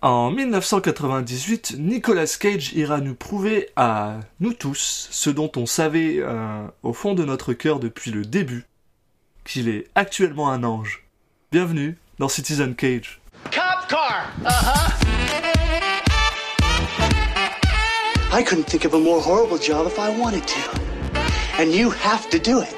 En 0.00 0.30
1998, 0.30 1.74
Nicolas 1.76 2.36
Cage 2.38 2.72
ira 2.74 3.00
nous 3.00 3.16
prouver 3.16 3.68
à 3.74 4.20
nous 4.38 4.52
tous 4.52 5.08
ce 5.10 5.28
dont 5.28 5.50
on 5.56 5.66
savait 5.66 6.18
euh, 6.18 6.62
au 6.84 6.92
fond 6.92 7.14
de 7.14 7.24
notre 7.24 7.52
cœur 7.52 7.80
depuis 7.80 8.12
le 8.12 8.24
début, 8.24 8.64
qu'il 9.44 9.68
est 9.68 9.88
actuellement 9.96 10.52
un 10.52 10.62
ange. 10.62 11.02
Bienvenue 11.50 11.98
dans 12.20 12.28
Citizen 12.28 12.76
Cage. 12.76 13.20
Cop 13.50 13.88
car. 13.88 14.32
Uh 14.44 14.50
huh. 14.50 14.92
I 18.30 18.44
couldn't 18.44 18.66
think 18.66 18.84
of 18.84 18.94
a 18.94 18.98
more 19.00 19.20
horrible 19.20 19.58
job 19.58 19.88
if 19.88 19.98
I 19.98 20.16
wanted 20.16 20.46
to. 20.46 20.80
And 21.60 21.72
you 21.72 21.90
have 21.90 22.30
to 22.30 22.38
do 22.38 22.60
it. 22.60 22.77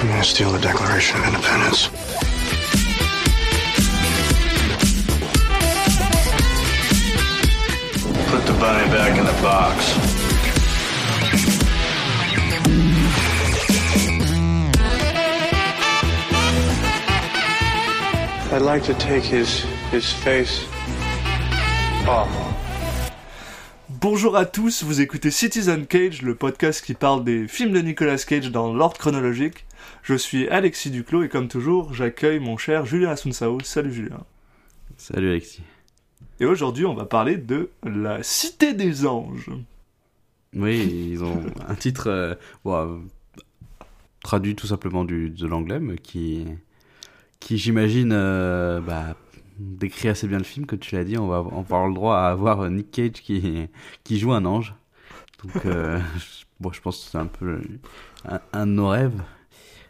I'm 0.00 0.06
gonna 0.06 0.22
steal 0.22 0.52
the 0.52 0.60
Declaration 0.60 1.18
of 1.18 1.26
Independence. 1.26 1.88
Put 8.28 8.46
the 8.46 8.52
bunny 8.60 8.88
back 8.92 9.18
in 9.18 9.26
the 9.26 9.32
box. 9.42 9.96
I'd 18.52 18.62
like 18.62 18.84
to 18.84 18.94
take 18.94 19.24
his 19.24 19.64
his 19.90 20.12
face 20.12 20.64
off. 22.06 22.28
Bonjour 23.88 24.36
à 24.36 24.46
tous, 24.46 24.84
vous 24.84 25.00
écoutez 25.00 25.32
Citizen 25.32 25.84
Cage, 25.86 26.22
le 26.22 26.36
podcast 26.36 26.84
qui 26.84 26.94
parle 26.94 27.24
des 27.24 27.48
films 27.48 27.72
de 27.72 27.80
Nicolas 27.80 28.18
Cage 28.18 28.52
dans 28.52 28.72
l'ordre 28.72 28.96
chronologique. 28.96 29.64
Je 30.08 30.14
suis 30.14 30.48
Alexis 30.48 30.90
Duclos 30.90 31.24
et 31.24 31.28
comme 31.28 31.48
toujours, 31.48 31.92
j'accueille 31.92 32.38
mon 32.40 32.56
cher 32.56 32.86
Julien 32.86 33.10
Asunsao. 33.10 33.60
Salut 33.60 33.92
Julien. 33.92 34.24
Salut 34.96 35.28
Alexis. 35.28 35.60
Et 36.40 36.46
aujourd'hui, 36.46 36.86
on 36.86 36.94
va 36.94 37.04
parler 37.04 37.36
de 37.36 37.68
La 37.84 38.22
Cité 38.22 38.72
des 38.72 39.04
Anges. 39.06 39.50
Oui, 40.56 41.10
ils 41.10 41.22
ont 41.22 41.42
un 41.68 41.74
titre 41.74 42.06
euh, 42.06 42.34
bon, 42.64 43.02
traduit 44.22 44.56
tout 44.56 44.66
simplement 44.66 45.04
du, 45.04 45.28
de 45.28 45.46
l'anglais, 45.46 45.78
mais 45.78 45.98
qui, 45.98 46.46
qui 47.38 47.58
j'imagine, 47.58 48.12
euh, 48.14 48.80
bah, 48.80 49.14
décrit 49.58 50.08
assez 50.08 50.26
bien 50.26 50.38
le 50.38 50.44
film, 50.44 50.64
que 50.64 50.74
tu 50.76 50.94
l'as 50.94 51.04
dit. 51.04 51.18
On 51.18 51.28
va, 51.28 51.42
on 51.52 51.60
avoir 51.60 51.86
le 51.86 51.92
droit 51.92 52.16
à 52.16 52.28
avoir 52.30 52.70
Nick 52.70 52.92
Cage 52.92 53.20
qui, 53.22 53.68
qui 54.04 54.18
joue 54.18 54.32
un 54.32 54.46
ange. 54.46 54.74
Donc, 55.44 55.66
euh, 55.66 56.00
je- 56.16 56.44
bon, 56.60 56.72
je 56.72 56.80
pense 56.80 57.04
que 57.04 57.10
c'est 57.10 57.18
un 57.18 57.26
peu 57.26 57.60
un, 58.26 58.40
un 58.54 58.66
de 58.66 58.72
nos 58.72 58.88
rêves. 58.88 59.20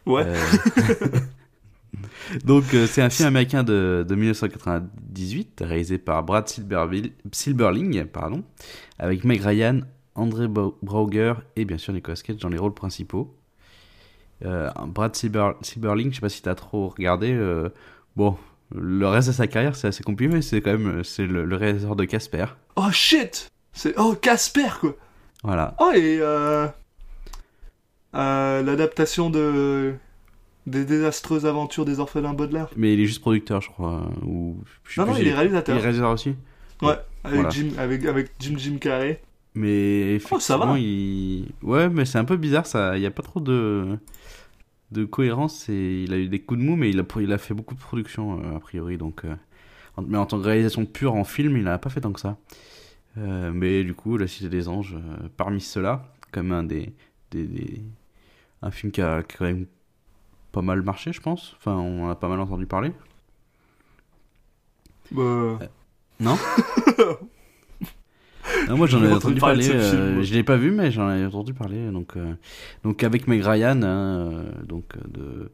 Ouais. 0.09 0.23
Euh, 0.25 0.35
Donc, 2.45 2.73
euh, 2.73 2.85
c'est 2.85 3.01
un 3.01 3.09
film 3.09 3.27
américain 3.27 3.63
de, 3.63 4.05
de 4.07 4.15
1998, 4.15 5.63
réalisé 5.65 5.97
par 5.97 6.23
Brad 6.23 6.47
Silberville- 6.47 7.11
Silberling, 7.31 8.05
pardon, 8.05 8.43
avec 8.99 9.23
Meg 9.23 9.41
Ryan, 9.41 9.81
André 10.15 10.47
Brauger 10.47 11.33
et 11.55 11.65
bien 11.65 11.77
sûr 11.77 11.93
Nicolas 11.93 12.17
Cage 12.23 12.37
dans 12.37 12.49
les 12.49 12.57
rôles 12.57 12.73
principaux. 12.73 13.35
Euh, 14.45 14.69
Brad 14.87 15.15
Silber- 15.15 15.53
Silberling, 15.61 16.09
je 16.11 16.15
sais 16.15 16.21
pas 16.21 16.29
si 16.29 16.41
t'as 16.41 16.55
trop 16.55 16.89
regardé. 16.89 17.33
euh, 17.33 17.69
bon, 18.15 18.37
le 18.75 19.07
reste 19.07 19.29
de 19.29 19.33
sa 19.33 19.47
carrière, 19.47 19.75
c'est 19.75 19.87
assez 19.87 20.03
compliqué, 20.03 20.31
mais 20.33 20.41
c'est 20.43 20.61
quand 20.61 20.77
même 20.77 21.03
c'est 21.03 21.25
le, 21.25 21.45
le 21.45 21.55
réalisateur 21.55 21.95
de 21.95 22.05
Casper. 22.05 22.45
Oh 22.75 22.91
shit 22.91 23.47
C'est 23.73 23.95
oh 23.97 24.13
Casper 24.21 24.69
quoi. 24.79 24.95
Voilà. 25.43 25.75
Oh 25.79 25.91
et 25.95 26.19
euh, 26.21 26.67
l'adaptation 28.13 29.29
de 29.29 29.93
des 30.67 30.85
désastreuses 30.85 31.45
aventures 31.45 31.85
des 31.85 31.99
orphelins 31.99 32.33
Baudelaire. 32.33 32.69
Mais 32.77 32.93
il 32.93 32.99
est 32.99 33.05
juste 33.05 33.21
producteur, 33.21 33.61
je 33.61 33.69
crois. 33.69 34.09
Ou, 34.23 34.57
je 34.83 35.01
Non 35.01 35.07
non, 35.07 35.17
il 35.17 35.27
est 35.27 35.33
réalisateur. 35.33 35.75
Il 35.75 35.79
est 35.79 35.81
réalisateur 35.81 36.11
aussi. 36.11 36.35
Ouais, 36.81 36.95
avec 37.23 37.35
Voilà. 37.35 37.49
Jim 37.49 37.69
avec 37.77 38.05
avec 38.05 38.31
Jim 38.39 38.55
Jim 38.57 38.77
Carrey. 38.79 39.21
Mais 39.55 40.19
Oh, 40.31 40.39
ça 40.39 40.57
va. 40.57 40.65
effectivement, 40.65 40.75
il... 40.75 41.47
Ouais, 41.63 41.89
mais 41.89 42.05
c'est 42.05 42.19
un 42.19 42.25
peu 42.25 42.37
bizarre, 42.37 42.67
ça. 42.67 42.97
Il 42.97 43.01
n'y 43.01 43.07
a 43.07 43.11
pas 43.11 43.23
trop 43.23 43.39
de 43.39 43.97
de 44.91 45.05
cohérence. 45.05 45.69
Et 45.69 46.03
il 46.03 46.13
a 46.13 46.17
eu 46.17 46.27
des 46.27 46.39
coups 46.39 46.59
de 46.59 46.65
mou, 46.65 46.75
mais 46.75 46.89
il 46.89 46.99
a, 46.99 47.03
il 47.19 47.33
a 47.33 47.37
fait 47.37 47.53
beaucoup 47.53 47.75
de 47.75 47.79
production, 47.79 48.41
euh, 48.43 48.55
a 48.57 48.59
priori. 48.59 48.97
Donc, 48.97 49.25
euh, 49.25 49.35
Mais 50.07 50.17
en 50.17 50.25
tant 50.25 50.39
que 50.39 50.45
réalisation 50.45 50.85
pure 50.85 51.15
en 51.15 51.23
film, 51.23 51.57
il 51.57 51.63
n'a 51.63 51.77
pas 51.77 51.89
fait 51.89 52.01
tant 52.01 52.11
que 52.13 52.19
ça. 52.19 52.37
Euh, 53.17 53.51
mais 53.53 53.83
du 53.83 53.93
coup, 53.93 54.17
La 54.17 54.27
Cité 54.27 54.49
des 54.49 54.67
Anges, 54.69 54.95
parmi 55.35 55.61
ceux-là, 55.61 56.13
comme 56.31 56.51
un 56.51 56.63
des, 56.63 56.93
des, 57.31 57.45
des- 57.45 57.81
Un 58.61 58.71
film 58.71 58.91
qui 58.91 59.01
a, 59.01 59.23
qui 59.23 59.35
a 59.35 59.37
quand 59.37 59.45
même 59.45 59.65
pas 60.51 60.61
mal 60.61 60.81
marché, 60.81 61.13
je 61.13 61.21
pense. 61.21 61.55
Enfin, 61.57 61.75
on 61.75 62.05
en 62.05 62.09
a 62.09 62.15
pas 62.15 62.27
mal 62.27 62.39
entendu 62.39 62.65
parler. 62.65 62.91
Bah, 65.11 65.59
Non 66.19 66.37
Non, 68.67 68.77
moi 68.77 68.87
j'en 68.87 69.03
ai 69.03 69.11
entendu 69.11 69.39
parler 69.39 69.67
parler, 69.67 69.79
euh, 69.79 70.23
je 70.23 70.33
l'ai 70.33 70.43
pas 70.43 70.55
vu 70.57 70.71
mais 70.71 70.91
j'en 70.91 71.09
ai 71.11 71.25
entendu 71.25 71.53
parler 71.53 71.91
donc 71.91 72.17
euh, 72.17 72.33
donc 72.83 73.03
avec 73.03 73.27
Meg 73.27 73.41
Ryan 73.43 73.81
hein, 73.83 73.85
euh, 73.85 74.43
donc 74.67 74.85
euh, 74.95 75.01
de 75.07 75.51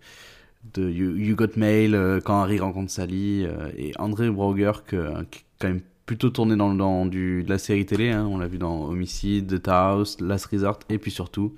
de 0.81 0.89
you, 0.89 1.15
You 1.15 1.35
Got 1.35 1.55
Mail 1.57 1.93
euh, 1.93 2.19
quand 2.23 2.41
Harry 2.41 2.57
rencontre 2.59 2.91
Sally 2.91 3.45
euh, 3.45 3.69
et 3.77 3.91
André 3.99 4.29
Brauger 4.29 4.71
que, 4.87 5.23
qui 5.25 5.39
est 5.39 5.45
quand 5.59 5.67
même 5.67 5.81
plutôt 6.05 6.29
tourné 6.29 6.55
dans, 6.55 6.73
dans 6.73 7.05
du 7.05 7.43
de 7.43 7.49
la 7.49 7.57
série 7.57 7.85
télé 7.85 8.11
hein, 8.11 8.25
on 8.29 8.37
l'a 8.37 8.47
vu 8.47 8.57
dans 8.57 8.85
Homicide, 8.85 9.61
The 9.61 9.67
House, 9.67 10.19
Last 10.21 10.45
Resort 10.47 10.79
et 10.89 10.97
puis 10.97 11.11
surtout 11.11 11.53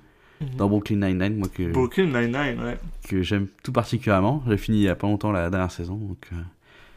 dans 0.56 0.68
Brooklyn 0.68 0.96
Nine-Nine 1.06 1.36
moi 1.36 1.48
que 1.48 1.70
Brooklyn 1.72 2.06
Nine-Nine, 2.06 2.60
ouais. 2.62 2.78
que 3.08 3.22
j'aime 3.22 3.48
tout 3.62 3.72
particulièrement 3.72 4.42
j'ai 4.48 4.56
fini 4.56 4.78
il 4.78 4.82
y 4.84 4.88
a 4.88 4.94
pas 4.94 5.06
longtemps 5.06 5.32
la 5.32 5.50
dernière 5.50 5.70
saison 5.72 5.96
donc 5.96 6.28
euh, 6.32 6.36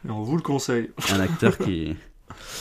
Et 0.07 0.12
on 0.12 0.22
vous 0.24 0.35
le 0.35 0.41
conseille. 0.44 0.90
un 1.13 1.19
acteur 1.19 1.57
qui 1.57 1.96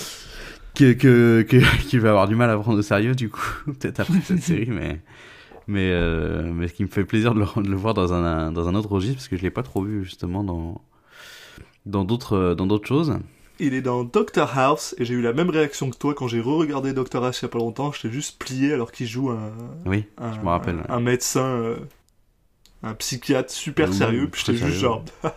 que, 0.74 0.92
que, 0.92 1.42
que- 1.42 1.76
qui 1.88 1.98
va 1.98 2.10
avoir 2.10 2.28
du 2.28 2.34
mal 2.36 2.50
à 2.50 2.56
prendre 2.58 2.78
au 2.78 2.82
sérieux 2.82 3.14
du 3.14 3.28
coup 3.28 3.40
peut-être 3.66 4.00
après 4.00 4.20
cette 4.22 4.42
série 4.42 4.70
mais 4.70 5.00
mais 5.66 5.90
euh, 5.92 6.50
mais 6.52 6.68
ce 6.68 6.72
qui 6.74 6.82
me 6.82 6.88
fait 6.88 7.04
plaisir 7.04 7.34
de 7.34 7.40
le, 7.40 7.62
de 7.62 7.68
le 7.68 7.76
voir 7.76 7.94
dans 7.94 8.12
un 8.12 8.50
dans 8.52 8.68
un 8.68 8.74
autre 8.74 8.90
registre 8.90 9.16
parce 9.16 9.28
que 9.28 9.36
je 9.36 9.42
l'ai 9.42 9.50
pas 9.50 9.62
trop 9.62 9.82
vu 9.82 10.04
justement 10.04 10.42
dans 10.44 10.80
dans 11.86 12.04
d'autres 12.04 12.54
dans 12.54 12.66
d'autres 12.66 12.88
choses 12.88 13.18
Il 13.62 13.74
est 13.74 13.82
dans 13.82 14.04
Doctor 14.04 14.58
House 14.58 14.94
et 14.96 15.04
j'ai 15.04 15.12
eu 15.12 15.20
la 15.20 15.34
même 15.34 15.50
réaction 15.50 15.90
que 15.90 15.96
toi 15.96 16.14
quand 16.14 16.28
j'ai 16.28 16.40
re-regardé 16.40 16.94
Doctor 16.94 17.22
House 17.24 17.40
il 17.40 17.42
y 17.42 17.46
a 17.46 17.48
pas 17.48 17.58
longtemps. 17.58 17.92
Je 17.92 18.00
t'ai 18.00 18.10
juste 18.10 18.38
plié 18.38 18.72
alors 18.72 18.90
qu'il 18.90 19.06
joue 19.06 19.28
un, 19.30 19.52
oui 19.84 20.06
un, 20.16 20.32
je 20.32 20.40
me 20.40 20.48
rappelle 20.48 20.82
un, 20.88 20.94
un 20.94 21.00
médecin, 21.00 21.44
euh, 21.44 21.76
un 22.82 22.94
psychiatre 22.94 23.52
super 23.52 23.90
Oui, 23.90 23.94
sérieux. 23.94 24.28
Puis 24.30 24.42
j'étais 24.46 24.58
juste 24.58 24.78
genre. 24.78 25.04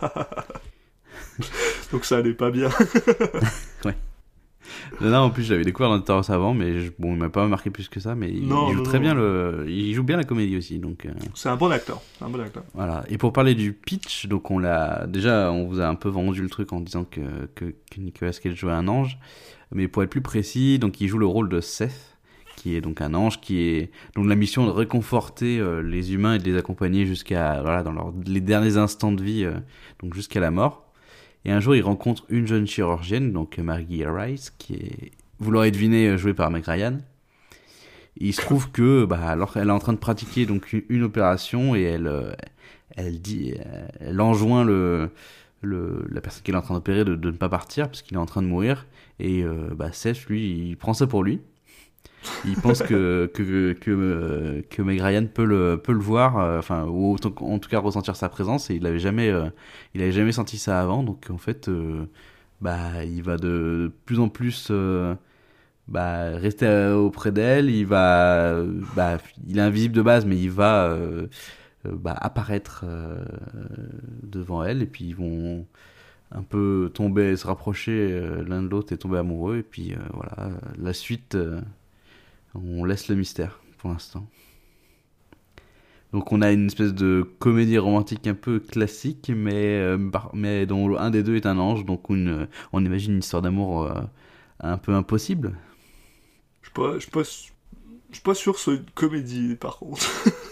Donc 1.92 2.06
ça 2.06 2.16
allait 2.16 2.32
pas 2.32 2.50
bien. 2.50 2.70
là 5.00 5.22
en 5.22 5.30
plus 5.30 5.44
j'avais 5.44 5.64
découvert 5.64 5.90
House 6.08 6.30
avant 6.30 6.54
mais 6.54 6.80
je- 6.80 6.90
bon 6.98 7.12
il 7.14 7.18
m'a 7.18 7.28
pas 7.28 7.46
marqué 7.46 7.70
plus 7.70 7.88
que 7.88 8.00
ça 8.00 8.14
mais 8.14 8.30
il, 8.30 8.46
Non, 8.46 8.68
il 8.68 8.72
joue 8.72 8.78
non, 8.78 8.82
très 8.84 8.98
non. 8.98 9.02
bien 9.02 9.14
le 9.14 9.64
il 9.68 9.92
joue 9.94 10.02
bien 10.02 10.16
la 10.16 10.24
comédie 10.24 10.56
aussi 10.56 10.78
donc 10.78 11.06
euh, 11.06 11.10
C'est 11.34 11.48
un 11.48 11.56
bon 11.56 11.70
acteur. 11.70 12.00
Un 12.20 12.28
bon 12.28 12.40
acteur. 12.40 12.62
Voilà. 12.74 13.04
Et 13.08 13.18
pour 13.18 13.32
parler 13.32 13.54
du 13.54 13.72
pitch, 13.72 14.26
donc 14.26 14.50
on 14.50 14.58
l'a 14.58 15.06
déjà, 15.06 15.50
on 15.52 15.66
vous 15.66 15.80
a 15.80 15.86
un 15.88 15.94
peu 15.94 16.08
vendu 16.08 16.42
le 16.42 16.48
truc 16.48 16.72
en 16.72 16.80
disant 16.80 17.04
que, 17.04 17.20
que, 17.54 17.66
que 17.90 18.00
Nicolas 18.00 18.32
Cage 18.32 18.54
jouait 18.54 18.72
un 18.72 18.88
ange, 18.88 19.18
mais 19.72 19.88
pour 19.88 20.02
être 20.02 20.10
plus 20.10 20.20
précis, 20.22 20.78
donc 20.78 21.00
il 21.00 21.08
joue 21.08 21.18
le 21.18 21.26
rôle 21.26 21.48
de 21.48 21.60
Seth, 21.60 22.16
qui 22.56 22.74
est 22.76 22.80
donc 22.80 23.00
un 23.00 23.14
ange 23.14 23.40
qui 23.40 23.58
est 23.60 23.90
donc 24.14 24.26
la 24.28 24.36
mission 24.36 24.64
de 24.64 24.70
réconforter 24.70 25.58
euh, 25.58 25.82
les 25.82 26.14
humains 26.14 26.34
et 26.34 26.38
de 26.38 26.44
les 26.44 26.56
accompagner 26.56 27.04
jusqu'à 27.06 27.60
voilà 27.62 27.82
dans 27.82 27.92
leurs 27.92 28.12
les 28.26 28.40
derniers 28.40 28.76
instants 28.76 29.12
de 29.12 29.22
vie, 29.22 29.44
euh, 29.44 29.54
donc 30.02 30.14
jusqu'à 30.14 30.40
la 30.40 30.50
mort. 30.50 30.83
Et 31.44 31.52
un 31.52 31.60
jour, 31.60 31.76
il 31.76 31.82
rencontre 31.82 32.24
une 32.28 32.46
jeune 32.46 32.66
chirurgienne, 32.66 33.32
donc 33.32 33.58
Maggie 33.58 34.04
Rice, 34.06 34.50
qui 34.58 34.74
est, 34.74 35.12
vous 35.38 35.50
l'aurez 35.50 35.70
deviné, 35.70 36.08
euh, 36.08 36.16
jouée 36.16 36.34
par 36.34 36.50
Meg 36.50 36.64
Ryan. 36.64 36.98
Il 38.16 38.32
se 38.32 38.40
trouve 38.40 38.70
que, 38.70 39.04
bah, 39.04 39.28
alors 39.28 39.52
qu'elle 39.52 39.68
est 39.68 39.72
en 39.72 39.78
train 39.78 39.92
de 39.92 39.98
pratiquer 39.98 40.46
donc 40.46 40.72
une, 40.88 41.02
opération 41.02 41.74
et 41.74 41.82
elle, 41.82 42.06
euh, 42.06 42.32
elle 42.96 43.20
dit, 43.20 43.54
euh, 43.58 43.86
elle 44.00 44.20
enjoint 44.20 44.64
le, 44.64 45.10
le, 45.62 46.06
la 46.10 46.20
personne 46.20 46.42
qui 46.42 46.52
est 46.52 46.56
en 46.56 46.62
train 46.62 46.74
d'opérer 46.74 47.04
de, 47.04 47.16
de 47.16 47.30
ne 47.30 47.36
pas 47.36 47.48
partir 47.48 47.88
parce 47.88 48.02
qu'il 48.02 48.16
est 48.16 48.20
en 48.20 48.26
train 48.26 48.42
de 48.42 48.46
mourir. 48.46 48.86
Et 49.18 49.42
euh, 49.42 49.70
bah, 49.74 49.92
Seth, 49.92 50.26
lui, 50.26 50.68
il 50.68 50.76
prend 50.76 50.94
ça 50.94 51.06
pour 51.06 51.22
lui. 51.22 51.40
Il 52.44 52.56
pense 52.56 52.82
que 52.82 53.30
que 53.34 53.72
que, 53.74 54.62
que 54.70 54.82
Meg 54.82 55.00
Ryan 55.00 55.26
peut 55.26 55.44
le 55.44 55.76
peut 55.82 55.92
le 55.92 55.98
voir, 56.00 56.38
euh, 56.38 56.58
enfin 56.58 56.86
ou 56.86 57.14
en 57.14 57.58
tout- 57.58 57.68
cas 57.68 57.78
ressentir 57.78 58.16
sa 58.16 58.28
présence. 58.28 58.70
Et 58.70 58.76
il 58.76 58.86
avait 58.86 58.98
jamais 58.98 59.30
euh, 59.30 59.48
jamais 59.94 60.32
senti 60.32 60.58
ça 60.58 60.80
avant. 60.80 61.02
Donc 61.02 61.26
en 61.30 61.38
fait, 61.38 61.68
euh, 61.68 62.06
bah 62.60 63.04
il 63.04 63.22
va 63.22 63.36
de 63.36 63.92
plus 64.06 64.20
en 64.20 64.28
plus 64.28 64.70
bah, 65.88 66.30
rester 66.36 66.92
auprès 66.92 67.32
d'elle. 67.32 67.70
Il 67.70 67.86
bah, 67.86 68.62
il 69.46 69.58
est 69.58 69.60
invisible 69.60 69.94
de 69.94 70.02
base, 70.02 70.24
mais 70.26 70.36
il 70.38 70.50
va 70.50 70.96
bah, 71.84 72.14
apparaître 72.20 72.84
devant 74.22 74.64
elle, 74.64 74.82
et 74.82 74.86
puis 74.86 75.04
ils 75.06 75.16
vont 75.16 75.66
un 76.32 76.42
peu 76.42 76.90
tomber, 76.94 77.36
se 77.36 77.46
rapprocher 77.46 78.20
l'un 78.46 78.62
de 78.62 78.68
l'autre 78.68 78.92
et 78.92 78.98
tomber 78.98 79.18
amoureux. 79.18 79.58
Et 79.58 79.62
puis 79.62 79.94
voilà, 80.12 80.50
la 80.78 80.92
suite, 80.92 81.36
on 82.54 82.84
laisse 82.84 83.08
le 83.08 83.16
mystère 83.16 83.60
pour 83.78 83.90
l'instant. 83.90 84.26
Donc 86.12 86.30
on 86.30 86.42
a 86.42 86.52
une 86.52 86.66
espèce 86.66 86.94
de 86.94 87.28
comédie 87.40 87.76
romantique 87.76 88.26
un 88.28 88.34
peu 88.34 88.60
classique, 88.60 89.32
mais, 89.34 89.80
euh, 89.80 89.98
mais 90.32 90.64
dont 90.64 90.96
un 90.96 91.10
des 91.10 91.24
deux 91.24 91.34
est 91.34 91.46
un 91.46 91.58
ange, 91.58 91.84
donc 91.84 92.08
on 92.08 92.84
imagine 92.84 93.14
une 93.14 93.18
histoire 93.18 93.42
d'amour 93.42 93.82
euh, 93.82 94.00
un 94.60 94.78
peu 94.78 94.94
impossible. 94.94 95.58
Je 96.62 96.68
suis 96.68 97.00
suis 97.00 97.10
pas, 97.10 97.22
je 97.24 98.38
suis 98.38 98.42
sûr 98.42 98.54
que 98.54 98.70
une 98.70 98.84
comédie, 98.94 99.56
par 99.56 99.78
contre. 99.78 100.06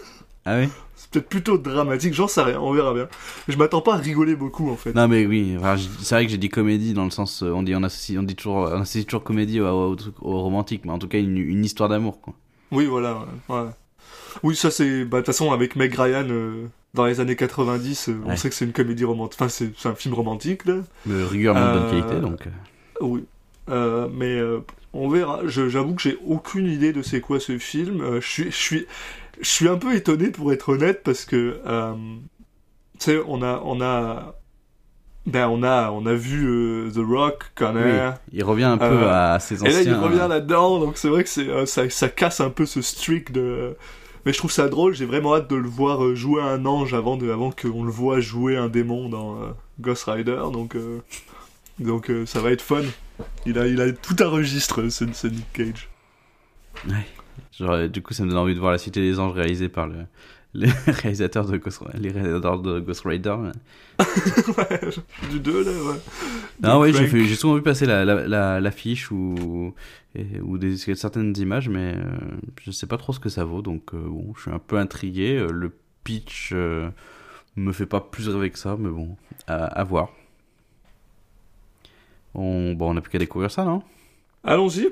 Ah 0.45 0.59
oui 0.59 0.69
C'est 0.97 1.11
peut-être 1.11 1.29
plutôt 1.29 1.57
dramatique, 1.59 2.15
j'en 2.15 2.27
sais 2.27 2.43
rien, 2.43 2.61
on 2.61 2.73
verra 2.73 2.93
bien. 2.95 3.09
Je 3.49 3.57
m'attends 3.57 3.81
pas 3.81 3.95
à 3.95 3.97
rigoler 3.99 4.35
beaucoup, 4.35 4.71
en 4.71 4.77
fait. 4.77 4.93
Non 4.95 5.07
mais 5.09 5.25
oui, 5.27 5.55
enfin, 5.59 5.77
c'est 6.01 6.15
vrai 6.17 6.25
que 6.27 6.31
j'ai 6.33 6.39
dit 6.39 6.49
comédie 6.49 6.95
dans 6.95 7.05
le 7.05 7.11
sens, 7.11 7.43
euh, 7.43 7.51
on 7.53 7.63
dit 7.63 7.75
on 7.77 7.83
associe, 7.83 8.19
on 8.19 8.23
dit 8.25 8.35
toujours, 8.35 8.57
on 8.73 8.81
associe 8.81 9.05
toujours 9.07 9.23
comédie 9.23 9.61
au, 9.61 9.67
au, 9.69 9.95
truc- 9.95 10.15
au 10.21 10.41
romantique, 10.41 10.83
mais 10.85 10.91
en 10.93 10.99
tout 10.99 11.09
cas 11.09 11.19
une, 11.19 11.37
une 11.39 11.65
histoire 11.65 11.89
d'amour 11.89 12.21
quoi. 12.21 12.35
Oui, 12.73 12.87
voilà, 12.87 13.19
ouais. 13.49 13.57
ouais. 13.57 13.69
Oui, 14.43 14.57
ça 14.57 14.71
c'est... 14.71 15.05
Bah, 15.05 15.19
de 15.19 15.23
toute 15.23 15.27
façon, 15.27 15.53
avec 15.53 15.77
Meg 15.77 15.95
Ryan, 15.95 16.25
euh, 16.29 16.67
dans 16.95 17.05
les 17.05 17.21
années 17.21 17.37
90, 17.37 18.09
euh, 18.09 18.17
on 18.25 18.31
Ouais. 18.31 18.37
sait 18.37 18.49
que 18.49 18.55
c'est 18.55 18.65
une 18.65 18.73
comédie 18.73 19.05
romantique. 19.05 19.39
Enfin, 19.41 19.49
c'est 19.49 19.89
un 19.89 19.95
film 19.95 20.15
romantique, 20.15 20.65
là. 20.65 20.77
De 21.07 21.23
régulièrement 21.23 21.75
de 21.75 21.79
bonne 21.79 21.83
Euh, 21.89 21.91
qualité 22.01 22.21
donc. 22.21 22.47
euh. 22.47 22.51
Oui. 23.03 23.25
Euh, 23.71 24.09
mais 24.13 24.39
euh, 24.41 24.61
on 24.95 25.09
verra. 25.11 25.41
J'avoue 25.47 25.95
que 25.95 26.03
j'ai 26.03 26.17
aucune 26.27 26.67
idée 26.67 26.93
de 26.95 27.03
c'est 27.03 27.21
quoi 27.21 27.39
ce 27.41 27.59
film. 27.59 28.01
Euh, 28.01 28.21
je 28.23 28.27
suis, 28.29 28.45
je 28.51 28.57
suis, 28.57 28.87
je 29.41 29.49
suis 29.49 29.69
un 29.69 29.77
peu 29.79 29.95
étonné 29.95 30.29
pour 30.29 30.53
être 30.53 30.69
honnête 30.71 31.03
parce 31.03 31.25
que, 31.25 31.61
euh, 31.67 31.95
tu 32.99 33.05
sais, 33.07 33.21
on 33.27 33.43
a, 33.43 33.61
on 33.65 33.81
a, 33.81 34.35
ben 35.27 35.49
on 35.49 35.63
a, 35.63 35.91
on 35.91 36.05
a 36.07 36.15
vu 36.15 36.47
euh, 36.49 36.91
The 36.91 36.99
Rock, 37.07 37.53
Connor. 37.55 37.83
Oui, 37.85 38.19
il 38.33 38.45
revient 38.45 38.65
un 38.65 38.79
peu 38.79 38.85
Euh, 38.85 39.35
à 39.35 39.39
ses 39.41 39.57
Et 39.65 39.69
anciens. 39.69 39.73
là, 39.73 39.83
il 39.83 39.95
revient 39.95 40.27
là-dedans, 40.29 40.79
donc 40.81 40.97
c'est 40.99 41.09
vrai 41.09 41.23
que 41.25 41.31
c'est, 41.31 41.67
ça, 41.67 41.89
ça 41.89 42.09
casse 42.09 42.41
un 42.41 42.51
peu 42.51 42.67
ce 42.67 42.83
streak 42.83 43.33
de. 43.33 43.77
Mais 44.25 44.33
je 44.33 44.39
trouve 44.39 44.53
ça 44.53 44.69
drôle. 44.69 44.95
J'ai 44.95 45.07
vraiment 45.07 45.35
hâte 45.35 45.49
de 45.51 45.57
le 45.57 45.69
voir 45.69 46.15
jouer 46.15 46.41
un 46.43 46.65
ange 46.67 46.95
avant 46.95 47.17
de, 47.17 47.31
avant 47.31 47.51
qu'on 47.51 47.83
le 47.83 47.91
voit 47.91 48.21
jouer 48.21 48.57
un 48.57 48.69
démon 48.69 49.09
dans 49.09 49.37
Ghost 49.81 50.05
Rider. 50.05 50.39
Donc, 50.53 50.77
donc 51.81 52.09
ça 52.27 52.41
va 52.41 52.53
être 52.53 52.63
fun. 52.63 52.83
Il 53.47 53.59
a, 53.59 53.67
il 53.67 53.81
a 53.81 53.91
tout 53.93 54.15
un 54.21 54.29
registre, 54.29 54.89
ce, 54.91 55.05
ce 55.13 55.27
Nick 55.27 55.53
Cage. 55.53 55.89
Genre, 57.53 57.89
du 57.89 58.03
coup, 58.03 58.15
ça 58.15 58.25
me 58.25 58.31
donne 58.31 58.39
envie 58.39 58.55
de 58.55 58.61
voir 58.61 58.73
la 58.73 58.79
Cité 58.79 59.01
des 59.01 59.19
Anges 59.21 59.33
réalisée 59.35 59.69
par 59.69 59.87
le, 59.87 60.07
les 60.55 60.71
réalisateurs 60.87 61.47
de 61.47 61.57
Ghost, 61.59 61.83
les 61.99 62.11
réalisateurs 62.11 62.61
de 62.61 62.81
Ghost 62.81 63.03
Rider. 63.05 63.37
Ouais, 63.99 64.81
du 65.31 65.39
2 65.41 65.65
là, 65.65 65.71
ouais. 65.71 66.01
De 66.61 66.69
oui, 66.79 67.27
j'ai 67.27 67.35
souvent 67.35 67.55
vu 67.57 67.63
passer 67.63 67.87
la, 67.87 68.05
la, 68.05 68.27
la, 68.27 68.61
l'affiche 68.61 69.11
ou, 69.11 69.75
et- 70.15 70.41
ou 70.41 70.57
des, 70.59 70.77
certaines 70.77 71.35
images, 71.37 71.69
mais 71.69 71.95
euh, 71.97 72.03
je 72.63 72.71
sais 72.71 72.87
pas 72.87 72.97
trop 72.97 73.13
ce 73.13 73.21
que 73.21 73.29
ça 73.29 73.45
vaut, 73.45 73.63
donc 73.63 73.93
euh, 73.95 73.99
bon, 74.03 74.33
je 74.37 74.43
suis 74.43 74.51
un 74.51 74.59
peu 74.59 74.79
intrigué. 74.79 75.37
Euh, 75.37 75.51
Le 75.53 75.73
pitch 76.05 76.51
euh, 76.53 76.89
me 77.57 77.73
fait 77.73 77.87
pas 77.87 78.01
plus 78.01 78.29
rêver 78.29 78.51
que 78.51 78.59
ça, 78.59 78.77
mais 78.79 78.89
bon, 78.91 79.17
à, 79.47 79.65
à 79.67 79.85
voir. 79.85 80.09
On, 82.35 82.73
bon, 82.73 82.95
on 82.95 82.97
a 82.97 83.01
plus 83.01 83.11
qu'à 83.11 83.19
découvrir 83.19 83.51
ça, 83.51 83.65
non? 83.65 83.83
Allons-y. 84.45 84.89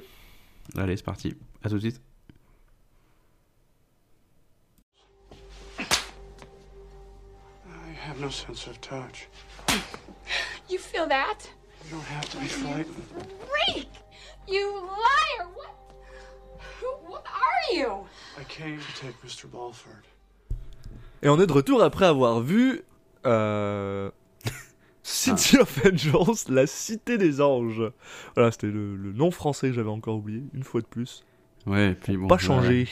Allez, 0.77 0.97
c'est 0.97 1.05
parti. 1.05 1.35
À 1.65 1.69
tout 1.69 1.77
de 1.77 1.81
suite. 1.81 2.01
Have 8.21 8.27
no 8.27 8.31
sense 8.31 8.67
of 8.67 8.81
touch. 8.81 9.29
You 10.69 10.79
feel 10.79 11.07
that? 11.09 11.39
You 11.85 11.93
don't 11.97 12.05
have 12.05 12.29
to 12.31 12.39
be 12.39 12.47
frightened. 12.47 13.05
Freak! 13.49 13.89
You 14.49 14.81
liar! 14.83 15.49
What? 15.55 15.75
Who 16.81 16.87
what 17.11 17.25
are 17.27 17.75
you? 17.75 18.07
I 18.39 18.45
came 18.45 18.79
to 18.79 19.01
take 19.01 19.15
Mr. 19.25 19.47
Balford. 19.51 20.05
Et 21.23 21.29
on 21.29 21.39
est 21.41 21.47
de 21.47 21.53
retour 21.53 21.83
après 21.83 22.07
avoir 22.07 22.41
vu 22.41 22.83
euh... 23.27 24.11
City 25.03 25.57
Ah. 25.59 25.63
of 25.63 25.81
Angels, 25.87 26.49
la 26.55 26.67
cité 26.67 27.19
des 27.19 27.41
anges. 27.41 27.83
Voilà, 28.35 28.51
c'était 28.53 28.69
le, 28.69 28.97
le 28.97 29.13
nom 29.13 29.31
français 29.31 29.69
que 29.69 29.75
j'avais 29.75 29.91
encore 29.91 30.17
oublié, 30.17 30.43
une 30.55 30.63
fois 30.63 30.81
de 30.81 30.87
plus. 30.87 31.25
Ouais, 31.67 31.91
et 31.91 31.95
puis 31.95 32.17
bon. 32.17 32.27
pas 32.29 32.39
changé. 32.39 32.87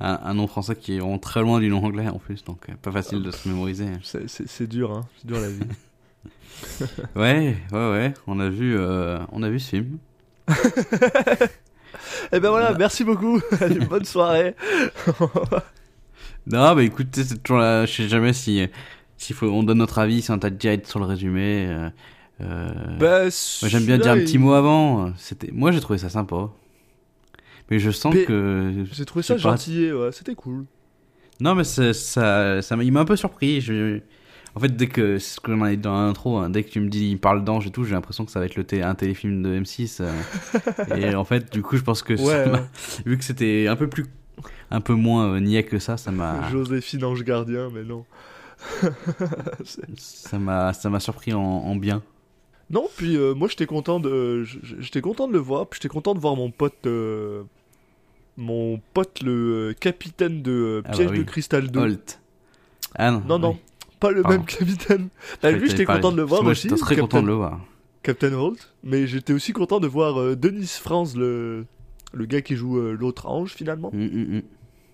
Un, 0.00 0.18
un 0.24 0.34
nom 0.34 0.46
français 0.46 0.76
qui 0.76 0.96
est 0.96 1.00
vraiment 1.00 1.18
très 1.18 1.40
loin 1.42 1.58
du 1.60 1.68
nom 1.68 1.84
anglais 1.84 2.06
en 2.08 2.18
plus, 2.18 2.44
donc 2.44 2.68
euh, 2.68 2.72
pas 2.80 2.92
facile 2.92 3.22
de 3.22 3.30
se 3.32 3.48
mémoriser. 3.48 3.86
C'est- 4.02 4.66
dur, 4.68 4.92
hein. 4.92 5.06
C'est 5.18 5.26
dur 5.26 5.40
la 5.40 5.48
vie. 5.48 5.60
Ouais, 7.14 7.56
ouais, 7.72 7.90
ouais. 7.90 8.14
On 8.26 8.40
a 8.40 8.48
vu, 8.48 8.76
euh, 8.76 9.18
on 9.32 9.42
a 9.44 9.48
vu 9.50 9.60
ce 9.60 9.70
film. 9.70 9.98
Eh 12.32 12.40
ben 12.40 12.50
voilà, 12.50 12.74
merci 12.76 13.02
beaucoup. 13.04 13.40
Allez, 13.60 13.78
bonne 13.80 14.04
soirée. 14.04 14.54
Non, 16.46 16.74
bah 16.74 16.82
écoutez, 16.82 17.24
c'est 17.24 17.42
toujours 17.42 17.58
là. 17.60 17.86
Je 17.86 17.92
sais 17.92 18.08
jamais 18.08 18.32
si, 18.32 18.68
faut, 19.32 19.46
on 19.46 19.62
donne 19.62 19.78
notre 19.78 19.98
avis, 19.98 20.22
si 20.22 20.30
on 20.30 20.38
t'a 20.38 20.50
déjà 20.50 20.72
été 20.74 20.86
sur 20.88 20.98
le 21.00 21.06
résumé. 21.06 21.66
euh, 22.40 22.98
Bah, 23.62 23.68
j'aime 23.68 23.84
bien 23.84 23.98
dire 23.98 24.12
un 24.12 24.16
petit 24.18 24.38
mot 24.38 24.52
avant. 24.52 25.12
Moi, 25.52 25.72
j'ai 25.72 25.80
trouvé 25.80 25.98
ça 25.98 26.08
sympa. 26.10 26.50
Mais 27.70 27.78
je 27.78 27.90
sens 27.90 28.14
Mais- 28.14 28.24
que. 28.24 28.84
J'ai 28.92 29.04
trouvé 29.04 29.22
ça 29.22 29.36
gentil, 29.36 29.92
ouais, 29.92 30.10
c'était 30.12 30.34
cool. 30.34 30.64
Non, 31.40 31.54
mais 31.54 31.64
ça, 31.64 31.92
ça, 31.94 32.60
il 32.82 32.92
m'a 32.92 33.00
un 33.00 33.04
peu 33.04 33.16
surpris. 33.16 33.60
Je... 33.60 34.00
En 34.54 34.60
fait, 34.60 34.74
dès 34.74 34.88
que, 34.88 35.18
c'est 35.18 35.34
ce 35.36 35.40
que 35.40 35.54
j'en 35.54 35.64
ai 35.66 35.76
dit 35.76 35.82
dans 35.82 35.94
l'intro, 35.94 36.38
hein, 36.38 36.50
dès 36.50 36.64
que 36.64 36.70
tu 36.70 36.80
me 36.80 36.88
dis 36.88 37.10
il 37.10 37.18
parle 37.20 37.44
d'ange 37.44 37.66
et 37.66 37.70
tout, 37.70 37.84
j'ai 37.84 37.92
l'impression 37.94 38.24
que 38.24 38.32
ça 38.32 38.40
va 38.40 38.46
être 38.46 38.56
le 38.56 38.64
té- 38.64 38.82
un 38.82 38.94
téléfilm 38.96 39.42
de 39.42 39.60
M6. 39.60 39.98
euh, 40.00 40.10
et 40.96 41.14
en 41.14 41.24
fait, 41.24 41.52
du 41.52 41.62
coup, 41.62 41.76
je 41.76 41.82
pense 41.84 42.02
que 42.02 42.14
Ouais, 42.14 42.50
ouais. 42.50 42.62
vu 43.06 43.16
que 43.18 43.22
c'était 43.24 43.66
un 43.68 43.76
peu 43.76 43.88
plus, 43.88 44.06
un 44.72 44.80
peu 44.80 44.94
moins 44.94 45.32
euh, 45.34 45.38
niais 45.40 45.62
que 45.62 45.78
ça, 45.78 45.96
ça 45.96 46.10
m'a, 46.10 46.48
Joséphine 46.50 47.04
Ange 47.04 47.22
Gardien, 47.22 47.68
mais 47.72 47.84
non. 47.84 48.04
Ça 49.96 50.38
m'a, 50.38 50.72
ça 50.72 50.90
m'a 50.90 50.98
surpris 51.00 51.32
en, 51.32 51.40
en 51.40 51.76
bien. 51.76 52.02
non, 52.70 52.88
puis 52.96 53.16
euh, 53.16 53.34
moi 53.34 53.46
j'étais 53.48 53.66
content 53.66 54.00
de, 54.00 54.42
j'étais 54.80 55.00
content 55.00 55.28
de 55.28 55.32
le 55.32 55.38
voir, 55.38 55.68
puis 55.68 55.78
j'étais 55.80 55.92
content 55.92 56.14
de 56.14 56.18
voir 56.20 56.34
mon 56.36 56.50
pote, 56.50 56.74
euh, 56.86 57.44
mon 58.38 58.80
pote 58.94 59.20
le 59.22 59.32
euh, 59.32 59.72
capitaine 59.74 60.40
de 60.42 60.52
euh, 60.52 60.82
Ah 60.84 60.90
bah 60.90 60.96
Piège 60.96 61.10
oui. 61.10 61.18
de 61.18 61.22
Cristal 61.24 61.70
2. 61.70 61.80
Holt. 61.80 62.20
Ah 62.94 63.10
non. 63.10 63.20
Non, 63.26 63.38
non, 63.38 63.50
oui. 63.52 63.58
pas 64.00 64.10
le 64.12 64.22
Pardon. 64.22 64.38
même 64.38 64.46
capitaine. 64.46 65.08
Bah, 65.42 65.50
lui, 65.50 65.68
j'étais 65.68 65.84
content 65.84 66.12
de 66.12 66.16
le 66.16 66.22
voir 66.22 66.42
Moi, 66.42 66.52
aussi. 66.52 66.68
j'étais 66.68 66.80
très 66.80 66.94
Captain, 66.94 67.02
content 67.18 67.22
de 67.22 67.26
le 67.26 67.34
voir. 67.34 67.60
Captain 68.02 68.32
Holt, 68.32 68.74
mais 68.84 69.06
j'étais 69.06 69.32
aussi 69.32 69.52
content 69.52 69.80
de 69.80 69.88
voir 69.88 70.18
euh, 70.20 70.36
Denis 70.36 70.66
Franz, 70.80 71.18
le, 71.18 71.66
le 72.14 72.24
gars 72.26 72.40
qui 72.40 72.54
joue 72.56 72.78
euh, 72.78 72.92
l'autre 72.98 73.26
ange 73.26 73.52
finalement, 73.54 73.88
Hum, 73.92 74.00
hum, 74.00 74.34
hum. 74.36 74.42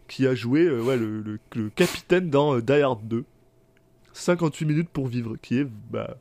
qui 0.09 0.27
a 0.27 0.35
joué 0.35 0.63
euh, 0.63 0.81
ouais, 0.83 0.97
le, 0.97 1.21
le- 1.21 1.39
le 1.55 1.69
capitaine 1.71 2.31
dans 2.31 2.59
Die 2.59 2.73
Hard 2.73 3.07
2. 3.07 3.25
58 4.15 4.65
minutes 4.65 4.89
pour 4.89 5.07
vivre, 5.07 5.37
qui 5.43 5.59
est. 5.59 5.67
Bah. 5.91 6.17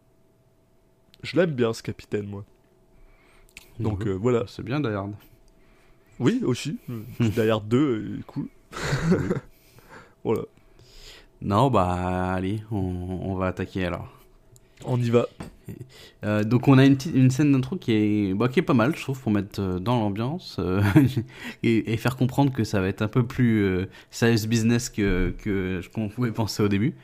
Je 1.24 1.38
l'aime 1.38 1.52
bien 1.52 1.72
ce 1.74 1.82
capitaine, 1.82 2.28
moi. 2.28 2.44
Donc 3.80 4.06
voilà. 4.08 4.44
C'est 4.48 4.64
bien 4.64 4.80
d'ailleurs. 4.82 5.08
Oui, 6.20 6.42
aussi. 6.46 6.78
Die 7.20 7.42
Hard 7.50 7.68
2, 7.68 7.78
euh, 7.78 8.20
cool. 8.28 8.48
voilà. 10.24 10.42
Non, 11.42 11.70
bah 11.70 12.32
allez, 12.34 12.62
on, 12.72 12.78
on 12.78 13.36
va 13.36 13.48
attaquer 13.48 13.86
alors. 13.86 14.08
On 14.86 15.00
y 15.02 15.10
va. 15.10 15.28
Euh, 16.26 16.44
donc 16.44 16.68
on 16.68 16.78
a 16.78 16.86
une, 16.86 16.98
une 17.14 17.32
scène 17.32 17.54
d'intro 17.54 17.78
qui 17.78 17.94
est, 17.94 18.34
bah, 18.34 18.50
qui 18.50 18.60
est 18.60 18.64
pas 18.64 18.74
mal, 18.74 18.96
je 18.96 19.02
trouve, 19.02 19.20
pour 19.22 19.32
mettre 19.32 19.62
euh, 19.62 19.80
dans 19.80 19.98
l'ambiance 19.98 20.58
euh, 20.60 20.82
et, 21.64 21.94
et 21.94 21.98
faire 21.98 22.18
comprendre 22.18 22.52
que 22.52 22.64
ça 22.66 22.82
va 22.82 22.88
être 22.88 23.02
un 23.02 23.08
peu 23.08 23.26
plus 23.26 23.64
euh, 23.64 23.86
serious 24.12 24.46
business 24.48 24.90
que, 24.90 25.34
qu'on 25.94 26.10
pouvait 26.10 26.32
penser 26.32 26.64
au 26.64 26.68
début. 26.68 26.96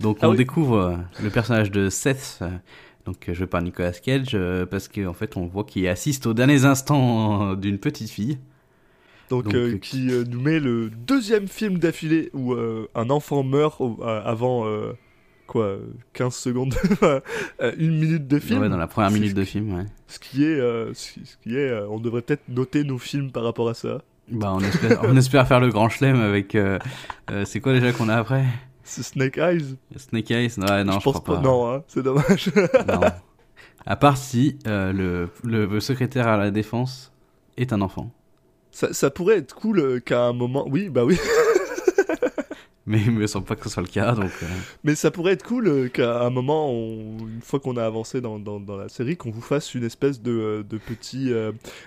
Donc 0.00 0.18
Ah 0.20 0.28
on 0.28 0.32
oui. 0.32 0.36
découvre 0.36 0.98
le 1.22 1.30
personnage 1.30 1.70
de 1.70 1.88
Seth, 1.90 2.40
donc 3.04 3.30
joué 3.32 3.46
par 3.46 3.62
Nicolas 3.62 3.92
Cage, 3.92 4.36
parce 4.70 4.88
qu'en 4.88 5.12
fait 5.14 5.36
on 5.36 5.46
voit 5.46 5.64
qu'il 5.64 5.86
assiste 5.88 6.26
aux 6.26 6.34
derniers 6.34 6.64
instants 6.64 7.54
d'une 7.54 7.78
petite 7.78 8.10
fille. 8.10 8.38
Donc, 9.30 9.44
Donc, 9.44 9.54
euh, 9.54 9.74
euh, 9.74 9.78
qui 9.78 10.10
euh, 10.10 10.24
nous 10.28 10.40
met 10.40 10.58
le 10.58 10.88
deuxième 10.90 11.48
film 11.48 11.78
d'affilée 11.78 12.30
où 12.32 12.54
euh, 12.54 12.88
un 12.94 13.10
enfant 13.10 13.42
meurt 13.42 13.80
au- 13.80 14.02
avant. 14.02 14.64
quoi 15.46 15.64
euh, 15.66 15.80
15 16.14 16.34
secondes 16.34 16.74
Une 17.78 17.98
minute 17.98 18.26
de 18.26 18.38
film 18.38 18.62
Ouais, 18.62 18.68
dans 18.68 18.76
la 18.76 18.86
première 18.86 19.10
minute 19.10 19.34
de 19.34 19.44
film, 19.44 19.74
ouais. 19.76 19.84
Ce 20.06 20.18
qui 20.18 20.44
est. 20.44 20.58
ce 20.94 21.12
qui 21.42 21.56
est 21.56 21.72
on 21.90 21.98
devrait 21.98 22.22
peut-être 22.22 22.48
noter 22.48 22.84
nos 22.84 22.98
films 22.98 23.30
par 23.30 23.44
rapport 23.44 23.68
à 23.68 23.74
ça. 23.74 24.02
Bah 24.30 24.52
on 24.54 24.60
espère, 24.60 25.00
on 25.04 25.16
espère 25.16 25.48
faire 25.48 25.60
le 25.60 25.70
grand 25.70 25.88
chelem 25.88 26.20
avec... 26.20 26.56
c'est 27.44 27.60
quoi 27.60 27.72
déjà 27.72 27.92
qu'on 27.92 28.08
a 28.08 28.16
après? 28.16 28.44
C'est 28.82 29.02
Snake 29.02 29.36
Eyes 29.38 29.76
Snake 29.96 30.30
Eyes 30.30 30.52
Ouais, 30.58 30.84
non, 30.84 30.98
je, 30.98 31.04
pense 31.04 31.20
crois 31.20 31.36
pas. 31.36 31.40
Non, 31.40 31.70
hein, 31.70 31.82
c'est 31.86 32.02
dommage. 32.02 32.50
Non. 32.88 33.00
À 33.86 33.96
part 33.96 34.16
si 34.16 34.58
le, 34.66 35.28
le 35.44 35.80
secrétaire 35.80 36.28
à 36.28 36.36
la 36.38 36.50
défense 36.50 37.12
est 37.58 37.72
un 37.72 37.80
enfant. 37.80 38.10
Ça, 38.70 38.92
ça 38.92 39.10
pourrait 39.10 39.38
être 39.38 39.54
cool 39.54 39.78
euh, 39.80 40.00
qu'à 40.00 40.24
un 40.26 40.32
moment. 40.32 40.66
Oui, 40.68 40.88
bah 40.88 41.04
oui. 41.04 41.18
mais 42.86 43.02
il 43.04 43.10
me 43.10 43.26
semble 43.26 43.44
pas 43.44 43.54
que 43.54 43.64
ce 43.64 43.68
soit 43.68 43.82
le 43.82 43.88
cas. 43.88 44.12
Donc, 44.12 44.30
euh, 44.42 44.46
Mais 44.82 44.94
ça 44.94 45.10
pourrait 45.10 45.32
être 45.34 45.42
cool 45.42 45.68
euh, 45.68 45.88
qu'à 45.88 46.22
un 46.24 46.30
moment, 46.30 46.70
on- 46.70 47.18
une 47.18 47.42
fois 47.42 47.60
qu'on 47.60 47.76
a 47.76 47.84
avancé 47.84 48.22
dans, 48.22 48.38
dans, 48.38 48.60
dans 48.60 48.76
la 48.78 48.88
série, 48.88 49.16
qu'on 49.18 49.30
vous 49.30 49.42
fasse 49.42 49.74
une 49.74 49.84
espèce 49.84 50.22
de, 50.22 50.32
euh, 50.32 50.62
de 50.62 50.78
petit. 50.78 51.30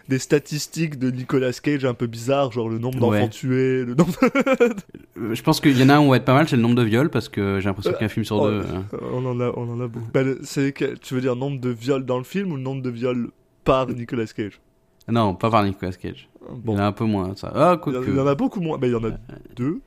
des 0.09 0.19
statistiques 0.19 1.00
de 1.00 1.09
Nicolas 1.09 1.53
Cage 1.53 1.85
un 1.85 1.95
peu 1.95 2.05
bizarres, 2.05 2.51
genre 2.51 2.69
le 2.69 2.77
nombre 2.77 3.00
d'enfants 3.00 3.11
Ouais. 3.23 3.29
tués, 3.29 3.83
le 3.83 3.95
nombre. 3.95 4.13
je 5.33 5.41
pense 5.41 5.59
qu'il 5.59 5.75
y 5.79 5.83
en 5.83 5.89
a 5.89 5.95
un 5.95 6.00
où 6.00 6.03
on 6.03 6.09
va 6.11 6.17
être 6.17 6.25
pas 6.25 6.33
mal, 6.35 6.47
c'est 6.47 6.55
le 6.55 6.61
nombre 6.61 6.75
de 6.75 6.83
viols, 6.83 7.09
parce 7.09 7.29
que 7.29 7.59
j'ai 7.59 7.65
l'impression 7.67 7.93
qu'un 7.93 8.07
film 8.09 8.23
sur 8.25 8.35
oh, 8.38 8.50
deux. 8.51 8.63
on, 9.11 9.25
en 9.25 9.39
a, 9.39 9.51
on 9.55 9.69
en 9.71 9.81
a 9.81 9.88
beaucoup. 9.88 10.07
Bah, 10.13 10.21
c'est 10.43 10.71
tu 11.01 11.15
veux 11.15 11.21
dire 11.21 11.35
nombre 11.35 11.59
de 11.59 11.69
viols 11.69 12.05
dans 12.05 12.17
le 12.19 12.23
film 12.23 12.51
ou 12.51 12.55
le 12.57 12.61
nombre 12.61 12.81
de 12.83 12.89
viols 12.91 13.29
par 13.63 13.88
Nicolas 13.88 14.25
Cage? 14.27 14.59
Non, 15.08 15.36
pas 15.36 15.50
par 15.50 15.63
Nicolas 15.63 15.91
Cage. 15.93 16.29
Bon, 16.50 16.74
Il 16.74 16.77
y 16.77 16.81
en 16.81 16.84
a 16.84 16.88
un 16.88 16.91
peu 16.91 17.05
moins, 17.05 17.36
ça. 17.36 17.51
Ah, 17.55 17.79
il 17.88 17.93
y, 17.93 17.98
en- 17.98 18.03
il 18.03 18.15
y 18.15 18.20
en 18.20 18.27
a 18.27 18.36
beaucoup 18.36 18.60
moins. 18.62 18.77
Mais 18.79 18.88
il 18.89 18.91
y 18.93 18.96
en 18.96 19.03
a 19.03 19.12
deux. 19.55 19.79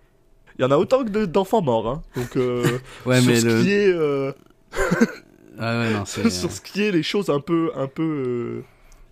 Il 0.58 0.62
y 0.62 0.64
en 0.64 0.70
a 0.70 0.76
autant 0.76 1.04
que 1.04 1.10
de- 1.10 1.24
d'enfants 1.26 1.62
morts, 1.62 1.88
hein. 1.88 2.02
Donc, 2.16 2.36
euh, 2.36 2.62
Ouais, 3.06 3.20
sur 3.20 3.30
mais 3.30 3.36
ce 3.40 3.46
le. 3.46 3.62
qui 3.62 3.70
est. 3.72 3.92
euh, 3.92 4.32
Ah 5.58 5.78
ouais, 5.78 5.92
non, 5.92 6.04
c'est. 6.04 6.28
sur 6.30 6.50
ce 6.50 6.60
qui 6.60 6.82
est 6.82 6.90
les 6.90 7.02
choses 7.02 7.30
un 7.30 7.40
peu 7.40 7.70
un 7.76 7.86
peu 7.86 8.02
euh, 8.02 8.64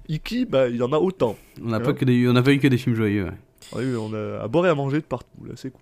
icky, 0.09 0.45
bah 0.45 0.69
il 0.69 0.77
y 0.77 0.83
en 0.83 0.93
a 0.93 0.99
autant. 0.99 1.37
On 1.63 1.69
n'a 1.69 1.81
pas 1.81 1.93
que 1.93 2.05
des, 2.05 2.27
on 2.29 2.33
n'a 2.33 2.43
pas 2.43 2.53
eu 2.53 2.59
que 2.59 2.69
des 2.69 2.79
films 2.79 2.97
joyeux. 2.97 3.25
ouais. 3.27 3.33
Oui, 3.77 3.85
on 3.97 4.13
a 4.13 4.43
à 4.43 4.49
boire 4.49 4.67
et 4.67 4.69
à 4.69 4.75
manger 4.75 4.99
de 4.99 5.05
partout, 5.05 5.45
là, 5.47 5.53
c'est 5.57 5.71
cool. 5.71 5.81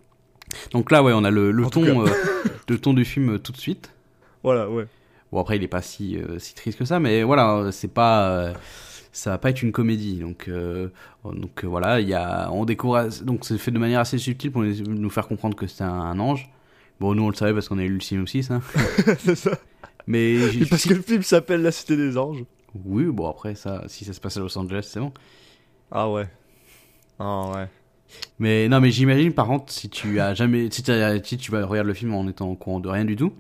Donc 0.73 0.91
là, 0.91 1.03
ouais, 1.03 1.12
on 1.15 1.25
a 1.25 1.31
le, 1.31 1.50
le 1.50 1.67
ton, 1.67 2.05
euh, 2.07 2.11
le 2.69 2.79
ton 2.79 2.93
du 2.93 3.05
film 3.05 3.35
euh, 3.35 3.39
tout 3.39 3.53
de 3.53 3.57
suite. 3.57 3.91
Voilà, 4.43 4.69
ouais. 4.69 4.87
Bon 5.33 5.41
après, 5.41 5.57
il 5.57 5.62
est 5.62 5.69
pas 5.69 5.81
si 5.83 6.17
euh, 6.19 6.39
si 6.39 6.55
triste 6.55 6.79
que 6.79 6.85
ça, 6.85 7.00
mais 7.00 7.23
voilà, 7.23 7.71
c'est 7.73 7.93
pas, 7.93 8.31
euh, 8.31 8.53
ça 9.12 9.31
va 9.31 9.38
pas 9.38 9.50
être 9.50 9.62
une 9.62 9.73
comédie. 9.73 10.19
Donc 10.19 10.47
euh, 10.49 10.88
donc 11.25 11.64
euh, 11.64 11.67
voilà, 11.69 12.00
il 12.00 12.09
y 12.09 12.14
a, 12.14 12.50
on 12.52 12.64
découvre, 12.64 13.09
donc 13.23 13.45
c'est 13.45 13.59
fait 13.59 13.71
de 13.71 13.79
manière 13.79 14.00
assez 14.00 14.19
subtile 14.19 14.52
pour 14.52 14.62
nous 14.62 15.11
faire 15.11 15.29
comprendre 15.29 15.57
que 15.57 15.67
c'est 15.67 15.85
un, 15.85 15.88
un 15.93 16.19
ange. 16.21 16.50
Bon, 17.00 17.14
nous 17.14 17.23
on 17.23 17.31
le 17.31 17.35
savait 17.35 17.55
parce 17.55 17.69
qu'on 17.69 17.79
a 17.79 17.83
lu 17.83 17.95
le 17.95 18.00
synopsis, 18.00 18.50
hein. 18.50 18.61
c'est 19.19 19.35
ça. 19.35 19.52
Mais 20.07 20.37
parce 20.69 20.85
que 20.87 20.95
le 20.95 21.02
film 21.02 21.23
s'appelle 21.23 21.62
La 21.62 21.73
Cité 21.73 21.97
des 21.97 22.17
Anges. 22.19 22.45
oui, 22.85 23.05
bon 23.05 23.29
après 23.29 23.55
ça, 23.55 23.85
si 23.87 24.05
ça 24.05 24.12
se 24.12 24.21
passe 24.21 24.37
à 24.37 24.40
Los 24.40 24.57
Angeles, 24.59 24.88
c'est 24.90 25.00
bon. 25.00 25.12
Ah 25.90 26.11
ouais. 26.11 26.29
Ah 27.19 27.50
ouais. 27.55 27.69
Mais 28.38 28.69
non, 28.69 28.81
mais 28.81 28.90
j'imagine 28.90 29.33
par 29.33 29.47
contre 29.47 29.73
si 29.73 29.88
tu 29.88 30.21
as 30.21 30.35
jamais, 30.35 30.69
si, 30.71 30.83
si 31.25 31.37
tu 31.38 31.50
vas 31.52 31.64
regarder 31.64 31.88
le 31.88 31.95
film 31.95 32.14
en 32.14 32.26
étant 32.29 32.49
au 32.49 32.57
courant 32.57 32.81
de 32.81 32.88
rien 32.88 33.05
du 33.05 33.14
tout, 33.17 33.33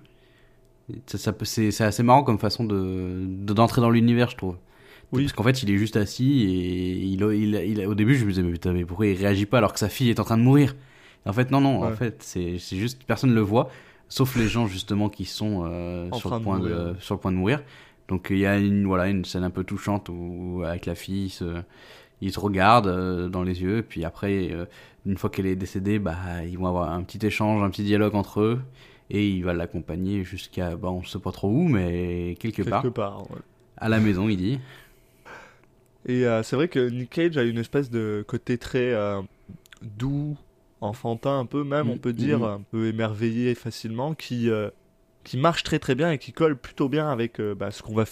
ça, 1.06 1.32
c'est 1.44 1.80
assez 1.82 2.02
marrant 2.02 2.22
comme 2.24 2.38
façon 2.38 2.64
de- 2.64 3.24
d'entrer 3.26 3.80
dans 3.80 3.90
l'univers, 3.90 4.30
je 4.30 4.36
trouve. 4.36 4.56
Oui. 5.12 5.24
Parce 5.24 5.32
qu'en 5.32 5.42
fait, 5.42 5.62
il 5.62 5.70
est 5.70 5.78
juste 5.78 5.96
assis 5.96 6.42
et 6.44 6.92
il, 7.04 7.20
il, 7.22 7.54
il- 7.78 7.86
au 7.86 7.94
début, 7.94 8.14
je 8.16 8.24
me 8.24 8.30
disais 8.30 8.42
mais 8.42 8.52
putain, 8.52 8.72
mais 8.72 8.84
pourquoi 8.84 9.06
il 9.06 9.16
réagit 9.16 9.46
pas 9.46 9.58
alors 9.58 9.72
que 9.72 9.78
sa 9.78 9.88
fille 9.88 10.08
est 10.10 10.20
en 10.20 10.24
train 10.24 10.36
de 10.38 10.42
mourir? 10.42 10.76
En 11.26 11.32
fait, 11.32 11.50
non, 11.50 11.60
non. 11.60 11.82
En 11.84 11.92
fait, 11.92 12.22
c'est 12.22 12.58
juste 12.58 13.02
personne 13.04 13.34
le 13.34 13.40
voit, 13.40 13.70
sauf 14.08 14.36
les 14.36 14.48
gens 14.48 14.66
justement 14.66 15.08
qui 15.08 15.24
sont 15.24 15.64
euh, 15.66 16.08
sur 16.12 16.34
le 16.34 16.40
point 16.40 16.58
de, 16.58 16.68
mourir. 16.68 16.96
sur 17.00 17.14
le 17.16 17.20
point 17.20 17.32
de 17.32 17.36
mourir. 17.36 17.62
Donc 18.08 18.28
il 18.30 18.38
y 18.38 18.46
a 18.46 18.58
une 18.58 18.86
voilà 18.86 19.08
une 19.08 19.24
scène 19.24 19.44
un 19.44 19.50
peu 19.50 19.62
touchante 19.64 20.08
où 20.08 20.62
avec 20.64 20.86
la 20.86 20.94
fille, 20.94 21.26
il 21.26 21.30
se, 21.30 21.60
il 22.20 22.32
se 22.32 22.40
regarde 22.40 22.86
euh, 22.86 23.28
dans 23.28 23.42
les 23.42 23.62
yeux, 23.62 23.84
puis 23.88 24.04
après, 24.04 24.50
euh, 24.52 24.64
une 25.06 25.16
fois 25.16 25.28
qu'elle 25.30 25.46
est 25.46 25.56
décédée, 25.56 25.98
bah 25.98 26.16
ils 26.48 26.58
vont 26.58 26.66
avoir 26.66 26.90
un 26.92 27.02
petit 27.02 27.24
échange, 27.26 27.62
un 27.62 27.70
petit 27.70 27.84
dialogue 27.84 28.14
entre 28.14 28.40
eux, 28.40 28.60
et 29.10 29.28
il 29.28 29.44
va 29.44 29.54
l'accompagner 29.54 30.24
jusqu'à, 30.24 30.74
bah 30.76 30.88
on 30.90 31.02
sait 31.04 31.18
pas 31.18 31.32
trop 31.32 31.48
où, 31.50 31.68
mais 31.68 32.36
quelque, 32.40 32.62
Quelque 32.62 32.70
part, 32.70 32.92
part. 32.92 33.30
ouais. 33.30 33.38
à 33.76 33.88
la 33.88 34.00
maison, 34.00 34.28
il 34.28 34.36
dit. 34.36 34.58
Et 36.06 36.26
euh, 36.26 36.42
c'est 36.42 36.56
vrai 36.56 36.68
que 36.68 36.88
Nick 36.88 37.10
Cage 37.10 37.36
a 37.36 37.42
une 37.42 37.58
espèce 37.58 37.90
de 37.90 38.24
côté 38.26 38.58
très 38.58 38.92
euh, 38.92 39.20
doux, 39.82 40.36
enfantin 40.80 41.38
un 41.40 41.46
peu 41.46 41.62
même, 41.64 41.86
Mm, 41.88 41.90
on 41.90 41.98
peut 41.98 42.12
dire, 42.12 42.38
mm. 42.40 42.44
un 42.44 42.60
peu 42.70 42.86
émerveillé 42.88 43.54
facilement, 43.54 44.14
qui 44.14 44.50
euh, 44.50 44.70
qui 45.24 45.36
marche 45.36 45.62
très 45.62 45.78
très 45.78 45.94
bien 45.94 46.10
et 46.12 46.18
qui 46.18 46.32
colle 46.32 46.56
plutôt 46.56 46.88
bien 46.88 47.10
avec 47.10 47.40
bah, 47.40 47.70
ce 47.70 47.82
qu'on 47.82 47.94
va. 47.94 48.04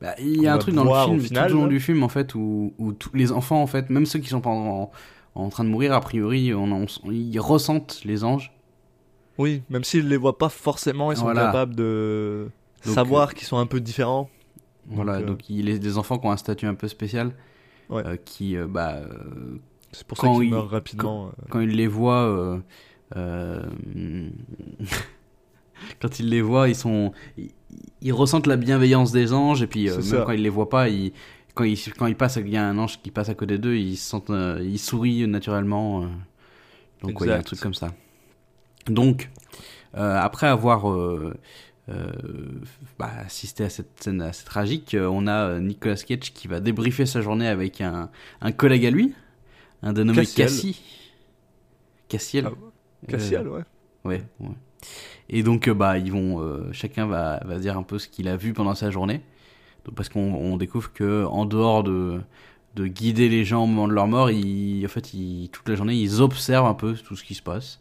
Bah, 0.00 0.14
il 0.18 0.42
y 0.42 0.46
a 0.46 0.54
un 0.54 0.58
truc 0.58 0.74
dans 0.74 0.84
le 0.84 0.90
film, 1.04 1.16
au 1.16 1.20
final, 1.20 1.50
tout 1.50 1.56
au 1.56 1.60
long 1.60 1.66
du 1.68 1.80
film 1.80 2.02
en 2.02 2.08
fait, 2.08 2.34
où, 2.34 2.72
où 2.78 2.92
tous 2.92 3.14
les 3.14 3.30
enfants 3.32 3.62
en 3.62 3.66
fait, 3.68 3.88
même 3.90 4.06
ceux 4.06 4.18
qui 4.18 4.28
sont 4.28 4.46
en, 4.46 4.90
en 5.36 5.48
train 5.50 5.64
de 5.64 5.68
mourir, 5.70 5.92
a 5.92 6.00
priori, 6.00 6.52
on, 6.54 6.72
on- 6.72 7.10
ils 7.12 7.38
ressentent 7.38 8.00
les 8.04 8.24
anges. 8.24 8.52
Oui, 9.38 9.62
même 9.70 9.84
s'ils 9.84 10.08
les 10.08 10.16
voient 10.16 10.36
pas 10.38 10.48
forcément, 10.48 11.12
ils 11.12 11.16
sont 11.16 11.22
Voilà. 11.22 11.46
capables 11.46 11.76
de 11.76 12.48
Donc, 12.84 12.94
savoir 12.94 13.34
qu'ils 13.34 13.46
sont 13.46 13.58
un 13.58 13.66
peu 13.66 13.80
différents. 13.80 14.28
Voilà, 14.90 15.14
Donc, 15.18 15.22
euh, 15.22 15.26
donc 15.26 15.50
il 15.50 15.68
est 15.68 15.78
des 15.78 15.98
enfants 15.98 16.18
qui 16.18 16.26
ont 16.26 16.30
un 16.32 16.36
statut 16.36 16.66
un 16.66 16.74
peu 16.74 16.88
spécial, 16.88 17.32
Ouais. 17.90 18.02
euh, 18.06 18.16
qui, 18.16 18.56
euh, 18.56 18.66
bah, 18.66 19.00
C'est 19.92 20.06
pour 20.06 20.18
Quand 20.18 20.34
ça 20.34 20.38
qu'ils 20.40 20.48
il- 20.48 20.54
meurent 20.54 20.68
rapidement. 20.70 21.28
euh. 21.28 21.30
quand 21.50 21.60
il 21.60 21.70
les 21.70 21.86
voit, 21.86 22.60
quand 26.00 26.18
il 26.20 26.28
les 26.28 26.42
voit, 26.42 26.68
ils 26.68 26.74
sont, 26.74 27.12
ils, 27.36 27.50
ils 28.02 28.12
ressentent 28.12 28.46
la 28.46 28.56
bienveillance 28.56 29.12
des 29.12 29.32
anges 29.32 29.62
et 29.62 29.66
puis 29.66 29.88
euh, 29.88 29.94
même 29.94 30.02
ça. 30.02 30.22
quand 30.26 30.32
ils 30.32 30.42
les 30.42 30.48
voient 30.48 30.68
pas, 30.68 30.88
ils, 30.88 31.12
quand 31.54 31.64
il 31.64 31.76
quand 31.94 32.06
il 32.06 32.48
y 32.48 32.56
a 32.56 32.66
un 32.68 32.78
ange 32.78 33.00
qui 33.02 33.10
passe 33.10 33.28
à 33.28 33.34
côté 33.34 33.58
d'eux, 33.58 33.76
ils 33.76 33.96
sentent, 33.96 34.30
euh, 34.30 34.60
ils 34.62 34.78
sourient 34.78 35.26
naturellement. 35.26 36.02
euh. 36.02 36.06
donc 37.02 37.20
ouais, 37.20 37.26
il 37.26 37.30
y 37.30 37.32
a 37.32 37.36
un 37.36 37.42
truc 37.42 37.60
comme 37.60 37.74
ça. 37.74 37.88
Donc 38.86 39.30
après 39.94 40.46
avoir 40.46 40.84
bah, 42.98 43.10
assisté 43.24 43.64
à 43.64 43.70
cette 43.70 44.02
scène 44.02 44.20
assez 44.22 44.44
tragique, 44.44 44.94
euh, 44.94 45.06
on 45.06 45.26
a 45.26 45.48
euh, 45.48 45.60
Nicolas 45.60 45.96
Cage 45.96 46.32
qui 46.32 46.48
va 46.48 46.60
débriefer 46.60 47.06
sa 47.06 47.20
journée 47.22 47.48
avec 47.48 47.80
un, 47.80 48.10
un 48.40 48.52
collègue 48.52 48.86
à 48.86 48.90
lui, 48.90 49.14
un 49.82 49.92
dénommé 49.92 50.18
Cassiel. 50.20 50.48
Cassie. 50.48 50.82
Cassiel. 52.08 52.46
Ah, 52.46 52.52
Cassiel, 53.08 53.46
Euh, 53.46 53.50
ouais. 53.50 53.64
Ouais, 54.04 54.22
ouais. 54.40 54.54
Et 55.28 55.42
donc, 55.42 55.68
euh, 55.68 55.74
bah, 55.74 55.98
ils 55.98 56.12
vont, 56.12 56.40
euh, 56.40 56.72
chacun 56.72 57.06
va, 57.06 57.40
va 57.44 57.58
dire 57.58 57.76
un 57.76 57.82
peu 57.82 57.98
ce 57.98 58.08
qu'il 58.08 58.28
a 58.28 58.36
vu 58.36 58.52
pendant 58.52 58.74
sa 58.74 58.90
journée. 58.90 59.20
Donc, 59.84 59.94
parce 59.94 60.08
qu'on 60.08 60.34
on 60.34 60.56
découvre 60.56 60.92
que 60.92 61.24
en 61.24 61.44
dehors 61.46 61.82
de, 61.84 62.20
de 62.74 62.86
guider 62.86 63.28
les 63.28 63.44
gens 63.44 63.64
au 63.64 63.66
moment 63.66 63.88
de 63.88 63.92
leur 63.92 64.06
mort, 64.08 64.30
ils, 64.30 64.84
en 64.84 64.88
fait, 64.88 65.14
ils, 65.14 65.48
toute 65.50 65.68
la 65.68 65.74
journée, 65.74 65.94
ils 65.94 66.20
observent 66.22 66.66
un 66.66 66.74
peu 66.74 66.94
tout 66.94 67.16
ce 67.16 67.24
qui 67.24 67.34
se 67.34 67.42
passe. 67.42 67.80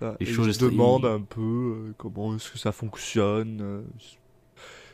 Ah, 0.00 0.14
les 0.20 0.28
et 0.28 0.32
choses 0.32 0.46
ils 0.48 0.54
se 0.54 0.64
demandent 0.64 1.06
un 1.06 1.20
peu 1.20 1.40
euh, 1.40 1.94
comment 1.96 2.34
est-ce 2.36 2.50
que 2.52 2.58
ça 2.58 2.72
fonctionne. 2.72 3.58
euh, 3.60 3.82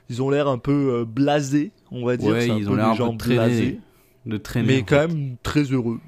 Ils 0.09 0.23
ont 0.23 0.31
l'air 0.31 0.49
un 0.49 0.59
peu 0.59 0.95
euh, 1.01 1.05
blasés, 1.05 1.73
on 1.91 2.05
va 2.07 2.17
dire. 2.17 2.31
ouais, 2.33 2.51
un 2.51 2.57
ils 2.57 2.69
ont 2.71 2.75
l'air 2.75 2.89
un 2.91 2.97
peu 2.97 3.17
traînés, 3.19 3.35
blasés, 3.37 3.81
de 4.27 4.37
traîner. 4.39 4.67
mais 4.67 4.83
quand 4.83 4.97
fait. 5.01 5.09
même 5.09 5.37
très 5.43 5.63
heureux. 5.65 6.01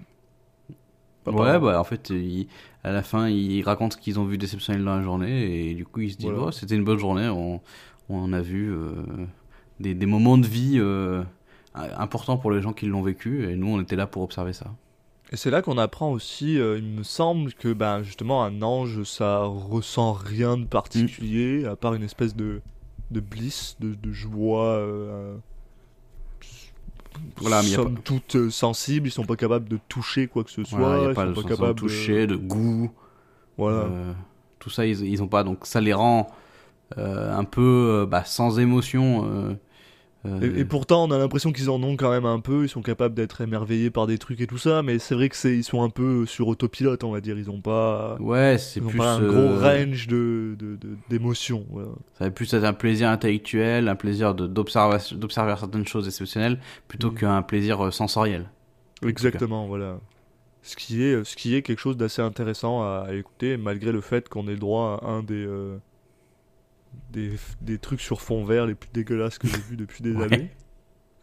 Ouais, 1.27 1.59
bah, 1.59 1.81
en 1.81 1.85
fait, 1.85 2.11
ils- 2.11 2.47
à 2.85 2.93
la 2.93 3.03
fin, 3.03 3.29
ils 3.29 3.63
racontent 3.63 3.97
ce 3.97 4.01
qu'ils 4.01 4.19
ont 4.21 4.25
vu 4.25 4.39
d'exceptionnel 4.39 4.85
dans 4.85 4.97
la 4.97 5.03
journée 5.03 5.71
et 5.71 5.75
du 5.75 5.85
coup, 5.85 6.01
ils 6.01 6.13
se 6.13 6.17
disent, 6.19 6.31
Voilà. 6.31 6.47
oh, 6.49 6.51
c'était 6.53 6.77
une 6.77 6.85
bonne 6.85 6.99
journée, 7.01 7.29
on, 7.29 7.61
on 8.09 8.33
a 8.33 8.41
vu 8.41 8.71
euh, 8.73 8.93
des, 9.81 9.95
des 9.95 10.07
moments 10.07 10.39
de 10.39 10.47
vie 10.47 10.77
euh, 10.79 11.25
importants 11.75 12.37
pour 12.37 12.53
les 12.53 12.63
gens 12.63 12.73
qui 12.73 12.87
l'ont 12.87 13.03
vécu 13.03 13.51
et 13.51 13.57
nous, 13.57 13.67
on 13.67 13.81
était 13.81 13.97
là 13.97 14.07
pour 14.07 14.23
observer 14.23 14.53
ça. 14.53 14.73
Et 15.33 15.37
c'est 15.37 15.51
là 15.51 15.61
qu'on 15.61 15.77
apprend 15.79 16.13
aussi, 16.13 16.59
euh, 16.59 16.79
il 16.79 16.85
me 16.85 17.03
semble 17.03 17.53
que 17.53 17.73
ben 17.73 18.03
justement 18.03 18.45
un 18.45 18.63
ange, 18.63 19.03
ça 19.03 19.41
ressent 19.45 20.13
rien 20.13 20.57
de 20.57 20.65
particulier, 20.65 21.63
Mm. 21.65 21.69
à 21.69 21.77
part 21.77 21.95
une 21.95 22.05
espèce 22.05 22.37
de, 22.37 22.61
de 23.11 23.21
bliss, 23.21 23.77
de, 23.81 23.95
de 23.95 24.13
joie. 24.13 24.65
euh, 24.67 25.37
Voilà, 27.39 27.63
mais 27.63 27.71
y 27.71 27.73
a 27.73 27.77
somme 27.77 27.95
pas- 27.97 28.01
toute 28.03 28.37
euh, 28.37 28.51
sensible, 28.51 29.09
ils 29.09 29.11
sont 29.11 29.25
pas 29.25 29.37
capables 29.37 29.69
de 29.69 29.79
toucher 29.89 30.29
quoi 30.29 30.45
que 30.45 30.51
ce 30.51 30.63
soit, 30.63 30.79
Voilà, 30.79 30.97
il 30.97 31.01
n'y 31.01 31.07
a 31.07 31.11
ils 31.11 31.15
pas 31.15 31.35
sont 31.35 31.43
pas 31.43 31.49
capables 31.49 31.75
de 31.75 31.81
toucher, 31.81 32.27
de 32.29 32.37
goût, 32.37 32.93
Voilà. 33.59 33.79
euh, 33.79 34.13
tout 34.61 34.71
ça, 34.71 34.87
ils, 34.87 35.01
ils 35.05 35.23
ont 35.25 35.29
pas, 35.29 35.43
donc 35.43 35.67
ça 35.67 35.81
les 35.81 35.93
rend 35.93 36.29
euh, 36.99 37.37
un 37.37 37.43
peu 37.45 37.63
euh, 38.03 38.07
bah, 38.07 38.25
sans 38.25 38.61
émotion. 38.61 39.57
Euh, 40.27 40.41
euh, 40.43 40.57
Et, 40.57 40.61
et 40.61 40.65
pourtant, 40.65 41.05
on 41.05 41.11
a 41.11 41.19
l'impression 41.19 41.53
qu'ils 41.53 41.71
en 41.71 41.83
ont 41.83 41.97
quand 41.97 42.11
même 42.11 42.27
un 42.27 42.41
peu. 42.41 42.65
Ils 42.65 42.69
sont 42.69 42.83
capables 42.83 43.15
d'être 43.15 43.41
émerveillés 43.41 43.91
par 43.91 44.07
des 44.07 44.19
trucs 44.19 44.41
et 44.41 44.47
tout 44.47 44.59
ça, 44.59 44.83
mais 44.83 44.99
c'est 44.99 45.15
vrai 45.15 45.29
que 45.29 45.37
c'est 45.37 45.57
ils 45.57 45.65
sont 45.65 45.83
un 45.83 45.91
peu 45.91 46.27
sur 46.27 46.49
autopilote, 46.49 47.05
on 47.05 47.13
va 47.13 47.21
dire. 47.21 47.39
Ils 47.39 47.51
ont 47.51 47.61
pas, 47.61 48.17
ouais, 48.21 48.57
c'est 48.59 48.81
plus 48.81 48.99
pas 48.99 49.15
un 49.15 49.23
euh, 49.23 49.29
gros 49.31 49.61
range 49.65 50.07
de 50.09 50.57
d'émotions. 51.09 51.65
voilà. 51.71 51.89
Ça 52.19 52.25
va 52.25 52.31
plus 52.31 52.53
être 52.55 52.65
un 52.65 52.73
plaisir 52.73 53.09
intellectuel, 53.09 53.89
un 53.89 53.95
plaisir 53.97 54.35
d'observer 54.35 54.99
certaines 54.99 55.87
choses 55.87 56.07
exceptionnelles, 56.07 56.59
plutôt 56.89 57.11
Mm. 57.11 57.15
qu'un 57.15 57.43
plaisir 57.43 57.85
euh, 57.87 57.91
sensoriel. 57.91 58.51
Exactement, 59.07 59.67
voilà. 59.67 59.99
Ce 60.63 60.75
qui 60.75 61.03
est 61.03 61.23
ce 61.25 61.37
qui 61.37 61.55
est 61.55 61.63
quelque 61.63 61.79
chose 61.79 61.97
d'assez 61.97 62.23
intéressant 62.23 62.83
à, 62.83 63.07
à 63.09 63.13
écouter, 63.15 63.57
malgré 63.57 63.93
le 63.93 64.01
fait 64.01 64.29
qu'on 64.29 64.49
ait 64.49 64.53
le 64.53 64.57
droit 64.59 64.99
à 65.03 65.07
un 65.09 65.23
des 65.23 65.47
euh, 65.47 65.77
des, 67.11 67.33
des 67.61 67.79
trucs 67.79 68.01
sur 68.01 68.21
fond 68.21 68.45
vert 68.45 68.67
les 68.67 68.75
plus 68.75 68.91
dégueulasses 68.93 69.39
que 69.39 69.47
j'ai 69.49 69.59
vu 69.59 69.77
depuis 69.77 70.03
des 70.03 70.13
Ouais. 70.13 70.25
années. 70.25 70.51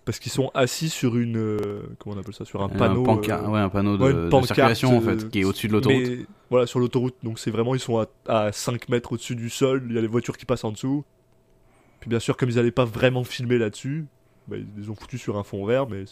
Parce 0.06 0.20
qu'ils 0.20 0.34
sont 0.34 0.52
assis 0.54 0.90
sur 0.90 1.16
une 1.16 1.38
euh, 1.38 1.84
comment 1.98 2.18
on 2.18 2.20
appelle 2.20 2.34
ça 2.34 2.44
sur 2.44 2.62
un 2.62 2.66
Un 2.66 2.70
panneau 2.70 3.04
pancart- 3.04 3.46
euh, 3.46 3.52
ouais, 3.52 3.60
un 3.60 3.70
panneau 3.70 3.96
de, 3.98 4.04
ouais, 4.04 4.14
de 4.42 4.46
circulation 4.46 4.98
en 4.98 5.02
euh, 5.02 5.18
fait, 5.18 5.30
qui 5.30 5.40
est 5.40 5.44
au-dessus 5.46 5.70
de 5.70 5.74
l'autoroute. 5.74 6.28
Voilà, 6.50 6.68
sur 6.68 6.80
l'autoroute, 6.80 7.16
donc 7.24 7.40
c'est 7.40 7.52
vraiment, 7.52 7.74
ils 7.74 7.80
sont 7.80 8.00
à, 8.00 8.08
à 8.28 8.52
5 8.52 8.90
mètres 8.90 9.14
au-dessus 9.14 9.36
du 9.38 9.50
sol, 9.50 9.82
il 9.88 9.96
y 9.96 9.98
a 9.98 10.02
les 10.02 10.08
voitures 10.08 10.36
qui 10.38 10.46
passent 10.46 10.66
en 10.66 10.74
dessous. 10.74 11.06
Puis 12.02 12.10
bien 12.10 12.20
sûr, 12.20 12.36
comme 12.36 12.50
ils 12.50 12.58
n'allaient 12.58 12.72
pas 12.72 12.84
vraiment 12.84 13.24
filmer 13.24 13.58
là-dessus, 13.58 14.06
bah, 14.50 14.58
ils 14.58 14.68
les 14.78 14.90
ont 14.90 14.96
foutus 14.96 15.22
sur 15.22 15.38
un 15.38 15.44
fond 15.44 15.66
vert, 15.66 15.88
mais 15.88 16.04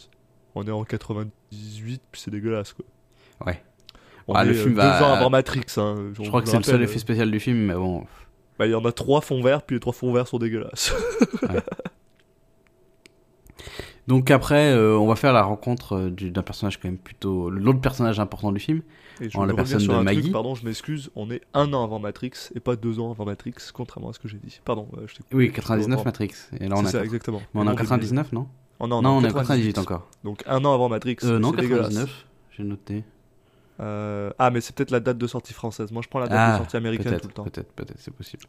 on 0.55 0.63
est 0.65 0.71
en 0.71 0.85
98, 0.85 2.01
puis 2.11 2.21
c'est 2.21 2.31
dégueulasse 2.31 2.71
quoi. 2.73 2.85
Ouais. 3.45 3.61
On 4.27 4.33
Ah, 4.35 4.45
le 4.45 4.53
film 4.53 4.73
euh, 4.73 4.75
va- 4.83 4.99
deux 4.99 5.03
ans 5.05 5.13
avant 5.13 5.29
Matrix. 5.29 5.65
hein, 5.77 6.11
Je 6.13 6.27
crois 6.29 6.41
que 6.41 6.47
c'est 6.47 6.55
le 6.57 6.63
seul 6.63 6.81
effet 6.81 6.99
spécial 6.99 7.29
du 7.29 7.39
film, 7.41 7.57
mais 7.57 7.73
bon. 7.73 8.05
Bah, 8.61 8.67
il 8.67 8.71
y 8.73 8.75
en 8.75 8.85
a 8.85 8.91
trois 8.91 9.21
fonds 9.21 9.41
verts, 9.41 9.63
puis 9.63 9.75
les 9.75 9.79
trois 9.79 9.91
fonds 9.91 10.13
verts 10.13 10.27
sont 10.27 10.37
dégueulasses. 10.37 10.93
Donc 14.07 14.29
après, 14.29 14.71
euh, 14.71 14.95
on 14.99 15.07
va 15.07 15.15
faire 15.15 15.33
la 15.33 15.41
rencontre 15.41 15.93
euh, 15.93 16.09
du- 16.11 16.29
d'un 16.29 16.43
personnage 16.43 16.77
quand 16.79 16.87
même 16.87 16.99
plutôt... 16.99 17.49
L'autre 17.49 17.81
personnage 17.81 18.19
important 18.19 18.51
du 18.51 18.59
film. 18.59 18.83
Et 19.19 19.31
je 19.31 19.37
En 19.37 19.45
la 19.45 19.55
personne 19.55 19.79
sur 19.79 19.93
de 19.93 19.97
un 19.97 20.05
truc, 20.05 20.15
Maggie. 20.17 20.29
pardon, 20.31 20.53
je 20.53 20.63
m'excuse, 20.63 21.09
on 21.15 21.31
est 21.31 21.41
un 21.55 21.73
an 21.73 21.83
avant 21.83 21.97
Matrix 21.97 22.33
et 22.53 22.59
pas 22.59 22.75
deux 22.75 22.99
ans 22.99 23.09
avant 23.09 23.25
Matrix, 23.25 23.53
contrairement 23.73 24.09
à 24.09 24.13
ce 24.13 24.19
que 24.19 24.27
j'ai 24.27 24.37
dit. 24.37 24.59
Pardon, 24.63 24.87
euh, 24.95 25.05
je 25.07 25.15
t'ai 25.15 25.23
coupé, 25.23 25.35
Oui, 25.35 25.45
je 25.47 25.51
te 25.51 25.55
99 25.55 25.97
reprends. 25.97 26.07
Matrix. 26.07 26.31
Et 26.59 26.67
là, 26.67 26.75
on 26.77 26.81
C'est 26.81 26.87
a... 26.87 26.91
ça, 26.91 27.03
exactement. 27.03 27.41
Mais 27.55 27.61
on 27.61 27.63
est 27.63 27.67
en 27.67 27.71
Non, 27.71 27.75
99, 27.77 28.31
non? 28.33 28.47
Oh, 28.79 28.87
non, 28.87 29.01
Non, 29.01 29.09
on 29.17 29.23
est 29.23 29.27
en 29.27 29.33
98. 29.33 29.73
98 29.73 29.77
encore. 29.79 30.07
Donc 30.23 30.43
un 30.45 30.63
an 30.65 30.73
avant 30.75 30.87
Matrix. 30.89 31.17
Euh, 31.23 31.39
non, 31.39 31.51
c'est 31.55 31.61
dégueulasse. 31.61 31.87
99, 31.89 32.25
j'ai 32.57 32.63
noté. 32.63 33.03
Euh, 33.81 34.31
Ah, 34.37 34.51
mais 34.51 34.61
c'est 34.61 34.75
peut-être 34.75 34.91
la 34.91 34.99
date 34.99 35.17
de 35.17 35.27
sortie 35.27 35.53
française. 35.53 35.91
Moi, 35.91 36.01
je 36.03 36.07
prends 36.09 36.19
la 36.19 36.27
date 36.27 36.37
Ah, 36.39 36.51
de 36.53 36.57
sortie 36.59 36.77
américaine 36.77 37.19
tout 37.19 37.27
le 37.27 37.33
temps. 37.33 37.43
peut-être, 37.43 37.71
peut-être, 37.73 37.97
c'est 37.99 38.13
possible. 38.13 38.43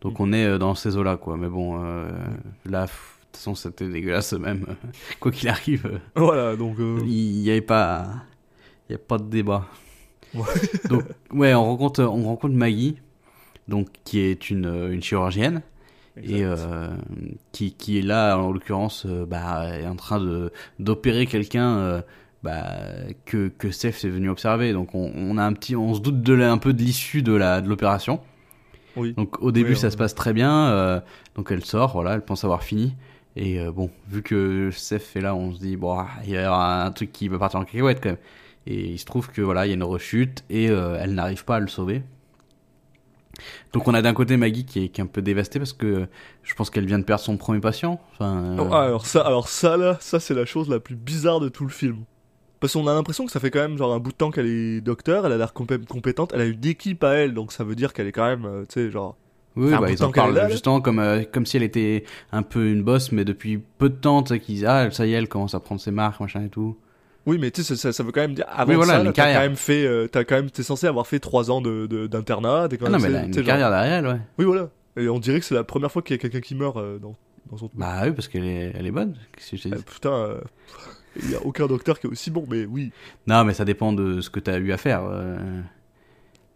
Donc 0.00 0.20
on 0.20 0.32
est 0.32 0.44
euh, 0.44 0.58
dans 0.58 0.74
ces 0.74 0.96
eaux-là, 0.96 1.16
quoi. 1.16 1.36
Mais 1.36 1.48
bon, 1.48 1.82
euh, 1.84 2.08
là, 2.66 2.82
pff, 2.86 3.18
de 3.20 3.26
toute 3.26 3.36
façon, 3.36 3.54
c'était 3.54 3.88
dégueulasse 3.88 4.32
même. 4.38 4.66
Quoi 5.20 5.32
qu'il 5.32 5.48
arrive, 5.48 6.00
Voilà, 6.16 6.54
donc. 6.56 6.78
euh, 6.78 6.98
il 7.04 7.40
n'y 7.42 7.50
avait 7.50 7.60
pas... 7.60 8.06
Il 8.88 8.92
n'y 8.92 8.96
a 8.96 9.04
pas 9.04 9.18
de 9.18 9.24
débat. 9.24 9.66
Ouais. 10.34 10.44
donc, 10.88 11.02
ouais, 11.32 11.52
on 11.54 11.64
rencontre, 11.64 12.04
on 12.04 12.22
rencontre 12.24 12.54
Maggie, 12.54 12.96
donc, 13.66 13.88
qui 14.04 14.20
est 14.20 14.48
une, 14.50 14.66
une 14.92 15.02
chirurgienne. 15.02 15.62
et 16.16 16.42
exact. 16.42 16.94
qui, 17.50 17.72
qui 17.72 17.98
est 17.98 18.02
là 18.02 18.36
en 18.38 18.52
l'occurrence 18.52 19.06
bah, 19.06 19.76
est 19.76 19.86
en 19.88 19.96
train 19.96 20.48
d'opérer 20.78 21.26
quelqu'un 21.26 22.02
bah, 22.46 22.64
que 23.26 23.48
que 23.48 23.70
Steph 23.70 24.04
est 24.04 24.08
venu 24.08 24.30
observer 24.30 24.72
donc 24.72 24.94
on, 24.94 25.12
on 25.14 25.36
a 25.38 25.44
un 25.44 25.52
petit 25.52 25.76
on 25.76 25.92
se 25.94 26.00
doute 26.00 26.22
de 26.22 26.32
la- 26.32 26.50
un 26.52 26.58
peu 26.58 26.72
de 26.72 26.82
l'issue 26.82 27.22
de 27.22 27.32
la 27.34 27.60
de 27.60 27.68
l'opération 27.68 28.20
Oui. 28.96 29.12
donc 29.14 29.42
au 29.42 29.52
début 29.52 29.72
Oui, 29.72 29.76
ça 29.76 29.90
se 29.90 29.96
passe 29.96 30.14
très 30.14 30.32
bien 30.32 30.68
euh, 30.68 31.00
donc 31.34 31.50
elle 31.50 31.64
sort 31.64 31.92
voilà 31.92 32.14
elle 32.14 32.24
pense 32.24 32.44
avoir 32.44 32.62
fini 32.62 32.94
et 33.36 33.60
euh, 33.60 33.70
bon 33.72 33.90
vu 34.08 34.22
que 34.22 34.70
Steph 34.72 35.16
est 35.16 35.20
là 35.20 35.34
on 35.34 35.52
se 35.52 35.58
dit 35.58 35.76
bon 35.76 35.98
il 36.24 36.30
y 36.30 36.36
a 36.38 36.54
un 36.86 36.90
truc 36.92 37.12
qui 37.12 37.28
va 37.28 37.38
partir 37.38 37.60
en 37.60 37.64
cacahuète 37.64 38.00
quand 38.02 38.10
même 38.10 38.18
et 38.68 38.80
il 38.94 38.98
se 38.98 39.04
trouve 39.04 39.30
que 39.30 39.42
voilà 39.42 39.66
il 39.66 39.68
y 39.68 39.72
a 39.72 39.74
une 39.74 39.82
rechute 39.84 40.44
et 40.48 40.70
euh, 40.70 40.98
elle 41.00 41.14
n'arrive 41.14 41.44
pas 41.44 41.56
à 41.56 41.60
le 41.60 41.68
sauver 41.68 42.02
donc 43.74 43.86
on 43.86 43.92
a 43.92 44.00
d'un 44.00 44.14
côté 44.14 44.38
Maggie 44.38 44.64
qui 44.64 44.84
est, 44.84 44.88
qui 44.88 45.00
est 45.00 45.04
un 45.04 45.06
peu 45.06 45.20
dévastée 45.20 45.58
parce 45.58 45.74
que 45.74 46.06
je 46.42 46.54
pense 46.54 46.70
qu'elle 46.70 46.86
vient 46.86 46.98
de 46.98 47.04
perdre 47.04 47.22
son 47.22 47.36
premier 47.36 47.60
patient. 47.60 48.00
Enfin, 48.14 48.38
euh, 48.42 48.56
Oh, 48.58 48.72
alors 48.72 49.04
ça, 49.04 49.20
alors 49.26 49.48
ça 49.48 49.76
là, 49.76 49.98
ça 50.00 50.20
c'est 50.20 50.32
la 50.32 50.46
chose 50.46 50.70
la 50.70 50.80
plus 50.80 50.94
bizarre 50.96 51.38
de 51.40 51.50
tout 51.50 51.64
le 51.64 51.70
film. 51.70 51.98
Parce 52.60 52.72
qu'on 52.72 52.86
a 52.86 52.94
l'impression 52.94 53.26
que 53.26 53.32
ça 53.32 53.40
fait 53.40 53.50
quand 53.50 53.60
même 53.60 53.76
genre 53.76 53.92
un 53.92 53.98
bout 53.98 54.12
de 54.12 54.16
temps 54.16 54.30
qu'elle 54.30 54.46
est 54.46 54.80
docteur, 54.80 55.26
elle 55.26 55.32
a 55.32 55.36
l'air 55.36 55.52
compé- 55.54 55.84
compétente, 55.86 56.32
elle 56.34 56.40
a 56.40 56.44
une 56.46 56.64
équipe 56.66 57.04
à 57.04 57.12
elle, 57.14 57.34
donc 57.34 57.52
ça 57.52 57.64
veut 57.64 57.74
dire 57.74 57.92
qu'elle 57.92 58.06
est 58.06 58.12
quand 58.12 58.26
même, 58.26 58.44
euh, 58.46 58.62
tu 58.68 58.80
sais, 58.80 58.90
genre. 58.90 59.16
oui, 59.56 59.70
bah, 59.70 59.86
de 59.86 59.92
ils 59.92 60.02
en 60.04 60.10
parlent 60.10 60.34
là, 60.34 60.44
là. 60.44 60.48
justement 60.48 60.80
comme, 60.80 60.98
euh, 60.98 61.22
comme 61.30 61.44
si 61.46 61.56
elle 61.58 61.62
était 61.62 62.04
un 62.32 62.42
peu 62.42 62.66
une 62.70 62.82
bosse, 62.82 63.12
mais 63.12 63.24
depuis 63.26 63.58
peu 63.78 63.90
de 63.90 63.94
temps, 63.96 64.22
tu 64.22 64.34
sais, 64.34 64.40
qu'ils 64.40 64.54
disent, 64.56 64.64
ah, 64.66 64.90
ça 64.90 65.06
y 65.06 65.12
est, 65.12 65.16
elle 65.16 65.28
commence 65.28 65.54
à 65.54 65.60
prendre 65.60 65.80
ses 65.80 65.90
marques, 65.90 66.18
machin 66.20 66.44
et 66.44 66.48
tout. 66.48 66.76
Oui, 67.26 67.38
mais 67.40 67.50
tu 67.50 67.62
sais, 67.62 67.76
ça, 67.92 68.02
veut 68.04 68.12
quand 68.12 68.20
même 68.20 68.34
dire. 68.34 68.46
Avant 68.48 68.70
Oui, 68.70 68.76
voilà, 68.76 68.92
ça, 68.98 69.02
là, 69.02 69.12
t'as 69.12 69.34
quand 69.34 69.40
même 69.40 69.56
fait, 69.56 69.84
euh, 69.84 70.06
t'as 70.06 70.24
quand 70.24 70.36
même, 70.36 70.48
t'es 70.50 70.62
censé 70.62 70.86
avoir 70.86 71.06
fait 71.06 71.18
trois 71.18 71.50
ans 71.50 71.60
de 71.60 71.86
de- 71.86 72.06
d'internat. 72.06 72.68
t'es 72.68 72.78
quand 72.78 72.86
Ah 72.86 72.90
non, 72.90 72.98
mais 73.00 73.08
tu 73.08 73.26
une 73.26 73.32
genre- 73.34 73.44
carrière 73.44 73.70
derrière 73.70 73.92
elle, 73.98 74.06
ouais. 74.06 74.20
Oui, 74.38 74.44
voilà. 74.44 74.70
Et 74.96 75.08
on 75.08 75.18
dirait 75.18 75.40
que 75.40 75.44
c'est 75.44 75.54
la 75.56 75.64
première 75.64 75.90
fois 75.92 76.02
qu'il 76.02 76.14
y 76.14 76.18
a 76.18 76.22
quelqu'un 76.22 76.40
qui 76.40 76.54
meurt 76.54 76.76
dans 77.02 77.16
dans 77.50 77.56
son. 77.58 77.68
Bah 77.74 78.02
oui, 78.04 78.12
parce 78.12 78.28
qu'elle 78.28 78.44
est, 78.44 78.72
elle 78.78 78.86
est 78.86 78.90
bonne. 78.92 79.14
Qu'est-ce 79.36 79.50
que 79.52 79.56
je 79.56 79.62
t'ai 79.64 79.72
Euh, 79.74 79.76
dit 79.76 79.82
putain, 79.84 80.36
il 81.22 81.30
y 81.30 81.34
a 81.34 81.42
aucun 81.42 81.66
docteur 81.66 81.98
qui 82.00 82.06
est 82.06 82.10
aussi 82.10 82.30
bon, 82.30 82.46
mais 82.48 82.64
oui. 82.66 82.92
Non, 83.26 83.44
mais 83.44 83.54
ça 83.54 83.64
dépend 83.64 83.92
de 83.92 84.20
ce 84.20 84.30
que 84.30 84.40
t'as 84.40 84.58
eu 84.58 84.72
à 84.72 84.76
faire. 84.78 85.04
euh, 85.04 85.62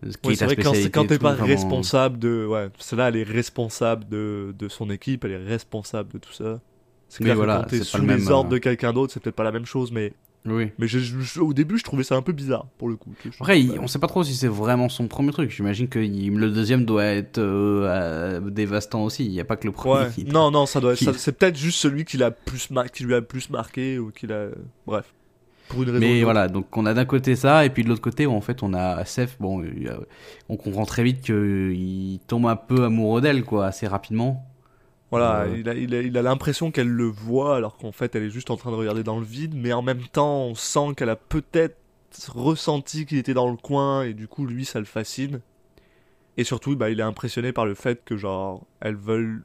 ce 0.09 0.17
qui 0.17 0.29
Ouais, 0.29 0.33
est 0.33 0.37
c'est 0.37 0.45
vrai 0.47 0.57
que 0.57 0.62
quand, 0.62 1.07
t'es 1.07 1.19
pas 1.19 1.35
vraiment. 1.35 1.47
responsable 1.47 2.19
de. 2.19 2.47
Ouais, 2.47 2.69
celle-là, 2.79 3.09
elle 3.09 3.17
est 3.17 3.23
responsable 3.23 4.09
de, 4.09 4.55
de 4.59 4.69
son 4.69 4.90
équipe, 4.90 5.25
elle 5.25 5.33
est 5.33 5.37
responsable 5.45 6.12
de 6.12 6.19
tout 6.19 6.33
ça. 6.33 6.61
C'est 7.09 7.25
Oui, 7.25 7.33
voilà, 7.33 7.57
que 7.57 7.62
quand 7.62 7.69
t'es 7.69 7.81
sous 7.85 7.99
le 7.99 8.07
les 8.07 8.09
même, 8.09 8.29
ordres 8.31 8.50
euh, 8.50 8.55
de 8.55 8.59
quelqu'un 8.59 8.93
d'autre, 8.93 9.12
c'est 9.12 9.21
peut-être 9.21 9.37
pas 9.37 9.45
la 9.45 9.52
même 9.52 9.67
chose, 9.67 9.93
mais, 9.93 10.14
Oui. 10.47 10.70
mais 10.78 10.87
je- 10.88 10.99
je- 10.99 11.40
au 11.40 11.52
début, 11.52 11.76
je 11.76 11.85
trouvais 11.85 12.02
ça 12.02 12.16
un 12.16 12.23
peu 12.23 12.32
bizarre, 12.32 12.66
pour 12.78 12.88
le 12.88 12.97
coup. 12.97 13.11
Après, 13.40 13.61
il- 13.61 13.78
on 13.78 13.87
sait 13.87 13.99
pas 13.99 14.06
trop 14.06 14.25
si 14.25 14.35
c'est 14.35 14.49
vraiment 14.49 14.88
son 14.88 15.06
premier 15.06 15.32
truc. 15.32 15.50
J'imagine 15.50 15.87
que 15.88 15.99
il- 15.99 16.30
le 16.35 16.50
deuxième 16.50 16.87
doit 16.87 17.04
être 17.04 17.38
euh, 17.38 17.85
euh, 17.87 18.40
dévastant 18.50 19.04
aussi. 19.04 19.26
Il 19.26 19.32
n'y 19.32 19.40
a 19.40 19.44
pas 19.44 19.56
que 19.56 19.66
le 19.66 19.73
premier. 19.73 20.04
Ouais. 20.06 20.11
qui- 20.14 20.25
Non, 20.25 20.50
non, 20.50 20.64
ça 20.64 20.80
doit 20.80 20.92
être. 20.92 20.99
qui- 20.99 21.04
C'est 21.18 21.32
peut-être 21.32 21.56
juste 21.59 21.78
celui 21.78 22.04
qui, 22.06 22.16
l'a 22.16 22.30
plus 22.30 22.70
mar- 22.70 22.90
qui 22.90 23.04
lui 23.04 23.14
a 23.14 23.20
plus 23.23 23.50
marqué, 23.50 23.98
ou 23.98 24.11
qui 24.11 24.26
l'a. 24.26 24.46
Bref. 24.87 25.12
Pour 25.68 25.83
une 25.85 25.90
raison. 25.90 26.00
Mais 26.00 26.22
voilà, 26.24 26.48
donc 26.48 26.76
on 26.76 26.85
a 26.87 26.94
d'un 26.94 27.05
côté 27.05 27.37
ça, 27.37 27.64
et 27.64 27.70
puis 27.70 27.85
de 27.85 27.88
l'autre 27.90 28.00
côté, 28.00 28.26
en 28.26 28.40
fait, 28.40 28.62
on 28.64 28.74
a 28.74 29.05
Seth. 29.05 29.37
Bon, 29.38 29.62
on 30.48 30.57
comprend 30.57 30.85
très 30.85 31.05
vite 31.05 31.20
qu'il 31.20 32.18
tombe 32.26 32.46
un 32.46 32.57
peu 32.57 32.85
amoureux 32.85 33.20
d'elle, 33.20 33.44
quoi, 33.44 33.66
assez 33.66 33.87
rapidement. 33.87 34.44
Voilà, 35.11 35.46
il 35.49 35.68
a 35.68 35.75
il 35.75 35.94
a- 35.94 36.03
il 36.03 36.16
a 36.16 36.23
l'impression 36.23 36.70
qu'elle 36.70 36.88
le 36.88 37.07
voit 37.07 37.57
alors 37.57 37.77
qu'en 37.77 37.90
fait 37.92 38.14
elle 38.14 38.23
est 38.23 38.31
juste 38.31 38.51
en 38.51 38.57
train 38.57 38.70
de 38.70 38.77
regarder 38.77 39.03
dans 39.03 39.18
le 39.18 39.25
vide, 39.25 39.55
mais 39.57 39.73
en 39.73 39.83
même 39.83 40.03
temps 40.12 40.42
on 40.44 40.55
sent 40.55 40.94
qu'elle 40.96 41.09
a 41.09 41.16
peut-être 41.16 41.77
ressenti 42.35 43.07
qu'il 43.07 43.18
était 43.18 43.35
dans 43.35 43.51
le 43.51 43.57
coin 43.57 44.03
et 44.05 44.14
du 44.14 44.29
coup 44.29 44.46
lui 44.46 44.64
ça 44.64 44.79
le 44.79 44.85
fascine. 44.85 45.40
Et 46.37 46.44
surtout 46.44 46.77
bah, 46.77 46.90
il 46.90 47.01
est 47.01 47.05
impressionné 47.05 47.53
par 47.53 47.66
le 47.66 47.75
fait 47.75 48.05
que 48.05 48.16
genre 48.16 48.64
elles 48.81 48.94
veulent 48.96 49.42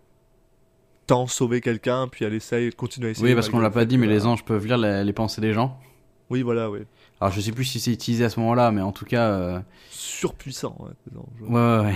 tant 1.08 1.25
sauver 1.28 1.62
quelqu'un 1.62 2.08
puis 2.08 2.25
elle 2.25 2.34
essaye 2.34 2.69
de 2.69 2.75
continuer 2.75 3.08
à 3.08 3.12
essayer. 3.12 3.28
Oui, 3.28 3.34
parce 3.36 3.49
qu'on 3.49 3.60
l'a 3.60 3.69
pas 3.71 3.86
dit, 3.86 3.97
mais 3.97 4.08
les 4.08 4.19
voilà. 4.19 4.34
anges 4.34 4.45
peuvent 4.45 4.65
lire 4.65 4.78
les, 4.78 5.04
les 5.04 5.13
pensées 5.13 5.41
des 5.41 5.54
gens. 5.54 5.80
Oui 6.30 6.41
voilà, 6.41 6.69
oui. 6.71 6.80
Alors, 7.21 7.32
je 7.34 7.39
sais 7.41 7.51
plus 7.51 7.65
si 7.65 7.80
c'est 7.80 7.91
utilisé 7.93 8.25
à 8.25 8.30
ce 8.30 8.39
moment-là, 8.39 8.71
mais 8.71 8.82
en 8.82 8.91
tout 8.91 9.06
cas. 9.06 9.30
euh, 9.30 9.60
Surpuissant. 9.89 10.75
Ouais, 10.80 10.89
les 11.12 11.17
anges. 11.17 11.25
Ouais, 11.41 11.80
ouais, 11.80 11.86
ouais. 11.91 11.95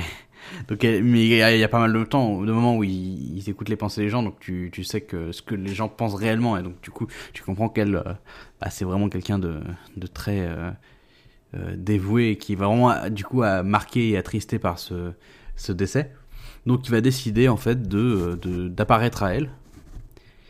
Donc, 0.67 0.83
mais 0.83 1.25
il 1.25 1.35
y, 1.35 1.63
a 1.63 1.67
pas 1.67 1.79
mal 1.79 1.93
de 1.93 2.03
temps, 2.03 2.41
de 2.41 2.51
moments 2.51 2.77
où 2.77 2.83
ils, 2.83 3.49
écoutent 3.49 3.69
les 3.69 3.75
pensées 3.75 4.01
des 4.01 4.09
gens, 4.09 4.23
donc 4.23 4.39
tu, 4.39 4.69
tu 4.71 4.83
sais 4.83 5.01
que 5.01 5.31
ce 5.31 5.41
que 5.41 5.55
les 5.55 5.73
gens 5.73 5.87
pensent 5.87 6.15
réellement, 6.15 6.57
et 6.57 6.63
donc 6.63 6.81
du 6.81 6.91
coup, 6.91 7.07
tu 7.33 7.43
comprends 7.43 7.69
qu'elle, 7.69 7.95
euh, 7.95 8.13
bah, 8.61 8.69
c'est 8.69 8.85
vraiment 8.85 9.09
quelqu'un 9.09 9.39
de, 9.39 9.59
de 9.97 10.07
très 10.07 10.41
euh, 10.41 10.71
euh, 11.55 11.75
dévoué, 11.75 12.37
qui 12.37 12.55
va 12.55 12.67
vraiment, 12.67 13.09
du 13.09 13.23
coup, 13.23 13.43
à 13.43 13.63
marqué 13.63 14.09
et 14.09 14.17
attristé 14.17 14.59
par 14.59 14.79
ce, 14.79 15.11
ce 15.55 15.71
décès. 15.71 16.11
Donc, 16.65 16.87
il 16.87 16.91
va 16.91 17.01
décider, 17.01 17.47
en 17.47 17.57
fait, 17.57 17.87
de, 17.87 18.37
d'apparaître 18.67 19.23
à 19.23 19.33
elle. 19.33 19.49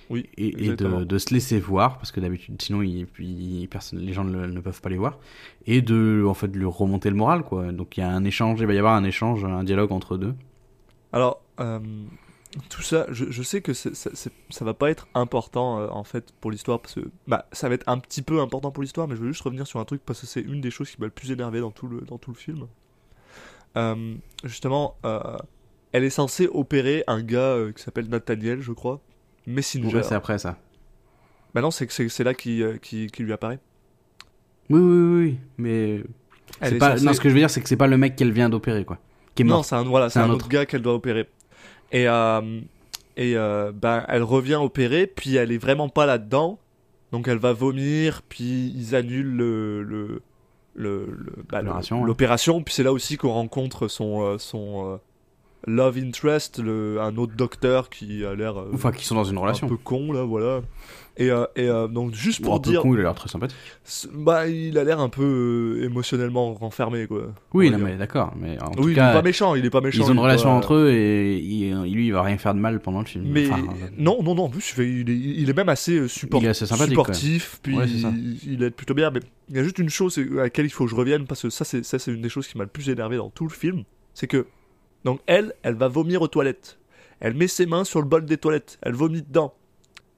Oui, 0.09 0.27
Et, 0.37 0.51
de, 0.75 1.03
de 1.03 1.17
se 1.19 1.33
laisser 1.33 1.59
voir, 1.59 1.97
parce 1.97 2.11
que 2.11 2.19
d'habitude, 2.19 2.59
sinon, 2.61 2.81
il, 2.81 3.07
il- 3.19 3.67
personne, 3.69 3.99
les 3.99 4.13
gens 4.13 4.23
ne, 4.23 4.45
ne 4.47 4.59
peuvent 4.59 4.81
pas 4.81 4.89
les 4.89 4.97
voir. 4.97 5.19
Et 5.67 5.81
de, 5.81 6.25
en 6.27 6.33
fait, 6.33 6.47
de 6.47 6.57
lui 6.57 6.65
remonter 6.65 7.09
le 7.11 7.15
moral, 7.15 7.43
quoi. 7.43 7.71
Donc, 7.71 7.95
il 7.97 7.99
y 7.99 8.03
a 8.03 8.09
un 8.09 8.23
échange, 8.23 8.59
il 8.59 8.65
va 8.65 8.73
y 8.73 8.79
avoir 8.79 8.95
un 8.95 9.03
échange, 9.03 9.45
un 9.45 9.63
dialogue 9.63 9.91
entre 9.91 10.17
deux. 10.17 10.33
Alors, 11.13 11.41
euh, 11.59 11.79
tout 12.69 12.81
ça, 12.81 13.05
je, 13.11 13.25
je 13.29 13.43
sais 13.43 13.61
que 13.61 13.73
c'est- 13.73 13.93
ça 13.93 14.65
va 14.65 14.73
pas 14.73 14.89
être 14.89 15.07
important 15.13 15.79
euh, 15.79 15.87
en 15.89 16.03
fait 16.03 16.33
pour 16.41 16.49
l'histoire 16.49 16.79
parce 16.79 16.95
que 16.95 17.01
bah 17.27 17.45
ça 17.51 17.69
va 17.69 17.75
être 17.75 17.87
un 17.87 17.99
petit 17.99 18.23
peu 18.23 18.41
important 18.41 18.71
pour 18.71 18.81
l'histoire, 18.81 19.07
mais 19.07 19.15
je 19.15 19.21
veux 19.21 19.27
juste 19.27 19.43
revenir 19.43 19.67
sur 19.67 19.79
un 19.79 19.85
truc 19.85 20.01
parce 20.03 20.21
que 20.21 20.25
c'est 20.27 20.41
une 20.41 20.59
des 20.61 20.71
choses 20.71 20.89
qui 20.89 20.99
m'a 20.99 21.05
le 21.05 21.11
plus 21.11 21.31
énervé 21.31 21.59
dans 21.59 21.69
tout 21.71 21.87
le 21.87 22.01
dans 22.01 22.17
tout 22.17 22.31
le 22.31 22.35
film. 22.37 22.65
Euh, 23.77 24.15
justement, 24.43 24.95
elle 25.91 26.03
est 26.03 26.09
censée 26.09 26.47
opérer 26.51 27.03
un 27.07 27.21
gars 27.21 27.57
qui 27.75 27.81
s'appelle 27.83 28.09
Nathaniel, 28.09 28.61
je 28.61 28.71
crois, 28.71 28.99
Messenger. 29.47 29.97
Ouais, 29.97 30.03
c'est 30.03 30.15
après 30.15 30.37
ça. 30.37 30.57
bah 31.53 31.61
non, 31.61 31.71
c'est 31.71 32.23
là 32.23 32.33
qui, 32.33 32.61
euh, 32.63 32.77
qui 32.77 33.07
qui 33.07 33.23
lui 33.23 33.33
apparaît. 33.33 33.59
Oui, 34.69 34.79
oui, 34.79 35.23
oui, 35.23 35.37
mais 35.57 36.03
est 36.61 36.77
pas. 36.77 36.91
censée- 36.91 37.05
Non, 37.05 37.13
ce 37.13 37.21
que 37.21 37.29
je 37.29 37.33
veux 37.33 37.39
dire, 37.39 37.49
c'est 37.49 37.61
que 37.61 37.67
c'est 37.69 37.75
pas 37.77 37.87
le 37.87 37.97
mec 37.97 38.15
qu'elle 38.15 38.31
vient 38.31 38.49
d'opérer, 38.49 38.85
quoi. 38.85 38.99
Qui 39.35 39.41
est 39.41 39.45
Non, 39.45 39.55
mort. 39.55 39.65
c'est 39.65 39.75
un 39.75 39.83
voilà, 39.83 40.09
c'est 40.09 40.19
un, 40.19 40.25
un 40.25 40.29
autre 40.29 40.47
gars 40.47 40.65
qu'elle 40.65 40.81
doit 40.81 40.93
opérer. 40.93 41.27
Et 41.91 42.07
euh, 42.07 42.61
et 43.17 43.35
euh, 43.35 43.71
ben 43.73 44.05
elle 44.07 44.23
revient 44.23 44.55
opérer, 44.55 45.07
puis 45.07 45.35
elle 45.35 45.51
est 45.51 45.57
vraiment 45.57 45.89
pas 45.89 46.05
là-dedans, 46.05 46.59
donc 47.11 47.27
elle 47.27 47.39
va 47.39 47.51
vomir, 47.53 48.21
puis 48.29 48.71
ils 48.75 48.93
annulent 48.95 49.35
le 49.35 49.81
le 49.83 50.21
le, 50.75 51.07
le- 51.07 51.43
bah, 51.49 51.59
le- 51.61 51.65
L'opération, 51.67 52.03
l'opération, 52.05 52.61
puis 52.63 52.73
c'est 52.75 52.83
là 52.83 52.93
aussi 52.93 53.17
qu'on 53.17 53.31
rencontre 53.33 53.87
son 53.87 54.37
son 54.37 54.99
love 55.67 55.97
interest, 55.97 56.59
le, 56.59 56.99
un 57.01 57.15
autre 57.17 57.33
docteur 57.35 57.89
qui 57.89 58.25
a 58.25 58.33
l'air 58.35 58.57
euh, 58.59 58.71
Enfin, 58.73 58.91
qui 58.91 59.05
sont 59.05 59.15
dans 59.15 59.23
une 59.25 59.37
relation. 59.37 59.67
un 59.67 59.69
peu 59.69 59.77
con 59.77 60.11
là, 60.11 60.23
voilà. 60.23 60.61
Et, 61.17 61.31
euh, 61.31 61.43
et 61.57 61.67
euh, 61.67 61.89
donc 61.89 62.13
juste 62.13 62.41
pour 62.41 62.53
un 62.55 62.59
peu 62.61 62.69
dire, 62.69 62.81
con, 62.81 62.93
il 62.93 62.99
a 63.01 63.03
l'air 63.03 63.13
très 63.13 63.27
sympathique. 63.27 63.57
bah 64.13 64.47
il 64.47 64.77
a 64.77 64.85
l'air 64.85 65.01
un 65.01 65.09
peu 65.09 65.81
émotionnellement 65.83 66.53
renfermé 66.53 67.07
quoi. 67.07 67.33
Oui, 67.53 67.67
On 67.67 67.71
non, 67.71 67.77
dire. 67.79 67.85
mais 67.87 67.97
d'accord. 67.97 68.33
Mais 68.39 68.57
en 68.61 68.67
oui, 68.69 68.75
tout 68.77 68.83
il 68.87 68.91
est 68.93 68.95
cas, 68.95 69.11
pas 69.13 69.21
méchant, 69.21 69.53
il 69.55 69.65
est 69.65 69.69
pas 69.69 69.81
méchant. 69.81 70.01
ils 70.05 70.09
ont 70.09 70.13
une 70.13 70.19
est 70.19 70.21
relation 70.21 70.47
pas- 70.49 70.55
entre 70.55 70.75
eux 70.75 70.91
et 70.91 71.37
il- 71.37 71.75
lui, 71.93 72.07
il 72.07 72.13
va 72.13 72.21
rien 72.21 72.37
faire 72.37 72.53
de 72.53 72.59
mal 72.59 72.79
pendant 72.79 72.99
le 72.99 73.05
film. 73.05 73.25
Mais 73.27 73.49
Enfin, 73.51 73.61
non, 73.97 74.23
non, 74.23 74.33
non, 74.33 74.43
en 74.45 74.49
plus, 74.49 74.73
il 74.77 74.81
est, 74.81 74.89
il 74.89 75.09
est- 75.47 75.49
est 75.49 75.57
même 75.57 75.67
assez 75.67 76.07
support- 76.07 76.41
Il 76.41 76.45
est 76.45 76.49
assez 76.51 76.65
sympathique, 76.65 76.91
supportif, 76.91 77.59
puis 77.61 77.75
Ouais, 77.75 77.85
c'est 77.87 77.99
ça. 77.99 78.13
il, 78.15 78.53
il 78.53 78.63
est 78.63 78.71
plutôt 78.71 78.93
bien. 78.93 79.11
Mais 79.11 79.19
il 79.49 79.57
y 79.57 79.59
a 79.59 79.63
juste 79.63 79.79
une 79.79 79.89
chose 79.89 80.17
à 80.17 80.43
laquelle 80.43 80.67
il 80.67 80.71
faut 80.71 80.85
que 80.85 80.91
je 80.91 80.95
revienne, 80.95 81.25
parce 81.25 81.41
que 81.41 81.49
ça, 81.49 81.65
c'est 81.65 82.07
une 82.07 82.21
des 82.21 82.29
choses 82.29 82.47
qui 82.47 82.57
m'a 82.57 82.63
le 82.63 82.69
plus 82.69 82.89
énervé 82.89 83.17
dans 83.17 83.29
tout 83.29 83.43
le 83.45 83.53
film. 83.53 83.83
C'est 84.13 84.27
que, 84.27 84.45
donc, 85.05 85.21
elle, 85.27 85.53
elle 85.63 85.75
va 85.75 85.87
vomir 85.87 86.21
aux 86.21 86.27
toilettes. 86.27 86.77
Elle 87.19 87.33
met 87.33 87.47
ses 87.47 87.65
mains 87.65 87.83
sur 87.83 88.01
le 88.01 88.07
bol 88.07 88.25
des 88.25 88.37
toilettes, 88.37 88.77
elle 88.81 88.93
vomit 88.93 89.21
dedans. 89.21 89.53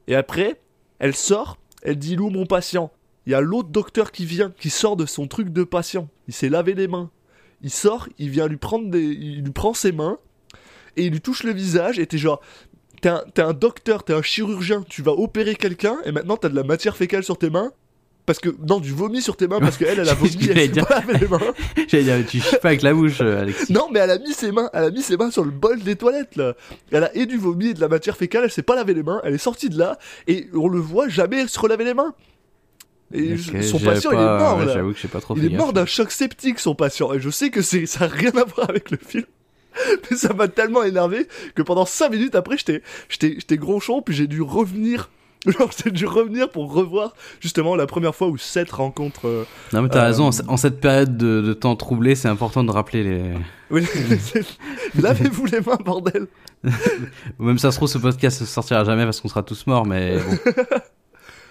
Et 0.07 0.15
après, 0.15 0.59
elle 0.99 1.15
sort, 1.15 1.57
elle 1.81 1.97
dit 1.97 2.15
Lou, 2.15 2.29
mon 2.29 2.45
patient. 2.45 2.91
il 3.25 3.31
y 3.31 3.35
a 3.35 3.41
l'autre 3.41 3.69
docteur 3.69 4.11
qui 4.11 4.25
vient, 4.25 4.51
qui 4.59 4.69
sort 4.69 4.95
de 4.95 5.05
son 5.05 5.27
truc 5.27 5.49
de 5.49 5.63
patient. 5.63 6.09
Il 6.27 6.33
s'est 6.33 6.49
lavé 6.49 6.73
les 6.73 6.87
mains. 6.87 7.09
Il 7.63 7.71
sort, 7.71 8.07
il 8.17 8.29
vient 8.29 8.47
lui 8.47 8.57
prendre 8.57 8.89
des. 8.89 9.01
Il 9.01 9.43
lui 9.43 9.51
prend 9.51 9.73
ses 9.73 9.91
mains 9.91 10.17
et 10.97 11.05
il 11.05 11.11
lui 11.11 11.21
touche 11.21 11.43
le 11.43 11.53
visage 11.53 11.99
et 11.99 12.05
t'es 12.05 12.17
genre. 12.17 12.41
T'es 13.01 13.09
un, 13.09 13.23
un 13.37 13.53
docteur, 13.53 14.03
t'es 14.03 14.13
un 14.13 14.21
chirurgien, 14.21 14.83
tu 14.87 15.01
vas 15.01 15.13
opérer 15.13 15.55
quelqu'un 15.55 15.97
et 16.05 16.11
maintenant 16.11 16.37
t'as 16.37 16.49
de 16.49 16.55
la 16.55 16.63
matière 16.63 16.95
fécale 16.95 17.23
sur 17.23 17.35
tes 17.35 17.49
mains. 17.49 17.71
Parce 18.31 18.39
que. 18.39 18.55
Non, 18.65 18.79
du 18.79 18.91
vomi 18.93 19.21
sur 19.21 19.35
tes 19.35 19.47
mains 19.49 19.59
parce 19.59 19.75
qu'elle, 19.75 19.99
elle 19.99 20.07
a 20.07 20.15
C'est 20.15 20.27
ce 20.27 20.33
vomi, 20.37 20.45
que 20.47 20.51
elle 20.51 20.57
s'est 20.59 20.67
dire. 20.69 20.87
pas 20.87 20.99
lavé 21.01 21.17
les 21.19 21.27
mains. 21.27 21.39
J'allais 21.89 22.03
dire, 22.03 22.25
tu 22.25 22.39
chies 22.39 22.55
pas 22.61 22.69
avec 22.69 22.81
la 22.81 22.93
bouche, 22.93 23.17
euh, 23.19 23.41
Alexis. 23.41 23.73
Non, 23.73 23.89
mais 23.91 23.99
elle 23.99 24.11
a 24.11 24.19
mis 24.19 24.31
ses 24.33 24.53
mains, 24.53 24.69
elle 24.73 24.85
a 24.85 24.89
mis 24.91 25.01
ses 25.01 25.17
mains 25.17 25.31
sur 25.31 25.43
le 25.43 25.51
bol 25.51 25.81
des 25.81 25.97
toilettes 25.97 26.37
là. 26.37 26.53
Elle 26.93 27.03
a 27.03 27.13
et 27.13 27.25
du 27.25 27.37
vomi 27.37 27.67
et 27.67 27.73
de 27.73 27.81
la 27.81 27.89
matière 27.89 28.15
fécale, 28.15 28.45
elle 28.45 28.51
s'est 28.51 28.61
pas 28.63 28.75
lavé 28.75 28.93
les 28.93 29.03
mains, 29.03 29.19
elle 29.25 29.33
est 29.33 29.37
sortie 29.37 29.67
de 29.67 29.77
là 29.77 29.97
et 30.27 30.47
on 30.53 30.69
le 30.69 30.79
voit 30.79 31.09
jamais 31.09 31.45
se 31.47 31.59
relaver 31.59 31.83
les 31.83 31.93
mains. 31.93 32.13
Et 33.13 33.35
son 33.37 33.77
patient 33.79 34.11
pas- 34.11 34.15
il 34.15 34.21
est 34.21 34.39
mort 34.39 34.57
ouais, 34.59 34.65
là. 34.65 34.75
Que 35.01 35.07
pas 35.07 35.19
trop 35.19 35.35
Il 35.35 35.43
est 35.45 35.57
mort 35.57 35.73
d'un 35.73 35.85
choc 35.85 36.09
septique 36.11 36.59
son 36.59 36.75
patient 36.75 37.11
et 37.11 37.19
je 37.19 37.29
sais 37.29 37.49
que 37.49 37.61
c'est 37.61 37.85
ça 37.85 38.05
a 38.05 38.07
rien 38.07 38.31
à 38.37 38.45
voir 38.45 38.69
avec 38.69 38.89
le 38.91 38.97
film. 39.05 39.25
Mais 40.09 40.15
ça 40.15 40.33
m'a 40.33 40.47
tellement 40.47 40.83
énervé 40.83 41.27
que 41.55 41.61
pendant 41.61 41.85
5 41.85 42.09
minutes 42.11 42.35
après 42.35 42.57
j'étais 42.57 42.81
j'étais 43.09 43.33
j'étais 43.35 43.57
gronchon 43.57 44.01
puis 44.01 44.15
j'ai 44.15 44.27
dû 44.27 44.41
revenir 44.41 45.09
Genre, 45.47 45.69
j'ai 45.83 45.89
dû 45.91 46.05
revenir 46.05 46.49
pour 46.51 46.71
revoir 46.71 47.13
justement 47.39 47.75
la 47.75 47.87
première 47.87 48.13
fois 48.13 48.27
où 48.27 48.37
Seth 48.37 48.71
rencontre. 48.71 49.27
euh, 49.27 49.43
Non, 49.73 49.81
mais 49.81 49.89
t'as 49.89 50.03
Euh, 50.03 50.05
raison, 50.07 50.25
en 50.27 50.31
ce- 50.31 50.43
en 50.47 50.55
cette 50.57 50.79
période 50.79 51.17
de, 51.17 51.41
de 51.41 51.53
temps 51.53 51.75
troublé, 51.75 52.13
c'est 52.15 52.27
important 52.27 52.63
de 52.63 52.69
rappeler 52.71 53.03
les. 53.03 53.33
oui, 53.71 53.83
Lavez-vous 54.99 55.45
les 55.47 55.61
mains, 55.61 55.77
bordel! 55.83 56.27
Même 57.39 57.57
ça 57.57 57.71
se 57.71 57.77
trouve, 57.77 57.89
ce 57.89 57.97
podcast 57.97 58.39
ne 58.41 58.45
sortira 58.45 58.83
jamais 58.83 59.03
parce 59.03 59.19
qu'on 59.19 59.29
sera 59.29 59.41
tous 59.41 59.65
morts, 59.65 59.85
mais 59.87 60.17
bon, 60.17 60.63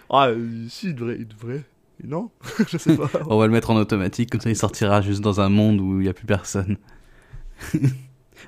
Ah, 0.08 0.28
si, 0.68 0.88
il 0.88 0.94
devrait. 0.94 1.16
Il 1.18 1.26
devrait. 1.26 1.64
Non? 2.04 2.30
Je 2.68 2.78
sais 2.78 2.96
pas. 2.96 3.10
on 3.26 3.38
va 3.38 3.46
le 3.46 3.52
mettre 3.52 3.70
en 3.70 3.76
automatique, 3.76 4.30
comme 4.30 4.40
ça 4.40 4.50
il 4.50 4.56
sortira 4.56 5.02
juste 5.02 5.20
dans 5.20 5.40
un 5.40 5.48
monde 5.48 5.80
où 5.80 6.00
il 6.00 6.04
n'y 6.04 6.08
a 6.08 6.14
plus 6.14 6.26
personne. 6.26 6.76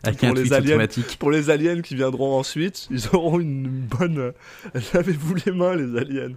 Avec 0.03 0.19
Pour 0.21 0.29
un 0.29 0.35
les 0.35 0.41
tweet 0.43 0.53
aliens. 0.53 0.69
automatique. 0.75 1.17
Pour 1.19 1.31
les 1.31 1.51
aliens 1.51 1.81
qui 1.83 1.95
viendront 1.95 2.39
ensuite, 2.39 2.89
ils 2.91 3.09
auront 3.13 3.39
une 3.41 3.69
bonne. 3.69 4.19
euh, 4.19 4.33
Lavez-vous 4.95 5.35
les 5.47 5.53
mains, 5.53 5.75
les 5.77 5.99
aliens. 5.99 6.33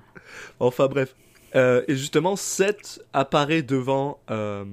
Enfin, 0.60 0.88
bref. 0.88 1.16
Euh, 1.56 1.84
et 1.88 1.96
justement, 1.96 2.36
Seth 2.36 3.02
apparaît 3.14 3.62
devant 3.62 4.20
euh, 4.30 4.66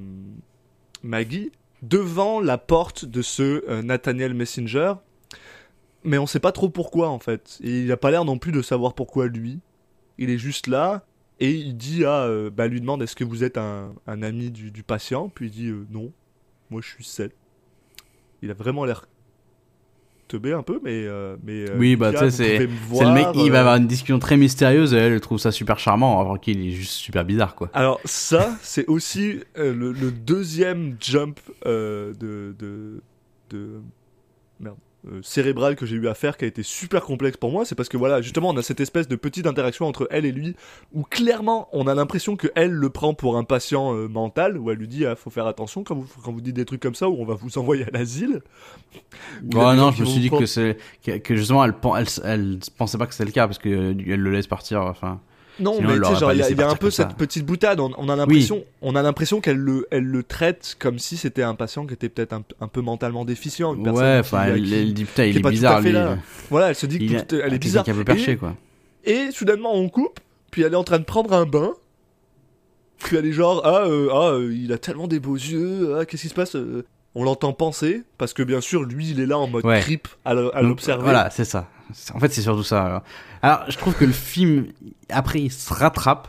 Maggie, 1.02 1.52
devant 1.82 2.40
la 2.40 2.58
porte 2.58 3.04
de 3.04 3.22
ce 3.22 3.62
euh, 3.68 3.82
Nathaniel 3.82 4.34
Messenger. 4.34 4.94
Mais 6.04 6.18
on 6.18 6.26
sait 6.26 6.40
pas 6.40 6.50
trop 6.52 6.68
pourquoi 6.68 7.08
en 7.10 7.20
fait. 7.20 7.58
Et 7.62 7.82
il 7.82 7.92
a 7.92 7.96
pas 7.96 8.10
l'air 8.10 8.24
non 8.24 8.36
plus 8.38 8.50
de 8.52 8.62
savoir 8.62 8.94
pourquoi 8.94 9.28
lui. 9.28 9.60
Il 10.18 10.30
est 10.30 10.38
juste 10.38 10.66
là 10.66 11.04
et 11.38 11.50
il 11.52 11.76
dit 11.76 12.04
à. 12.04 12.28
bah, 12.52 12.66
lui 12.66 12.80
demande 12.80 13.02
est-ce 13.02 13.14
que 13.14 13.22
vous 13.24 13.44
êtes 13.44 13.56
un, 13.56 13.94
un 14.08 14.22
ami 14.22 14.50
du, 14.50 14.72
du 14.72 14.82
patient? 14.82 15.28
Puis 15.28 15.46
il 15.46 15.50
dit 15.52 15.72
non, 15.90 16.12
moi 16.70 16.80
je 16.82 16.88
suis 16.88 17.04
Seth. 17.04 17.34
Il 18.42 18.50
a 18.50 18.54
vraiment 18.54 18.84
l'air 18.84 19.06
teubé 20.28 20.52
un 20.52 20.62
peu, 20.62 20.80
mais. 20.82 21.04
euh, 21.06 21.36
mais 21.44 21.68
euh, 21.70 21.76
Oui, 21.78 21.94
bah, 21.96 22.10
tu 22.12 22.18
sais, 22.18 22.30
C'est 22.30 22.58
le 22.58 23.12
mec, 23.12 23.26
il 23.34 23.50
va 23.50 23.58
euh, 23.58 23.60
avoir 23.60 23.76
une 23.76 23.86
discussion 23.86 24.18
très 24.18 24.36
mystérieuse 24.36 24.94
et 24.94 24.96
elle, 24.96 25.12
elle 25.12 25.20
trouve 25.20 25.38
ça 25.38 25.52
super 25.52 25.78
charmant, 25.78 26.20
alors 26.20 26.40
qu'il 26.40 26.66
est 26.66 26.70
juste 26.70 26.92
super 26.92 27.24
bizarre, 27.24 27.54
quoi. 27.54 27.70
Alors 27.74 28.00
ça, 28.04 28.56
c'est 28.62 28.86
aussi 28.86 29.40
euh, 29.58 29.74
le, 29.74 29.92
le 29.92 30.10
deuxième 30.10 30.96
jump 31.00 31.38
euh, 31.66 32.14
de, 32.14 32.54
de, 32.58 33.02
de 33.50 33.80
merde, 34.58 34.76
euh, 35.08 35.20
cérébral 35.22 35.76
que 35.76 35.84
j'ai 35.86 35.96
eu 35.96 36.08
à 36.08 36.14
faire 36.14 36.36
qui 36.36 36.44
a 36.44 36.48
été 36.48 36.62
super 36.62 37.02
complexe 37.02 37.36
pour 37.36 37.50
moi. 37.50 37.64
C'est 37.64 37.74
parce 37.74 37.88
que 37.88 37.96
voilà, 37.96 38.22
justement, 38.22 38.50
on 38.50 38.56
a 38.56 38.62
cette 38.62 38.80
espèce 38.80 39.08
de 39.08 39.16
petite 39.16 39.46
interaction 39.46 39.86
entre 39.86 40.06
elle 40.10 40.24
et 40.24 40.32
lui 40.32 40.54
où 40.92 41.02
clairement, 41.02 41.68
on 41.72 41.86
a 41.86 41.94
l'impression 41.94 42.36
que 42.36 42.48
elle 42.54 42.70
le 42.72 42.90
prend 42.90 43.14
pour 43.14 43.36
un 43.36 43.44
patient 43.44 43.94
euh, 43.94 44.08
mental, 44.08 44.58
où 44.58 44.70
elle 44.70 44.78
lui 44.78 44.88
dit, 44.88 45.04
ah, 45.06 45.16
faut 45.16 45.30
faire 45.30 45.46
attention 45.46 45.84
quand 45.84 45.94
vous 45.96 46.06
quand 46.24 46.32
vous 46.32 46.40
dites 46.40 46.54
des 46.56 46.64
trucs 46.64 46.80
comme 46.80 46.94
ça, 46.94 47.08
ou 47.08 47.16
on 47.20 47.24
va 47.24 47.34
vous 47.34 47.58
envoyer 47.58 47.84
à 47.84 47.90
l'asile. 47.90 48.42
Oh 49.54 49.72
non, 49.74 49.90
je 49.90 50.02
me 50.02 50.06
suis 50.06 50.20
dit 50.20 50.28
prendre- 50.28 50.42
que 50.42 50.46
c'est 50.46 50.76
que, 51.04 51.18
que 51.18 51.36
justement 51.36 51.64
elle, 51.64 51.74
elle, 51.96 52.06
elle 52.24 52.58
pensait 52.76 52.98
pas 52.98 53.06
que 53.06 53.14
c'était 53.14 53.24
le 53.24 53.32
cas 53.32 53.46
parce 53.46 53.58
que 53.58 53.68
elle 53.68 54.20
le 54.20 54.30
laisse 54.30 54.46
partir. 54.46 54.82
Enfin, 54.82 55.20
Non, 55.62 55.74
Sinon, 55.76 55.88
mais 55.88 56.00
tu 56.00 56.04
sais, 56.14 56.16
genre, 56.20 56.32
il 56.32 56.38
y 56.38 56.42
a, 56.42 56.50
y 56.50 56.62
un 56.62 56.74
peu 56.74 56.90
ça. 56.90 57.04
cette 57.08 57.16
petite 57.16 57.46
boutade. 57.46 57.80
On, 57.80 57.90
on 57.96 58.08
a 58.08 58.16
l'impression, 58.16 58.64
on 58.82 58.94
a 58.96 59.02
l'impression 59.02 59.40
qu'elle 59.40 59.56
le, 59.56 59.86
elle 59.90 60.04
le 60.04 60.22
traite 60.22 60.76
comme 60.78 60.98
si 60.98 61.16
c'était 61.16 61.42
un 61.42 61.54
patient 61.54 61.86
qui 61.86 61.94
était 61.94 62.08
peut-être 62.08 62.32
un, 62.32 62.42
un 62.60 62.68
peu 62.68 62.80
mentalement 62.80 63.24
déficient. 63.24 63.74
Une 63.74 63.84
personne 63.84 64.02
ouais, 64.04 64.18
enfin, 64.18 64.38
à 64.38 64.48
elle, 64.48 64.62
qui- 64.64 64.74
elle 64.74 64.94
dit 64.94 65.04
putain, 65.04 65.24
il 65.24 65.36
est 65.36 65.40
est 65.40 65.50
bizarre 65.50 65.80
fait 65.80 65.88
lui. 65.88 65.92
là. 65.92 66.18
Voilà, 66.50 66.68
elle 66.70 66.74
se 66.74 66.86
dit 66.86 66.98
que 66.98 67.04
Il 67.04 67.24
tout- 67.26 67.36
a- 67.36 67.38
elle 67.46 67.54
est 67.54 67.58
bizarre. 67.58 67.84
qui 67.84 67.90
est 67.90 67.92
un 67.94 67.96
peu 67.96 68.04
perché, 68.04 68.32
et, 68.32 68.36
quoi. 68.36 68.54
et 69.04 69.30
soudainement, 69.30 69.74
on 69.74 69.88
coupe, 69.88 70.20
puis 70.50 70.62
elle 70.62 70.72
est 70.72 70.76
en 70.76 70.84
train 70.84 70.98
de 70.98 71.04
prendre 71.04 71.32
un 71.32 71.46
bain. 71.46 71.72
Puis 72.98 73.16
elle 73.16 73.26
est 73.26 73.32
genre, 73.32 73.62
ah, 73.64 73.84
euh, 73.86 74.08
ah 74.12 74.30
euh, 74.34 74.54
il 74.54 74.72
a 74.72 74.78
tellement 74.78 75.08
des 75.08 75.18
beaux 75.20 75.34
yeux, 75.34 75.96
ah, 75.98 76.04
qu'est-ce 76.04 76.22
qui 76.22 76.28
se 76.28 76.34
passe 76.34 76.54
euh 76.56 76.84
On 77.14 77.24
l'entend 77.24 77.52
penser, 77.52 78.04
parce 78.18 78.32
que 78.32 78.42
bien 78.42 78.60
sûr, 78.60 78.82
lui, 78.84 79.10
il 79.10 79.20
est 79.20 79.26
là 79.26 79.38
en 79.38 79.46
mode 79.46 79.64
Ouais. 79.66 79.80
creep 79.80 80.08
à 80.24 80.32
l'observer. 80.34 81.02
Voilà, 81.02 81.28
c'est 81.30 81.44
ça. 81.44 81.68
En 82.14 82.18
fait, 82.18 82.32
c'est 82.32 82.40
surtout 82.40 82.62
ça. 82.62 82.82
Alors. 82.84 83.02
Alors, 83.42 83.64
je 83.68 83.76
trouve 83.76 83.94
que 83.94 84.04
le 84.06 84.12
film, 84.12 84.68
après, 85.10 85.40
il 85.40 85.50
se 85.52 85.72
rattrape. 85.74 86.28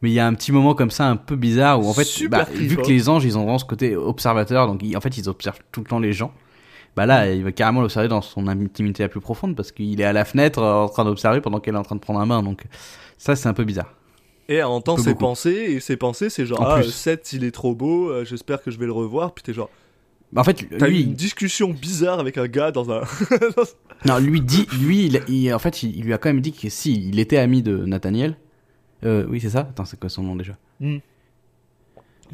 Mais 0.00 0.10
il 0.10 0.14
y 0.14 0.20
a 0.20 0.26
un 0.26 0.34
petit 0.34 0.52
moment 0.52 0.74
comme 0.74 0.90
ça 0.90 1.06
un 1.08 1.16
peu 1.16 1.34
bizarre 1.36 1.80
où 1.80 1.88
en 1.88 1.94
fait, 1.94 2.06
bah, 2.28 2.44
creep, 2.44 2.56
vu 2.68 2.76
hein. 2.78 2.82
que 2.82 2.88
les 2.88 3.08
anges 3.08 3.24
ils 3.24 3.38
ont 3.38 3.42
vraiment 3.42 3.58
ce 3.58 3.64
côté 3.64 3.96
observateur, 3.96 4.66
donc 4.66 4.80
ils- 4.82 4.94
en 4.96 5.00
fait 5.00 5.16
ils 5.16 5.30
observent 5.30 5.60
tout 5.72 5.80
le 5.80 5.86
temps 5.86 5.98
les 5.98 6.12
gens. 6.12 6.30
Bah 6.94 7.06
là, 7.06 7.30
il 7.32 7.42
va 7.42 7.52
carrément 7.52 7.80
l'observer 7.80 8.08
dans 8.08 8.20
son 8.20 8.46
intimité 8.46 9.02
la 9.02 9.08
plus 9.08 9.20
profonde 9.20 9.56
parce 9.56 9.72
qu'il 9.72 9.98
est 10.00 10.04
à 10.04 10.12
la 10.12 10.26
fenêtre 10.26 10.58
euh, 10.60 10.74
en 10.84 10.88
train 10.90 11.04
d'observer 11.06 11.40
pendant 11.40 11.58
qu'elle 11.58 11.74
est 11.74 11.78
en 11.78 11.82
train 11.84 11.94
de 11.96 12.00
prendre 12.00 12.20
un 12.20 12.26
bain. 12.26 12.42
Donc 12.42 12.64
ça 13.16 13.34
c'est 13.34 13.48
un 13.48 13.54
peu 13.54 13.64
bizarre. 13.64 13.94
Et 14.48 14.56
elle 14.56 14.64
entend 14.64 14.96
ses 14.96 15.10
beaucoup. 15.10 15.20
pensées, 15.24 15.50
et 15.70 15.80
ses 15.80 15.96
pensées, 15.96 16.28
c'est 16.30 16.44
genre, 16.46 16.60
En 16.60 16.64
ah, 16.66 16.80
plus. 16.80 16.90
Seth, 16.90 17.32
il 17.32 17.44
est 17.44 17.50
trop 17.50 17.74
beau, 17.74 18.10
euh, 18.10 18.24
j'espère 18.24 18.62
que 18.62 18.70
je 18.70 18.78
vais 18.78 18.86
le 18.86 18.92
revoir. 18.92 19.32
Puis 19.32 19.42
t'es 19.42 19.54
genre, 19.54 19.70
Bah, 20.32 20.42
en 20.42 20.44
fait, 20.44 20.66
t'as 20.78 20.86
eu 20.88 20.90
lui, 20.90 21.02
une 21.02 21.14
discussion 21.14 21.70
bizarre 21.70 22.20
avec 22.20 22.36
un 22.36 22.46
gars 22.46 22.70
dans 22.70 22.90
un. 22.90 23.02
non, 24.06 24.18
lui 24.18 24.40
dit, 24.42 24.66
lui, 24.80 25.06
il, 25.06 25.22
il- 25.28 25.52
en 25.54 25.58
fait, 25.58 25.82
il, 25.82 25.96
il 25.96 26.04
lui 26.04 26.12
a 26.12 26.18
quand 26.18 26.28
même 26.28 26.40
dit 26.42 26.52
que 26.52 26.68
si 26.68 27.08
il 27.08 27.18
était 27.20 27.38
ami 27.38 27.62
de 27.62 27.76
Nathaniel. 27.86 28.36
Euh, 29.04 29.26
oui, 29.28 29.40
c'est 29.40 29.50
ça? 29.50 29.60
Attends, 29.60 29.84
c'est 29.84 29.98
quoi 30.00 30.08
son 30.08 30.22
nom 30.22 30.36
déjà? 30.36 30.56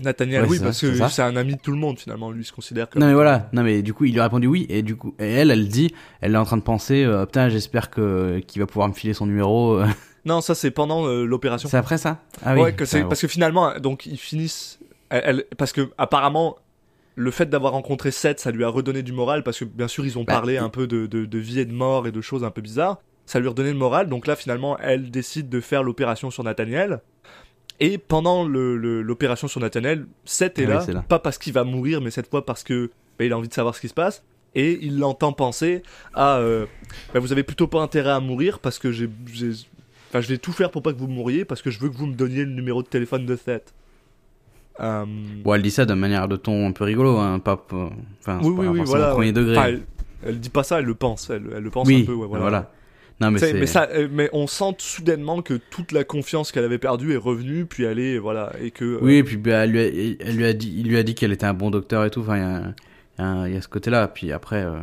Nathaniel, 0.02 0.42
Ouais, 0.42 0.48
oui, 0.50 0.58
parce 0.60 0.78
ça, 0.80 0.86
que 0.88 1.08
c'est 1.10 1.22
un 1.22 1.36
ami 1.36 1.56
de 1.56 1.60
tout 1.60 1.72
le 1.72 1.76
monde 1.76 1.98
finalement, 1.98 2.30
lui 2.30 2.42
il 2.42 2.44
se 2.44 2.52
considère 2.52 2.88
comme. 2.88 3.02
Non 3.02 3.08
mais 3.08 3.12
voilà, 3.14 3.50
non 3.52 3.62
mais 3.64 3.82
du 3.82 3.92
coup 3.92 4.04
il 4.04 4.12
lui 4.12 4.20
a 4.20 4.22
répondu 4.22 4.46
oui 4.46 4.64
et 4.70 4.82
du 4.82 4.96
coup 4.96 5.14
et 5.18 5.26
elle 5.26 5.50
elle 5.50 5.68
dit 5.68 5.92
elle 6.20 6.34
est 6.34 6.38
en 6.38 6.44
train 6.44 6.56
de 6.56 6.62
penser 6.62 7.04
euh, 7.04 7.26
putain 7.26 7.48
j'espère 7.48 7.90
que 7.90 8.38
qu'il 8.46 8.62
va 8.62 8.66
pouvoir 8.66 8.88
me 8.88 8.94
filer 8.94 9.12
son 9.14 9.26
numéro. 9.26 9.80
Euh. 10.26 10.28
Non, 10.28 10.40
ça 10.40 10.54
c'est 10.54 10.70
pendant 10.70 11.06
euh, 11.06 11.24
l'opération. 11.24 11.68
C'est 11.68 11.76
après 11.76 11.98
ça? 11.98 12.18
Ah 12.44 12.54
oui. 12.54 12.60
ouais, 12.62 12.72
que 12.74 12.84
c'est 12.84 13.00
Ah, 13.02 13.04
parce 13.06 13.20
que 13.20 13.28
finalement, 13.28 13.78
donc 13.78 14.06
ils 14.06 14.18
finissent. 14.18 14.78
Elle, 15.08 15.22
elle- 15.24 15.44
parce 15.56 15.72
que 15.72 15.90
apparemment, 15.98 16.56
le 17.16 17.30
fait 17.30 17.46
d'avoir 17.50 17.72
rencontré 17.72 18.10
Seth, 18.10 18.38
ça 18.40 18.50
lui 18.50 18.64
a 18.64 18.68
redonné 18.68 19.02
du 19.02 19.12
moral 19.12 19.42
parce 19.42 19.58
que 19.58 19.64
bien 19.64 19.88
sûr 19.88 20.06
ils 20.06 20.18
ont 20.18 20.24
Bah, 20.24 20.34
parlé 20.34 20.54
il- 20.54 20.58
un 20.58 20.68
peu 20.68 20.86
de, 20.86 21.06
de, 21.06 21.24
de 21.26 21.38
vie 21.38 21.60
et 21.60 21.64
de 21.64 21.72
mort 21.72 22.06
et 22.06 22.12
de 22.12 22.20
choses 22.20 22.44
un 22.44 22.50
peu 22.50 22.60
bizarres. 22.62 22.98
Ça 23.26 23.38
lui 23.40 23.46
a 23.46 23.50
redonné 23.50 23.70
le 23.72 23.78
moral. 23.78 24.08
Donc 24.08 24.26
là, 24.26 24.34
finalement, 24.36 24.76
elle 24.78 25.10
décide 25.10 25.48
de 25.48 25.60
faire 25.60 25.82
l'opération 25.82 26.30
sur 26.30 26.42
Nathaniel. 26.44 27.00
Et 27.78 27.96
pendant 27.96 28.44
le- 28.46 28.76
le- 28.76 29.00
l'opération 29.02 29.48
sur 29.48 29.60
Nathaniel, 29.60 30.06
Seth 30.24 30.58
est, 30.58 30.66
Ah 30.70 30.84
oui, 30.86 30.94
là, 30.94 31.02
pas 31.08 31.18
parce 31.18 31.38
qu'il 31.38 31.52
va 31.52 31.64
mourir, 31.64 32.00
mais 32.00 32.10
cette 32.10 32.28
fois 32.28 32.44
parce 32.44 32.62
que 32.62 32.90
bah, 33.18 33.24
il 33.24 33.32
a 33.32 33.38
envie 33.38 33.48
de 33.48 33.54
savoir 33.54 33.74
ce 33.74 33.80
qui 33.80 33.88
se 33.88 33.94
passe. 33.94 34.22
Et 34.54 34.78
il 34.82 34.98
l'entend 34.98 35.32
penser 35.32 35.82
à 36.12 36.38
euh, 36.38 36.66
bah, 37.14 37.20
vous 37.20 37.30
avez 37.32 37.44
plutôt 37.44 37.68
pas 37.68 37.80
intérêt 37.80 38.10
à 38.10 38.18
mourir 38.20 38.58
parce 38.58 38.78
que 38.80 38.90
j'ai, 38.90 39.08
j'ai- 39.32 39.52
enfin, 40.10 40.20
je 40.20 40.28
vais 40.28 40.38
tout 40.38 40.52
faire 40.52 40.70
pour 40.70 40.82
pas 40.82 40.92
que 40.92 40.98
vous 40.98 41.08
mouriez 41.08 41.44
parce 41.46 41.62
que 41.62 41.70
je 41.70 41.78
veux 41.80 41.88
que 41.88 41.96
vous 41.96 42.06
me 42.06 42.14
donniez 42.14 42.44
le 42.44 42.50
numéro 42.52 42.82
de 42.82 42.88
téléphone 42.88 43.24
de 43.26 43.36
Seth. 43.36 43.72
Euh, 44.80 45.04
Bon 45.44 45.54
elle 45.54 45.62
dit 45.62 45.70
ça 45.70 45.84
de 45.84 45.94
manière 45.94 46.26
de 46.28 46.36
ton 46.36 46.68
un 46.68 46.72
peu 46.72 46.84
rigolo 46.84 47.18
hein, 47.18 47.38
pas 47.38 47.62
enfin 47.70 48.40
oui, 48.42 48.56
pas 48.66 48.70
oui, 48.70 48.80
voilà. 48.84 49.10
premier 49.10 49.32
degré. 49.32 49.56
Enfin, 49.56 49.66
elle, 49.68 49.82
elle 50.24 50.40
dit 50.40 50.48
pas 50.48 50.62
ça, 50.62 50.78
elle 50.78 50.86
le 50.86 50.94
pense, 50.94 51.28
elle, 51.30 51.42
elle 51.54 51.62
le 51.62 51.70
pense 51.70 51.88
un 51.90 52.04
peu, 52.04 52.12
ouais, 52.14 52.26
voilà. 52.26 52.40
voilà. 52.42 52.72
Non 53.20 53.30
mais 53.30 53.38
C'est- 53.38 53.52
mais 53.52 53.66
ça, 53.66 53.88
euh, 53.92 54.08
mais 54.10 54.30
on 54.32 54.46
sent 54.46 54.76
soudainement 54.78 55.42
que 55.42 55.52
toute 55.54 55.92
la 55.92 56.04
confiance 56.04 56.52
qu'elle 56.52 56.64
avait 56.64 56.78
perdue 56.78 57.12
est 57.12 57.18
revenue, 57.18 57.66
puis 57.66 57.84
elle 57.84 57.98
est, 57.98 58.16
voilà, 58.16 58.52
et 58.62 58.70
que. 58.70 58.84
euh, 58.86 58.98
Oui 59.02 59.16
et 59.16 59.24
puis 59.24 59.36
bah, 59.36 59.64
elle 59.64 59.72
lui 59.72 59.80
a, 59.80 59.86
elle 60.26 60.36
lui 60.36 60.46
a 60.46 60.54
dit 60.54 60.72
il 60.78 60.88
lui 60.88 60.96
a 60.96 61.02
dit 61.02 61.14
qu'elle 61.14 61.32
était 61.32 61.44
un 61.44 61.52
bon 61.52 61.70
docteur 61.70 62.06
et 62.06 62.10
tout 62.10 62.20
enfin 62.20 62.36
il 62.38 63.22
y 63.22 63.22
a, 63.22 63.48
y 63.48 63.56
y 63.58 63.62
ce 63.62 63.68
côté 63.68 63.90
là 63.90 64.08
puis 64.08 64.32
après 64.32 64.64
euh, 64.64 64.78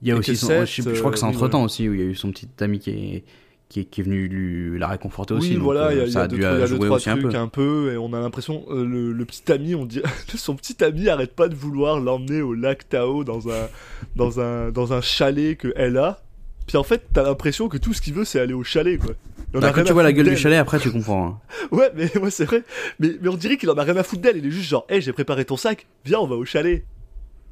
il 0.00 0.08
y 0.08 0.10
a 0.12 0.14
Et 0.14 0.18
aussi 0.18 0.34
son, 0.36 0.46
Seth, 0.46 0.66
je, 0.66 0.94
je 0.94 0.98
crois 1.00 1.10
que 1.10 1.18
c'est 1.18 1.26
euh, 1.26 1.28
entre 1.28 1.48
temps 1.48 1.62
aussi 1.64 1.86
où 1.86 1.92
il 1.92 2.00
y 2.00 2.02
a 2.02 2.06
eu 2.06 2.14
son 2.14 2.30
petit 2.30 2.48
ami 2.60 2.78
qui 2.78 2.90
est 2.90 3.24
qui 3.70 3.80
est, 3.80 3.84
qui 3.84 4.00
est 4.00 4.04
venu 4.04 4.28
lui 4.28 4.78
la 4.78 4.88
réconforter 4.88 5.32
aussi 5.32 5.50
Oui, 5.50 5.54
donc, 5.54 5.62
voilà, 5.62 5.86
euh, 5.86 5.92
il 5.92 5.98
y 5.98 6.00
a, 6.00 6.04
il 6.04 6.08
y 6.08 6.12
ça 6.12 6.20
a 6.20 6.22
a 6.24 6.28
deux, 6.28 6.36
dû 6.36 6.42
y 6.42 6.44
a 6.44 6.58
deux, 6.58 6.66
jouer 6.66 6.86
trois 6.86 6.96
aussi 6.96 7.08
un 7.08 7.16
peu 7.16 7.34
un 7.34 7.48
peu, 7.48 7.92
et 7.92 7.96
on 7.96 8.12
a 8.12 8.20
l'impression, 8.20 8.64
euh, 8.68 8.84
le, 8.84 9.12
le 9.12 9.24
petit 9.24 9.50
ami, 9.50 9.74
on 9.74 9.86
dit, 9.86 10.02
son 10.34 10.56
petit 10.56 10.82
ami 10.84 11.08
arrête 11.08 11.34
pas 11.34 11.48
de 11.48 11.54
vouloir 11.54 12.00
l'emmener 12.00 12.42
au 12.42 12.52
lac 12.52 12.88
Tao 12.88 13.22
dans 13.24 13.48
un, 13.48 13.68
dans 14.16 14.40
un, 14.40 14.70
dans 14.72 14.92
un 14.92 15.00
chalet 15.00 15.56
que 15.56 15.72
elle 15.76 15.96
a. 15.96 16.20
Puis 16.66 16.76
en 16.76 16.82
fait, 16.82 17.04
t'as 17.12 17.22
l'impression 17.22 17.68
que 17.68 17.78
tout 17.78 17.92
ce 17.94 18.02
qu'il 18.02 18.12
veut, 18.12 18.24
c'est 18.24 18.40
aller 18.40 18.54
au 18.54 18.64
chalet, 18.64 18.98
quoi. 18.98 19.14
Bah, 19.52 19.72
quand 19.74 19.82
tu 19.84 19.92
vois 19.92 20.02
la 20.02 20.12
gueule 20.12 20.28
du 20.28 20.36
chalet 20.36 20.58
après 20.58 20.78
tu 20.78 20.92
comprends 20.92 21.26
hein. 21.26 21.38
Ouais, 21.72 21.90
mais 21.96 22.16
ouais, 22.18 22.30
c'est 22.30 22.44
vrai. 22.44 22.62
Mais, 23.00 23.10
mais 23.20 23.28
on 23.28 23.36
dirait 23.36 23.56
qu'il 23.56 23.68
en 23.70 23.74
a 23.74 23.82
rien 23.82 23.96
à 23.96 24.02
foutre 24.04 24.22
d'elle. 24.22 24.36
Il 24.36 24.46
est 24.46 24.50
juste 24.50 24.68
genre, 24.68 24.86
hey, 24.88 25.00
j'ai 25.00 25.12
préparé 25.12 25.44
ton 25.44 25.56
sac. 25.56 25.86
Viens, 26.04 26.20
on 26.20 26.26
va 26.26 26.36
au 26.36 26.44
chalet. 26.44 26.84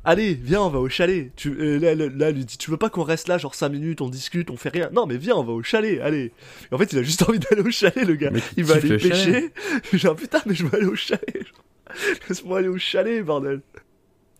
Allez, 0.08 0.34
viens, 0.34 0.62
on 0.62 0.68
va 0.70 0.78
au 0.78 0.88
chalet. 0.88 1.30
Tu, 1.36 1.50
euh, 1.50 1.78
là, 1.78 1.94
là, 1.94 2.06
là, 2.08 2.30
lui 2.30 2.44
dit, 2.44 2.58
tu 2.58 2.70
veux 2.70 2.76
pas 2.76 2.90
qu'on 2.90 3.02
reste 3.02 3.28
là, 3.28 3.38
genre 3.38 3.54
5 3.54 3.68
minutes, 3.68 4.00
on 4.00 4.08
discute, 4.08 4.50
on 4.50 4.56
fait 4.56 4.70
rien. 4.70 4.90
Non, 4.92 5.06
mais 5.06 5.16
viens, 5.16 5.36
on 5.36 5.44
va 5.44 5.52
au 5.52 5.62
chalet, 5.62 6.00
allez. 6.00 6.32
Et 6.70 6.74
en 6.74 6.78
fait, 6.78 6.92
il 6.92 6.98
a 6.98 7.02
juste 7.02 7.22
envie 7.28 7.38
d'aller 7.38 7.62
au 7.62 7.70
chalet, 7.70 8.04
le 8.06 8.14
gars. 8.14 8.30
Mais 8.30 8.40
Il 8.56 8.64
va 8.64 8.76
aller 8.76 8.88
le 8.88 8.98
pêcher. 8.98 9.52
Genre, 9.92 10.16
putain, 10.16 10.40
mais 10.46 10.54
je 10.54 10.64
veux 10.64 10.74
aller 10.74 10.86
au 10.86 10.94
chalet. 10.96 11.44
Laisse-moi 12.28 12.58
aller 12.58 12.68
au 12.68 12.78
chalet, 12.78 13.24
bordel. 13.24 13.60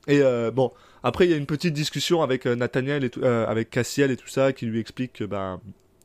Et 0.06 0.20
euh, 0.22 0.50
bon, 0.50 0.72
après, 1.02 1.26
il 1.26 1.30
y 1.30 1.34
a 1.34 1.36
une 1.36 1.46
petite 1.46 1.74
discussion 1.74 2.22
avec 2.22 2.46
euh, 2.46 2.56
Nathaniel 2.56 3.04
et 3.04 3.10
tout, 3.10 3.22
avec 3.24 3.70
Cassiel 3.70 4.10
et 4.10 4.16
tout 4.16 4.28
ça, 4.28 4.52
qui 4.52 4.66
lui 4.66 4.80
explique 4.80 5.12
que, 5.14 5.24
ben. 5.24 5.60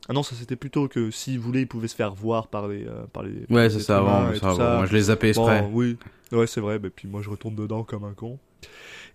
Ah 0.06 0.12
non, 0.12 0.22
ça 0.22 0.34
c'était 0.38 0.56
plutôt 0.56 0.86
que 0.86 1.10
s'il 1.10 1.38
voulait, 1.40 1.62
il 1.62 1.66
pouvait 1.66 1.88
se 1.88 1.96
faire 1.96 2.12
voir 2.12 2.48
par 2.48 2.68
les. 2.68 2.86
euh, 2.86 3.04
par 3.10 3.22
les 3.22 3.32
Ouais, 3.48 3.70
c'est 3.70 3.80
ça, 3.80 3.98
avant. 3.98 4.24
Moi, 4.78 4.84
je 4.86 4.92
les 4.92 5.02
zappais 5.04 5.30
exprès. 5.30 5.62
Bon, 5.62 5.70
oui, 5.72 5.96
ouais, 6.30 6.46
c'est 6.46 6.60
vrai. 6.60 6.78
Mais 6.82 6.90
puis 6.90 7.08
moi, 7.08 7.22
je 7.22 7.30
retourne 7.30 7.54
dedans 7.54 7.84
comme 7.84 8.04
un 8.04 8.12
con. 8.12 8.38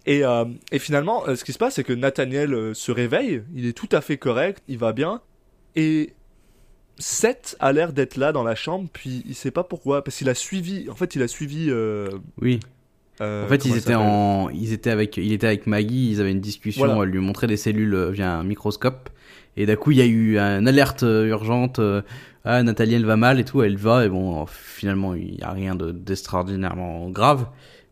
Et, 0.09 0.25
euh, 0.25 0.45
et 0.71 0.79
finalement, 0.79 1.27
euh, 1.27 1.35
ce 1.35 1.43
qui 1.43 1.53
se 1.53 1.57
passe, 1.59 1.75
c'est 1.75 1.83
que 1.83 1.93
Nathaniel 1.93 2.53
euh, 2.53 2.73
se 2.73 2.91
réveille. 2.91 3.43
Il 3.53 3.65
est 3.67 3.73
tout 3.73 3.89
à 3.91 4.01
fait 4.01 4.17
correct. 4.17 4.63
Il 4.67 4.77
va 4.79 4.91
bien. 4.91 5.21
Et 5.75 6.13
Seth 6.97 7.55
a 7.59 7.71
l'air 7.71 7.93
d'être 7.93 8.17
là 8.17 8.31
dans 8.31 8.43
la 8.43 8.55
chambre. 8.55 8.89
Puis 8.91 9.23
il 9.27 9.35
sait 9.35 9.51
pas 9.51 9.63
pourquoi. 9.63 10.03
Parce 10.03 10.17
qu'il 10.17 10.27
a 10.29 10.33
suivi. 10.33 10.89
En 10.89 10.95
fait, 10.95 11.15
il 11.15 11.21
a 11.21 11.27
suivi. 11.27 11.67
euh, 11.69 12.07
Oui. 12.41 12.59
euh, 13.21 13.45
En 13.45 13.47
fait, 13.49 13.65
ils 13.65 13.69
il 13.69 13.71
étaient 13.77 13.81
s'appelle 13.81 13.97
en, 13.97 14.49
ils 14.49 14.73
étaient 14.73 14.89
avec, 14.89 15.17
il 15.17 15.31
était 15.31 15.47
avec 15.47 15.67
Maggie, 15.67 16.11
ils 16.11 16.21
avaient 16.21 16.31
une 16.31 16.41
discussion, 16.41 16.85
Voilà. 16.87 17.03
elle 17.03 17.09
lui 17.09 17.19
montrait 17.19 17.47
des 17.47 17.57
cellules 17.57 18.09
via 18.11 18.33
un 18.33 18.43
microscope, 18.43 19.09
et 19.57 19.65
d'un 19.65 19.75
coup, 19.75 19.91
il 19.91 19.97
y 19.97 20.01
a 20.01 20.05
eu 20.05 20.37
une 20.39 20.67
alerte 20.67 21.03
urgente, 21.03 21.81
ah, 22.45 22.63
Nathalie, 22.63 22.95
elle 22.95 23.05
va 23.05 23.17
mal 23.17 23.39
et 23.39 23.43
tout, 23.43 23.61
elle 23.61 23.75
va, 23.77 24.05
et 24.05 24.09
bon, 24.09 24.45
finalement, 24.47 25.13
il 25.15 25.35
y 25.35 25.43
a 25.43 25.51
rien 25.51 25.75
de- 25.75 25.91
d'extraordinairement 25.91 27.09
grave, 27.09 27.47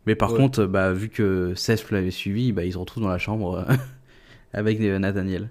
mais 0.08 0.14
par 0.16 0.32
Ouais. 0.32 0.38
contre, 0.38 0.64
bah, 0.64 0.92
vu 0.92 1.08
que 1.10 1.52
Seth 1.54 1.90
l'avait 1.90 2.10
suivi, 2.10 2.50
bah, 2.52 2.64
ils 2.64 2.72
se 2.72 2.78
retrouvent 2.78 3.02
dans 3.04 3.08
la 3.10 3.18
chambre 3.18 3.64
euh, 3.68 3.74
avec 4.52 4.80
euh, 4.80 4.98
Nathaniel. 4.98 5.50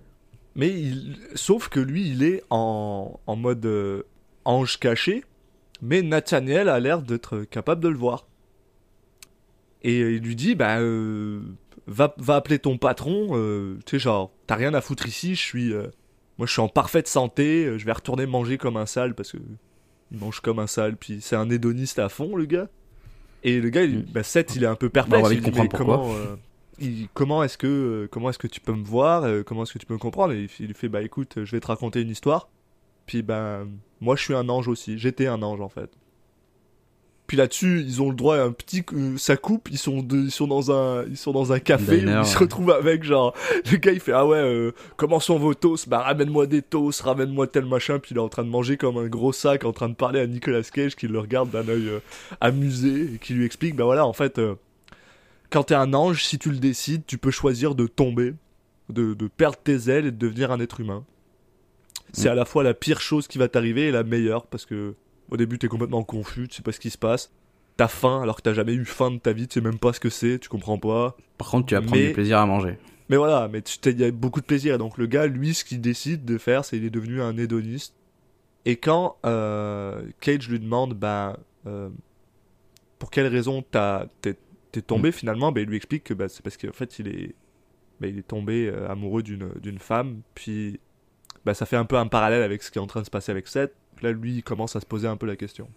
Mais 0.56 0.70
il... 0.70 1.16
sauf 1.36 1.70
que 1.70 1.80
lui, 1.80 2.10
il 2.10 2.24
est 2.24 2.44
en, 2.50 3.20
en 3.28 3.36
mode 3.36 3.66
euh, 3.66 4.02
ange 4.46 4.80
caché. 4.80 5.24
Mais 5.82 6.02
Nathaniel 6.02 6.70
a 6.70 6.80
l'air 6.80 7.04
d'être 7.04 7.44
capable 7.44 7.84
de 7.84 7.88
le 7.90 7.98
voir. 7.98 8.26
Et 9.84 10.00
il 10.00 10.24
lui 10.24 10.36
dit, 10.36 10.56
bah, 10.56 10.80
euh, 10.80 11.40
va, 11.86 12.16
va 12.18 12.36
appeler 12.36 12.58
ton 12.60 12.78
patron. 12.80 13.30
euh, 13.38 13.78
tu 13.86 13.98
sais, 13.98 14.00
genre, 14.00 14.32
t'as 14.48 14.56
rien 14.56 14.74
à 14.74 14.82
foutre 14.82 15.08
ici. 15.08 15.36
Je 15.36 15.42
suis, 15.42 15.72
euh, 15.74 15.88
moi, 16.40 16.48
je 16.48 16.52
suis 16.52 16.62
en 16.62 16.68
parfaite 16.68 17.08
santé. 17.08 17.66
euh, 17.66 17.78
Je 17.78 17.86
vais 17.86 17.92
retourner 17.92 18.26
manger 18.26 18.58
comme 18.58 18.78
un 18.78 18.88
sale 18.88 19.14
parce 19.14 19.32
que 19.34 19.38
il 20.12 20.18
mange 20.18 20.40
comme 20.40 20.58
un 20.60 20.68
sale. 20.68 20.98
Puis 20.98 21.20
c'est 21.22 21.36
un 21.36 21.50
hédoniste 21.50 22.00
à 22.00 22.10
fond, 22.10 22.36
le 22.36 22.46
gars. 22.46 22.70
Et 23.48 23.62
le 23.62 23.70
gars, 23.70 23.84
il, 23.84 24.00
Mm. 24.00 24.06
bah, 24.14 24.24
Seth, 24.24 24.56
il 24.56 24.64
est 24.64 24.68
un 24.68 24.76
peu 24.76 24.88
Bah, 24.88 25.04
perplexe. 25.06 25.24
on 25.26 25.28
va 25.30 25.34
il 25.34 25.42
dit, 25.42 25.52
mais 25.56 25.68
pourquoi. 25.70 25.78
comment, 25.98 26.14
euh, 26.16 26.36
il- 26.80 27.08
comment 27.14 27.44
est-ce 27.44 27.58
que 27.58 27.68
euh, 27.68 28.08
comment 28.12 28.30
est-ce 28.30 28.40
que 28.40 28.48
tu 28.48 28.60
peux 28.60 28.74
me 28.74 28.84
voir 28.84 29.24
euh, 29.24 29.44
comment 29.44 29.64
est-ce 29.64 29.74
que 29.74 29.80
tu 29.80 29.86
peux 29.86 29.94
me 29.94 30.00
comprendre? 30.00 30.34
Et 30.34 30.48
il, 30.60 30.66
il 30.66 30.74
fait 30.74 30.90
bah 30.90 31.02
écoute 31.02 31.34
je 31.44 31.52
vais 31.56 31.60
te 31.60 31.68
raconter 31.68 32.02
une 32.02 32.10
histoire 32.10 32.50
puis 33.06 33.22
ben 33.24 33.68
moi 34.02 34.16
je 34.16 34.24
suis 34.24 34.34
un 34.36 34.48
ange 34.50 34.68
aussi 34.68 34.98
j'étais 35.00 35.28
un 35.28 35.42
ange 35.42 35.62
en 35.62 35.70
fait 35.70 35.90
puis 37.28 37.38
là-dessus 37.38 37.82
ils 37.86 38.02
ont 38.02 38.10
le 38.10 38.16
droit 38.16 38.38
à 38.38 38.44
un 38.44 38.52
petit 38.52 38.84
euh, 38.94 39.18
ça 39.18 39.38
coupe 39.38 39.68
ils 39.70 39.78
sont 39.78 40.02
de- 40.02 40.18
ils 40.18 40.32
sont 40.32 40.48
dans 40.48 40.72
un 40.72 41.06
ils 41.06 41.18
sont 41.18 41.32
dans 41.34 41.52
un 41.54 41.60
café 41.60 42.00
Diner, 42.00 42.18
où 42.18 42.22
ils 42.22 42.26
se 42.26 42.38
retrouvent 42.38 42.72
avec 42.72 43.04
genre 43.04 43.34
le 43.72 43.78
gars 43.78 43.92
il 43.92 44.00
fait 44.00 44.14
ah 44.14 44.26
ouais 44.26 44.38
euh, 44.38 44.72
comment 44.96 45.20
sont 45.20 45.38
vos 45.38 45.54
toasts? 45.54 45.88
Bah 45.90 46.00
ramène-moi 46.00 46.48
des 46.48 46.62
toasts 46.62 47.02
ramène-moi 47.02 47.48
tel 47.48 47.66
machin 47.66 48.00
puis 48.00 48.14
il 48.16 48.18
est 48.18 48.22
en 48.22 48.30
train 48.30 48.44
de 48.44 48.50
manger 48.50 48.78
comme 48.78 48.98
un 48.98 49.08
gros 49.08 49.34
sac 49.34 49.66
en 49.66 49.74
train 49.74 49.90
de 49.90 49.96
parler 49.96 50.20
à 50.22 50.28
Nicolas 50.28 50.64
Cage 50.64 50.96
qui 50.96 51.08
le 51.08 51.20
regarde 51.20 51.50
d'un 51.52 51.68
œil 51.68 51.88
euh, 51.90 52.00
amusé 52.42 53.14
et 53.16 53.18
qui 53.20 53.34
lui 53.34 53.46
explique 53.46 53.76
bah 53.76 53.84
voilà 53.86 54.06
en 54.06 54.14
fait 54.14 54.40
euh, 54.40 54.56
quand 55.50 55.64
t'es 55.64 55.76
un 55.76 55.94
ange, 55.94 56.26
si 56.26 56.38
tu 56.38 56.50
le 56.50 56.58
décides, 56.58 57.04
tu 57.08 57.18
peux 57.18 57.32
choisir 57.32 57.74
de 57.74 57.88
tomber, 57.88 58.34
de, 58.90 59.14
de 59.14 59.28
perdre 59.28 59.56
tes 59.64 59.90
ailes 59.90 60.06
et 60.06 60.12
de 60.12 60.18
devenir 60.18 60.52
un 60.52 60.60
être 60.60 60.82
humain. 60.82 61.06
C'est 62.12 62.28
Mm. 62.28 62.32
à 62.32 62.36
la 62.36 62.44
fois 62.46 62.64
la 62.64 62.74
pire 62.74 63.00
chose 63.00 63.28
qui 63.28 63.38
va 63.38 63.48
t'arriver 63.48 63.84
et 63.88 63.92
la 63.92 64.04
meilleure, 64.04 64.46
parce 64.48 64.66
que 64.66 64.94
au 65.30 65.38
début 65.38 65.58
t'es 65.60 65.68
complètement 65.68 66.04
confus, 66.04 66.48
tu 66.48 66.58
sais 66.58 66.64
pas 66.64 66.72
ce 66.72 66.80
qui 66.80 66.90
se 66.90 66.98
passe. 66.98 67.32
T'as 67.76 67.88
faim 67.88 68.22
alors 68.22 68.38
que 68.38 68.42
t'as 68.42 68.54
jamais 68.54 68.74
eu 68.74 68.86
faim 68.86 69.12
de 69.12 69.18
ta 69.18 69.34
vie, 69.34 69.48
tu 69.48 69.56
sais 69.56 69.62
même 69.62 69.78
pas 69.78 69.94
ce 69.94 70.00
que 70.00 70.10
c'est, 70.10 70.40
tu 70.40 70.50
comprends 70.50 70.80
pas. 70.80 71.16
Par 71.38 71.50
contre, 71.50 71.68
tu 71.68 71.76
vas 71.76 71.82
prendre 71.82 71.96
Mais- 71.98 72.08
du 72.08 72.14
plaisir 72.14 72.40
à 72.40 72.46
manger. 72.46 72.78
Mais 73.10 73.16
voilà, 73.18 73.48
mais 73.48 73.60
il 73.86 74.00
y 74.00 74.04
a 74.04 74.12
beaucoup 74.12 74.42
de 74.42 74.46
plaisir. 74.46 74.76
Et 74.76 74.78
donc 74.78 74.98
le 74.98 75.06
gars, 75.06 75.28
lui, 75.28 75.54
ce 75.54 75.64
qu'il 75.64 75.80
décide 75.80 76.26
de 76.26 76.38
faire, 76.38 76.66
c'est 76.66 76.78
qu'il 76.78 76.86
est 76.86 76.90
devenu 76.90 77.22
un 77.22 77.38
hédoniste. 77.38 77.94
Et 78.66 78.76
quand 78.76 79.16
euh, 79.26 80.02
Cage 80.20 80.50
lui 80.50 80.60
demande, 80.60 80.94
bah, 80.94 81.38
euh, 81.68 81.90
pour 83.00 83.12
quelle 83.12 83.28
raison 83.28 83.64
t'es 83.72 84.36
tombé 84.86 85.12
finalement, 85.12 85.52
bah, 85.52 85.62
il 85.62 85.68
lui 85.68 85.78
explique 85.78 86.04
que 86.04 86.14
bah, 86.14 86.28
c'est 86.28 86.42
parce 86.44 86.58
qu'en 86.58 86.74
fait 86.74 87.00
il 87.00 87.08
est, 87.08 87.36
bah, 88.02 88.08
il 88.08 88.18
est 88.18 88.28
tombé 88.28 88.68
euh, 88.68 88.90
amoureux 88.90 89.24
d'une 89.24 89.50
d'une 89.62 89.80
femme. 89.80 90.22
Puis 90.36 90.80
bah, 91.48 91.54
ça 91.54 91.66
fait 91.66 91.78
un 91.78 91.86
peu 91.86 91.96
un 91.96 92.08
parallèle 92.08 92.44
avec 92.44 92.62
ce 92.62 92.70
qui 92.70 92.78
est 92.78 92.82
en 92.82 92.88
train 92.88 93.00
de 93.00 93.06
se 93.06 93.10
passer 93.10 93.32
avec 93.32 93.48
Seth. 93.48 93.74
Là, 94.02 94.12
lui, 94.12 94.36
il 94.36 94.44
commence 94.44 94.76
à 94.76 94.80
se 94.80 94.86
poser 94.86 95.08
un 95.08 95.18
peu 95.18 95.26
la 95.26 95.36
question. 95.36 95.70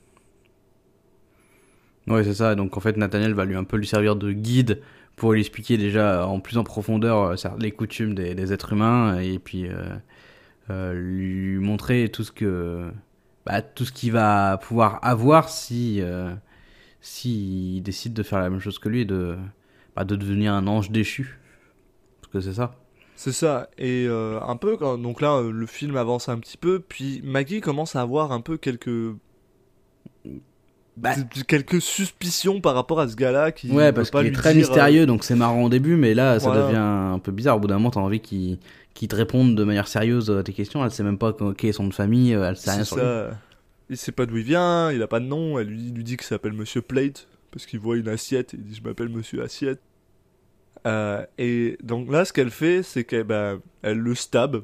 Ouais, 2.09 2.25
c'est 2.25 2.35
ça. 2.35 2.57
Donc 2.57 2.77
en 2.77 2.81
fait, 2.81 2.97
Nathaniel 2.97 3.35
va 3.35 3.45
lui 3.45 3.55
un 3.55 3.65
peu 3.65 3.77
lui 3.77 3.87
servir 3.87 4.17
de 4.17 4.33
guide 4.33 4.83
pour 5.15 5.33
lui 5.33 5.41
expliquer 5.41 5.77
déjà 5.77 6.27
en 6.27 6.41
plus 6.41 6.59
en 6.59 6.65
profondeur 6.65 7.19
euh, 7.23 7.35
les 7.59 7.71
coutumes 7.71 8.15
des, 8.15 8.53
êtres 8.53 8.73
humains 8.73 9.21
et 9.21 9.39
puis 9.39 9.69
euh, 9.69 9.95
euh, 10.71 10.93
lui 10.93 11.59
montrer 11.59 12.09
tout 12.09 12.25
ce 12.25 12.33
que 12.33 12.91
bah, 13.47 13.63
qu'il 13.63 14.13
va 14.13 14.59
pouvoir 14.59 14.99
avoir 15.03 15.51
si 15.51 16.01
euh, 16.01 16.35
si 17.01 17.77
il 17.77 17.83
décide 17.83 18.13
de 18.13 18.23
faire 18.23 18.41
la 18.41 18.51
même 18.51 18.61
chose 18.61 18.79
que 18.79 18.89
lui 18.89 19.03
et 19.03 19.05
de 19.05 19.37
bah, 19.95 20.05
de 20.05 20.17
devenir 20.17 20.53
un 20.53 20.67
ange 20.67 20.91
déchu. 20.91 21.39
Parce 22.21 22.33
que 22.33 22.41
c'est 22.41 22.55
ça. 22.55 22.80
C'est 23.23 23.33
ça, 23.33 23.69
et 23.77 24.07
euh, 24.09 24.41
un 24.41 24.57
peu, 24.57 24.79
quand, 24.79 24.97
donc 24.97 25.21
là, 25.21 25.35
euh, 25.35 25.51
le 25.53 25.67
film 25.67 25.95
avance 25.99 26.31
un 26.31 26.39
petit 26.39 26.57
peu, 26.57 26.81
puis 26.81 27.21
Maggie 27.23 27.61
commence 27.61 27.95
à 27.95 28.01
avoir 28.01 28.33
un 28.33 28.41
peu 28.41 28.57
quelques 28.57 29.15
Bah, 30.97 31.11
quelques 31.47 31.83
suspicions 31.83 32.63
par 32.63 32.75
rapport 32.75 32.99
à 32.99 33.09
ce 33.09 33.17
gars-là 33.17 33.53
qui 33.53 33.71
Ouais, 33.73 33.93
parce 33.93 34.11
qu'il 34.11 34.25
est 34.25 34.33
très 34.33 34.55
dire, 34.55 34.65
euh, 34.65 34.69
mystérieux, 34.69 35.05
donc 35.05 35.25
c'est 35.25 35.35
marrant 35.35 35.65
au 35.65 35.69
début, 35.69 35.97
mais 35.97 36.15
là, 36.15 36.41
ça 36.41 36.47
Voilà. 36.47 36.63
devient 36.67 36.77
un 36.79 37.19
peu 37.19 37.31
bizarre. 37.31 37.59
Au 37.59 37.61
bout 37.61 37.69
d'un 37.69 37.75
moment, 37.75 37.91
t'as 37.91 38.01
envie 38.01 38.21
qu'il 38.21 38.59
qu'il 38.95 39.09
te 39.09 39.17
réponde 39.17 39.55
de 39.55 39.65
manière 39.65 39.87
sérieuse 39.87 40.31
à 40.31 40.43
tes 40.43 40.55
questions. 40.55 40.83
Elle 40.83 40.91
sait 40.91 41.03
même 41.03 41.19
pas 41.19 41.37
quel 41.59 41.69
est 41.69 41.75
son 41.75 41.89
de 41.89 41.93
famille, 41.93 42.33
elle 42.33 42.57
sait 42.57 42.71
rien 42.71 42.85
sur 42.85 42.97
lui. 42.97 43.03
ça. 43.03 43.31
Il 43.91 43.99
sait 43.99 44.13
pas 44.13 44.25
d'où 44.25 44.39
il 44.39 44.45
vient, 44.45 44.91
il 44.93 45.03
a 45.03 45.07
pas 45.07 45.21
de 45.21 45.27
nom, 45.27 45.59
elle 45.59 45.67
lui, 45.67 45.91
lui 45.91 46.05
dit 46.05 46.17
qu'il 46.17 46.27
s'appelle 46.27 46.55
Monsieur 46.55 46.81
Plate, 46.81 47.29
parce 47.51 47.67
qu'il 47.67 47.81
voit 47.81 47.99
une 47.99 48.09
assiette, 48.09 48.55
et 48.55 48.57
il 48.57 48.65
dit 48.65 48.75
je 48.77 48.83
m'appelle 48.83 49.11
Monsieur 49.11 49.43
Assiette. 49.43 49.81
Euh, 50.87 51.25
et 51.39 51.77
donc 51.83 52.11
là, 52.11 52.25
ce 52.25 52.33
qu'elle 52.33 52.51
fait, 52.51 52.83
c'est 52.83 53.05
qu'elle 53.05 53.25
bah, 53.25 53.55
elle 53.83 53.99
le 53.99 54.15
stab. 54.15 54.63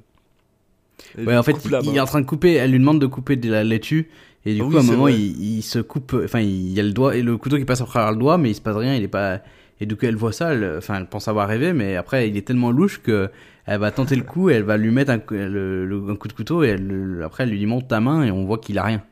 Elle 1.17 1.27
Ouais, 1.29 1.37
en 1.37 1.43
fait, 1.43 1.57
il, 1.65 1.97
est 1.97 2.01
en 2.01 2.07
train 2.07 2.21
de 2.21 2.27
couper, 2.27 2.55
elle 2.55 2.71
lui 2.73 2.79
demande 2.79 3.01
de 3.01 3.07
couper 3.07 3.37
de 3.37 3.51
la 3.51 3.65
laitue, 3.65 4.09
et 4.47 4.55
du 4.55 4.63
Ah 4.63 4.65
coup, 4.65 4.77
à 4.77 4.81
un 4.81 4.83
moment, 4.83 5.09
il, 5.09 5.59
il 5.59 5.63
se 5.63 5.79
coupe, 5.79 6.17
enfin, 6.25 6.41
il 6.41 6.73
y 6.73 6.81
a 6.81 6.83
le 6.83 6.93
doigt, 6.93 7.17
et 7.17 7.23
le 7.23 7.37
couteau 7.37 7.59
qui 7.59 7.65
passe 7.67 7.83
à 7.83 7.85
travers 7.85 8.13
le 8.13 8.19
doigt, 8.19 8.39
mais 8.39 8.51
il 8.51 8.55
se 8.55 8.61
passe 8.63 8.77
rien, 8.77 8.95
il 8.95 9.03
est 9.03 9.09
pas. 9.09 9.41
Et 9.79 9.85
du 9.85 9.95
coup, 9.95 10.07
elle 10.07 10.17
voit 10.17 10.33
ça, 10.33 10.55
elle, 10.55 10.77
enfin, 10.79 10.97
elle 10.99 11.07
pense 11.07 11.29
avoir 11.29 11.49
rêvé, 11.49 11.75
mais 11.75 11.97
après, 11.97 12.29
il 12.31 12.37
est 12.39 12.47
tellement 12.47 12.71
louche 12.71 13.03
que 13.03 13.29
elle 13.67 13.81
va 13.81 13.91
tenter 13.91 14.17
le 14.17 14.23
coup, 14.23 14.49
et 14.49 14.55
elle 14.55 14.63
va 14.63 14.79
lui 14.79 14.91
mettre 14.91 15.11
un, 15.11 15.19
coup- 15.19 15.35
le- 15.35 15.85
le- 15.85 16.09
un 16.11 16.17
coup 16.17 16.29
de 16.29 16.33
couteau, 16.33 16.65
et 16.65 16.69
elle, 16.69 17.21
après, 17.25 17.43
elle 17.45 17.51
lui 17.51 17.67
montre 17.67 17.89
ta 17.89 18.01
main, 18.01 18.25
et 18.25 18.31
on 18.31 18.47
voit 18.47 18.59
qu'il 18.59 18.79
a 18.79 18.85
rien. 18.85 19.03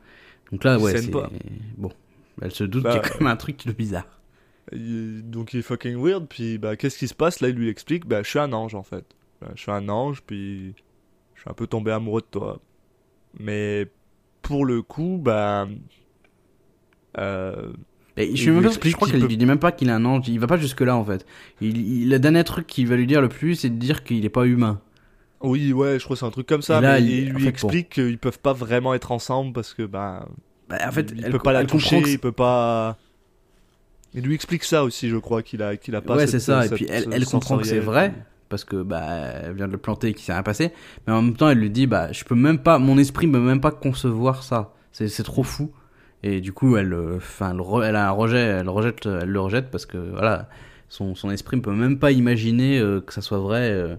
Donc 0.51 0.63
là, 0.63 0.79
ouais, 0.79 0.97
c'est. 0.97 1.11
Bon. 1.77 1.91
Elle 2.41 2.51
se 2.51 2.63
doute 2.63 2.83
Bah, 2.83 2.89
qu'il 2.91 3.01
y 3.01 3.05
a 3.05 3.09
quand 3.09 3.19
même 3.23 3.31
un 3.31 3.35
truc 3.35 3.65
de 3.65 3.71
bizarre. 3.71 4.07
Donc 4.71 5.53
il 5.53 5.59
est 5.59 5.63
fucking 5.63 5.95
weird, 6.03 6.25
puis 6.27 6.57
bah 6.57 6.75
qu'est-ce 6.75 6.97
qui 6.97 7.07
se 7.07 7.13
passe? 7.13 7.39
Là, 7.39 7.49
il 7.49 7.55
lui 7.55 7.69
explique, 7.69 8.05
bah 8.07 8.23
je 8.23 8.29
suis 8.29 8.39
un 8.39 8.51
ange 8.53 8.73
en 8.75 8.83
fait. 8.83 9.05
Bah, 9.41 9.49
je 9.55 9.61
suis 9.61 9.71
un 9.71 9.87
ange, 9.89 10.23
puis 10.25 10.73
je 11.35 11.41
suis 11.41 11.49
un 11.49 11.53
peu 11.53 11.67
tombé 11.67 11.91
amoureux 11.91 12.21
de 12.21 12.27
toi. 12.39 12.59
Mais 13.39 13.87
pour 14.41 14.65
le 14.65 14.81
coup, 14.81 15.19
bah... 15.21 15.67
Euh, 17.17 17.71
Et 18.17 18.35
je, 18.35 18.49
même 18.51 18.63
pas- 18.63 18.69
je 18.71 18.77
crois 18.93 19.07
qu'il 19.07 19.13
qu'elle 19.13 19.21
peut- 19.21 19.27
lui 19.27 19.37
dit 19.37 19.45
même 19.45 19.59
pas 19.59 19.71
qu'il 19.71 19.87
est 19.89 19.91
un 19.91 20.03
ange, 20.05 20.27
il 20.27 20.39
va 20.39 20.47
pas 20.47 20.57
jusque 20.57 20.81
là 20.81 20.95
en 20.95 21.03
fait. 21.03 21.25
Il, 21.61 21.77
il- 21.77 22.09
le 22.09 22.19
dernier 22.19 22.43
truc 22.43 22.67
qu'il 22.67 22.87
va 22.87 22.95
lui 22.95 23.07
dire 23.07 23.21
le 23.21 23.29
plus, 23.29 23.55
c'est 23.55 23.69
de 23.69 23.75
dire 23.77 24.03
qu'il 24.03 24.25
est 24.25 24.29
pas 24.29 24.45
humain. 24.45 24.81
Oui, 25.41 25.73
ouais, 25.73 25.99
je 25.99 26.03
crois 26.05 26.15
que 26.15 26.19
c'est 26.21 26.25
un 26.25 26.31
truc 26.31 26.47
comme 26.47 26.61
ça, 26.61 26.79
Et 26.79 26.81
là, 26.81 26.99
mais 26.99 27.05
il- 27.05 27.29
lui 27.29 27.43
fait, 27.43 27.49
explique 27.49 27.89
qu'ils 27.89 28.17
peuvent 28.17 28.39
pas 28.39 28.53
vraiment 28.53 28.93
être 28.93 29.11
ensemble 29.11 29.53
parce 29.53 29.73
que, 29.73 29.83
bah... 29.83 30.27
Bah, 30.69 30.77
en 30.87 30.91
fait, 30.91 31.11
il 31.15 31.23
elle, 31.23 31.31
peut 31.31 31.39
pas 31.39 31.53
la 31.53 31.65
toucher, 31.65 32.01
il 32.07 32.19
peut 32.19 32.31
pas... 32.31 32.97
Il 34.15 34.21
lui 34.23 34.33
explique 34.35 34.63
ça 34.63 34.83
aussi, 34.83 35.09
je 35.09 35.17
crois, 35.17 35.43
qu'il 35.43 35.61
a, 35.61 35.75
qu'il 35.77 35.95
a 35.95 36.01
pas 36.01 36.15
ouais, 36.15 36.27
c'est 36.27 36.39
ça. 36.39 36.65
Et 36.65 36.69
cette- 36.69 36.75
puis 36.77 36.87
elle, 36.89 37.09
elle 37.11 37.25
comprend 37.25 37.57
que 37.57 37.63
c'est 37.65 37.79
vrai 37.79 38.13
parce 38.47 38.63
que 38.63 38.81
bah 38.83 39.01
elle 39.43 39.53
vient 39.53 39.67
de 39.67 39.71
le 39.73 39.77
planter 39.77 40.09
et 40.09 40.13
qu'il 40.13 40.23
s'est 40.23 40.33
rien 40.33 40.43
passé. 40.43 40.71
Mais 41.05 41.13
en 41.13 41.21
même 41.21 41.35
temps, 41.35 41.49
elle 41.49 41.59
lui 41.59 41.69
dit 41.69 41.85
bah 41.87 42.11
je 42.11 42.23
peux 42.23 42.35
même 42.35 42.59
pas, 42.59 42.79
mon 42.79 42.97
esprit 42.97 43.27
peut 43.27 43.39
même 43.39 43.61
pas 43.61 43.71
concevoir 43.71 44.43
ça. 44.43 44.73
C'est 44.91 45.23
trop 45.23 45.43
fou. 45.43 45.71
Et 46.23 46.39
du 46.41 46.53
coup, 46.53 46.77
elle, 46.77 46.93
euh, 46.93 47.17
enfin, 47.17 47.51
elle, 47.53 47.83
elle 47.89 47.95
a 47.95 48.07
un 48.07 48.11
rejet, 48.11 48.39
elle 48.39 48.69
rejette, 48.69 49.05
elle 49.05 49.29
le 49.29 49.39
rejette 49.39 49.69
parce 49.69 49.85
que 49.85 49.97
voilà, 49.97 50.47
son, 50.89 51.13
son 51.13 51.29
esprit 51.29 51.57
ne 51.57 51.61
peut 51.61 51.73
même 51.73 51.99
pas 51.99 52.11
imaginer 52.11 52.79
euh, 52.79 53.01
que 53.01 53.13
ça 53.13 53.21
soit 53.21 53.39
vrai. 53.39 53.69
euh, 53.71 53.95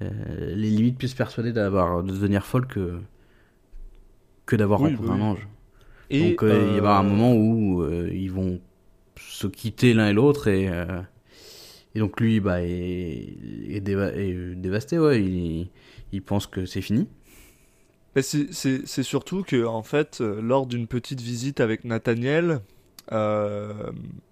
les 0.00 0.70
limites 0.70 0.96
plus 0.96 1.12
persuadées 1.14 1.52
d'avoir 1.52 2.04
de 2.04 2.12
devenir 2.12 2.46
folle 2.46 2.66
que 2.66 3.00
que 4.46 4.54
d'avoir 4.56 4.80
Oui, 4.80 4.90
rencontré 4.92 5.12
oui. 5.12 5.18
un 5.20 5.22
ange. 5.24 5.48
Et, 6.10 6.30
Donc 6.30 6.42
euh, 6.44 6.66
il 6.70 6.76
y 6.76 6.80
aura 6.80 6.98
un 6.98 7.02
moment 7.02 7.34
où 7.34 7.82
euh, 7.82 8.08
ils 8.12 8.30
vont 8.30 8.60
se 9.38 9.46
quitter 9.46 9.94
l'un 9.94 10.08
et 10.08 10.12
l'autre 10.12 10.48
et, 10.48 10.68
euh, 10.68 11.00
Et 11.94 12.00
donc 12.00 12.20
lui, 12.20 12.38
bah, 12.40 12.60
est, 12.62 13.34
est 13.68 13.80
déva- 13.80 14.12
est, 14.14 14.54
dévasté, 14.56 14.98
ouais. 14.98 15.22
Il, 15.22 15.68
il 16.12 16.22
pense 16.22 16.46
que 16.46 16.66
c'est 16.66 16.82
fini. 16.82 17.08
Mais 18.14 18.22
c'est- 18.22 19.02
surtout 19.02 19.42
que, 19.42 19.64
en 19.64 19.82
fait, 19.82 20.20
lors 20.20 20.66
d'une 20.66 20.86
petite 20.86 21.20
visite 21.20 21.60
avec 21.60 21.84
Nathaniel, 21.84 22.60
euh, 23.12 23.72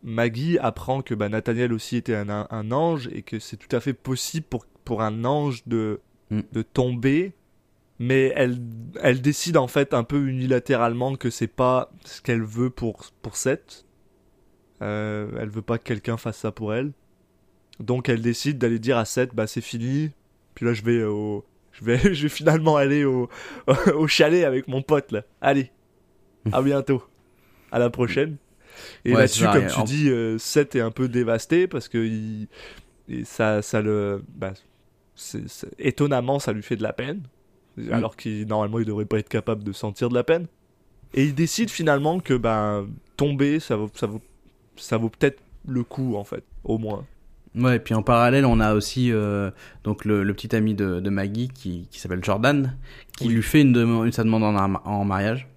Maggie 0.02 0.58
apprend 0.58 1.00
que 1.02 1.14
bah, 1.14 1.28
Nathaniel 1.28 1.72
aussi 1.72 1.96
était 1.96 2.14
un, 2.14 2.28
un- 2.28 2.46
un 2.50 2.72
ange 2.72 3.08
et 3.12 3.22
que 3.22 3.38
c'est 3.38 3.56
tout 3.56 3.74
à 3.74 3.80
fait 3.80 3.94
possible 3.94 4.46
pour, 4.50 4.66
pour 4.84 5.02
un 5.02 5.24
ange 5.24 5.62
de, 5.66 6.00
Mm. 6.30 6.40
de 6.52 6.62
tomber. 6.62 7.32
Mais 7.98 8.32
elle, 8.36 8.58
elle 9.02 9.22
décide 9.22 9.56
en 9.56 9.68
fait 9.68 9.94
un 9.94 10.04
peu 10.04 10.26
unilatéralement 10.28 11.16
que 11.16 11.30
c'est 11.30 11.46
pas 11.46 11.90
ce 12.04 12.20
qu'elle 12.20 12.42
veut 12.42 12.68
pour, 12.70 13.06
pour 13.22 13.36
Seth. 13.36 13.85
Euh, 14.82 15.28
elle 15.40 15.48
veut 15.48 15.62
pas 15.62 15.78
que 15.78 15.84
quelqu'un 15.84 16.16
fasse 16.16 16.38
ça 16.38 16.52
pour 16.52 16.74
elle. 16.74 16.92
Donc 17.80 18.08
elle 18.08 18.20
décide 18.22 18.58
d'aller 18.58 18.78
dire 18.78 18.98
à 18.98 19.04
Seth, 19.04 19.34
bah 19.34 19.46
c'est 19.46 19.60
fini. 19.60 20.10
Puis 20.54 20.64
là 20.66 20.72
je 20.74 20.82
vais 20.82 21.02
au, 21.04 21.44
je 21.72 21.84
vais, 21.84 21.98
je 22.14 22.22
vais 22.24 22.28
finalement 22.28 22.76
aller 22.76 23.04
au, 23.04 23.28
au 23.94 24.06
chalet 24.06 24.44
avec 24.44 24.68
mon 24.68 24.82
pote 24.82 25.12
là. 25.12 25.22
Allez, 25.40 25.70
à 26.52 26.62
bientôt, 26.62 27.02
à 27.72 27.78
la 27.78 27.90
prochaine. 27.90 28.36
Et 29.06 29.12
Ouais, 29.12 29.20
là-dessus, 29.20 29.44
comme 29.52 29.66
tu 29.68 29.80
en- 29.80 29.84
dis, 29.84 30.10
euh, 30.10 30.36
Seth 30.38 30.74
est 30.74 30.80
un 30.80 30.90
peu 30.90 31.08
dévasté 31.08 31.66
parce 31.66 31.88
que 31.88 31.98
il, 31.98 32.48
et 33.08 33.24
ça, 33.24 33.62
ça 33.62 33.80
le, 33.80 34.22
bah, 34.34 34.52
étonnamment, 35.78 36.38
ça 36.38 36.52
lui 36.52 36.62
fait 36.62 36.76
de 36.76 36.82
la 36.82 36.92
peine, 36.92 37.22
alors 37.90 38.16
qu'il 38.16 38.46
normalement 38.46 38.78
il 38.78 38.84
devrait 38.84 39.04
pas 39.06 39.18
être 39.18 39.28
capable 39.28 39.64
de 39.64 39.72
sentir 39.72 40.08
de 40.08 40.14
la 40.14 40.24
peine. 40.24 40.46
Et 41.14 41.24
il 41.24 41.34
décide 41.34 41.70
finalement 41.70 42.20
que 42.20 42.34
ben 42.34 42.88
tomber, 43.16 43.60
ça 43.60 43.76
vaut, 43.76 43.90
ça 43.94 44.06
vaut, 44.06 44.20
ça 44.76 44.96
vaut 44.96 45.08
peut-être 45.08 45.38
le 45.66 45.82
coup 45.82 46.16
en 46.16 46.24
fait, 46.24 46.44
au 46.64 46.78
moins. 46.78 47.04
Ouais, 47.54 47.76
et 47.76 47.78
puis 47.78 47.94
en 47.94 48.02
parallèle, 48.02 48.44
on 48.44 48.60
a 48.60 48.74
aussi 48.74 49.10
euh, 49.12 49.50
donc 49.82 50.04
le, 50.04 50.22
le 50.22 50.34
petit 50.34 50.54
ami 50.54 50.74
de, 50.74 51.00
de 51.00 51.10
Maggie 51.10 51.48
qui, 51.48 51.88
qui 51.90 51.98
s'appelle 52.00 52.22
Jordan, 52.22 52.76
qui 53.16 53.28
Oui. 53.28 53.34
lui 53.34 53.42
fait 53.42 53.62
une, 53.62 53.72
demande, 53.72 54.12
sa 54.12 54.24
demande 54.24 54.42
en, 54.44 54.54
ar- 54.56 54.82
en 54.86 55.04
mariage. 55.06 55.48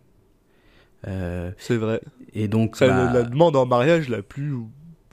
Euh, 1.07 1.51
C'est 1.57 1.77
vrai. 1.77 2.01
et 2.33 2.47
donc, 2.47 2.75
C'est 2.75 2.87
bah, 2.87 3.11
la 3.13 3.23
demande 3.23 3.55
en 3.55 3.65
mariage 3.65 4.09
la 4.09 4.21
plus 4.21 4.53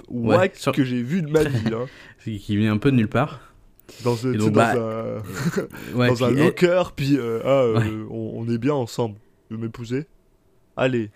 Ouais, 0.09 0.37
wack 0.37 0.55
sur- 0.57 0.73
que 0.73 0.85
j'ai 0.85 1.03
vue 1.03 1.23
de 1.23 1.31
ma 1.31 1.43
vie. 1.45 1.73
Hein. 1.75 1.87
c'est- 2.19 2.37
qui 2.37 2.57
vient 2.57 2.73
un 2.73 2.79
peu 2.79 2.91
de 2.93 2.97
nulle 2.97 3.09
part. 3.09 3.41
Dans, 4.05 4.17
tu 4.17 4.37
donc, 4.37 4.53
bah, 4.53 4.75
dans 4.75 4.81
un, 4.81 5.97
Ouais, 5.97 6.09
dans 6.09 6.15
puis 6.15 6.25
un 6.25 6.29
elle- 6.29 6.37
locker, 6.45 6.83
puis 6.95 7.17
euh, 7.19 7.41
ah, 7.45 7.79
Ouais. 7.79 7.91
on, 8.11 8.33
on 8.37 8.49
est 8.49 8.59
bien 8.59 8.75
ensemble. 8.75 9.17
Tu 9.49 9.55
veux 9.55 9.61
m'épouser 9.61 10.07
Allez. 10.77 11.11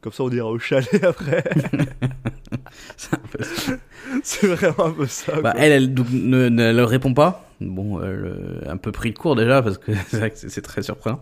Comme 0.00 0.12
ça, 0.12 0.24
on 0.24 0.30
ira 0.30 0.48
au 0.48 0.58
chalet 0.58 0.88
après. 1.04 1.44
c'est 2.96 3.14
un 3.14 3.18
peu 3.30 3.44
ça. 3.44 3.72
C'est 4.22 4.46
vraiment 4.46 4.86
un 4.86 4.92
peu 4.92 5.06
ça. 5.06 5.40
Bah, 5.40 5.54
elle, 5.56 5.72
elle 5.72 5.94
donc, 5.94 6.06
ne, 6.10 6.48
ne 6.48 6.72
leur 6.72 6.88
répond 6.88 7.12
pas. 7.12 7.48
Bon, 7.60 8.00
elle, 8.00 8.24
euh, 8.24 8.60
un 8.66 8.76
peu 8.78 8.92
pris 8.92 9.12
de 9.12 9.18
court 9.18 9.36
déjà 9.36 9.60
parce 9.62 9.76
que 9.78 9.92
c'est 10.08 10.18
vrai 10.18 10.30
que 10.30 10.36
c'est 10.36 10.62
très 10.62 10.82
surprenant. 10.82 11.20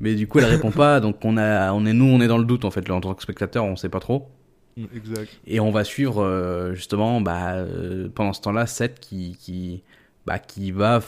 Mais 0.00 0.14
du 0.14 0.26
coup, 0.26 0.38
elle 0.40 0.46
répond 0.46 0.70
pas. 0.72 1.00
Donc 1.00 1.24
on 1.24 1.36
a, 1.36 1.72
on 1.72 1.86
est 1.86 1.92
nous, 1.92 2.06
on 2.06 2.20
est 2.20 2.28
dans 2.28 2.38
le 2.38 2.44
doute 2.44 2.64
en 2.64 2.70
fait. 2.70 2.90
En 2.90 3.00
tant 3.00 3.14
que 3.14 3.22
spectateur, 3.22 3.64
on 3.64 3.76
sait 3.76 3.88
pas 3.88 4.00
trop. 4.00 4.28
Mm, 4.76 4.84
Exact. 4.94 5.30
Et 5.46 5.60
on 5.60 5.70
va 5.70 5.84
suivre 5.84 6.22
euh, 6.22 6.74
justement 6.74 7.20
bah, 7.20 7.54
euh, 7.54 8.08
pendant 8.14 8.32
ce 8.32 8.40
temps-là 8.42 8.66
Seth 8.66 9.00
qui, 9.00 9.36
qui, 9.40 9.82
bah, 10.26 10.38
qui 10.38 10.70
va 10.72 11.00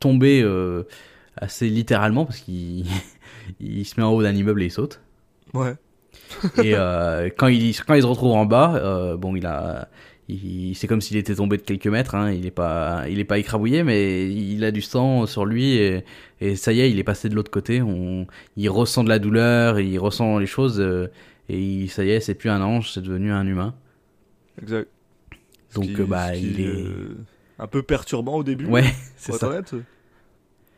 tomber 0.00 0.42
euh, 0.42 0.84
assez 1.36 1.68
littéralement 1.68 2.26
parce 2.26 2.40
qu'il 2.40 2.84
il 3.60 3.84
se 3.86 3.98
met 3.98 4.04
en 4.04 4.12
haut 4.12 4.22
d'un 4.22 4.34
immeuble 4.34 4.62
et 4.62 4.66
il 4.66 4.70
saute. 4.70 5.00
Ouais. 5.54 5.74
Et 6.62 6.74
euh, 6.74 7.30
quand, 7.36 7.48
il, 7.48 7.74
quand 7.84 7.94
il 7.94 8.02
se 8.02 8.06
retrouve 8.06 8.32
en 8.32 8.44
bas, 8.46 8.74
euh, 8.76 9.16
bon, 9.16 9.34
il 9.36 9.46
a, 9.46 9.88
c'est 10.74 10.86
comme 10.86 11.00
s'il 11.00 11.16
était 11.16 11.34
tombé 11.34 11.56
de 11.56 11.62
quelques 11.62 11.86
mètres. 11.86 12.14
Hein, 12.14 12.32
il 12.32 12.44
est 12.46 12.50
pas, 12.50 13.04
il 13.08 13.18
est 13.18 13.24
pas 13.24 13.38
écrabouillé, 13.38 13.82
mais 13.82 14.30
il 14.30 14.62
a 14.64 14.70
du 14.70 14.82
sang 14.82 15.26
sur 15.26 15.46
lui 15.46 15.76
et, 15.76 16.04
et 16.40 16.54
ça 16.56 16.72
y 16.72 16.80
est, 16.80 16.90
il 16.90 16.98
est 16.98 17.04
passé 17.04 17.28
de 17.28 17.34
l'autre 17.34 17.50
côté. 17.50 17.80
On, 17.82 18.26
il 18.56 18.68
ressent 18.68 19.04
de 19.04 19.08
la 19.08 19.18
douleur, 19.18 19.80
il 19.80 19.98
ressent 19.98 20.38
les 20.38 20.46
choses 20.46 20.80
euh, 20.80 21.08
et 21.48 21.58
il- 21.58 21.88
ça 21.88 22.04
y 22.04 22.10
est, 22.10 22.20
c'est 22.20 22.34
plus 22.34 22.50
un 22.50 22.60
ange, 22.60 22.92
c'est 22.92 23.00
devenu 23.02 23.32
un 23.32 23.46
humain. 23.46 23.74
Exact. 24.60 24.88
Donc 25.74 25.86
qui- 25.86 26.02
bah, 26.02 26.34
il 26.36 26.60
est, 26.60 26.84
un 27.58 27.66
peu 27.66 27.82
perturbant 27.82 28.36
au 28.36 28.44
début. 28.44 28.66
ouais, 28.66 28.84
c'est 29.16 29.32
ça. 29.32 29.48
honnête. 29.48 29.74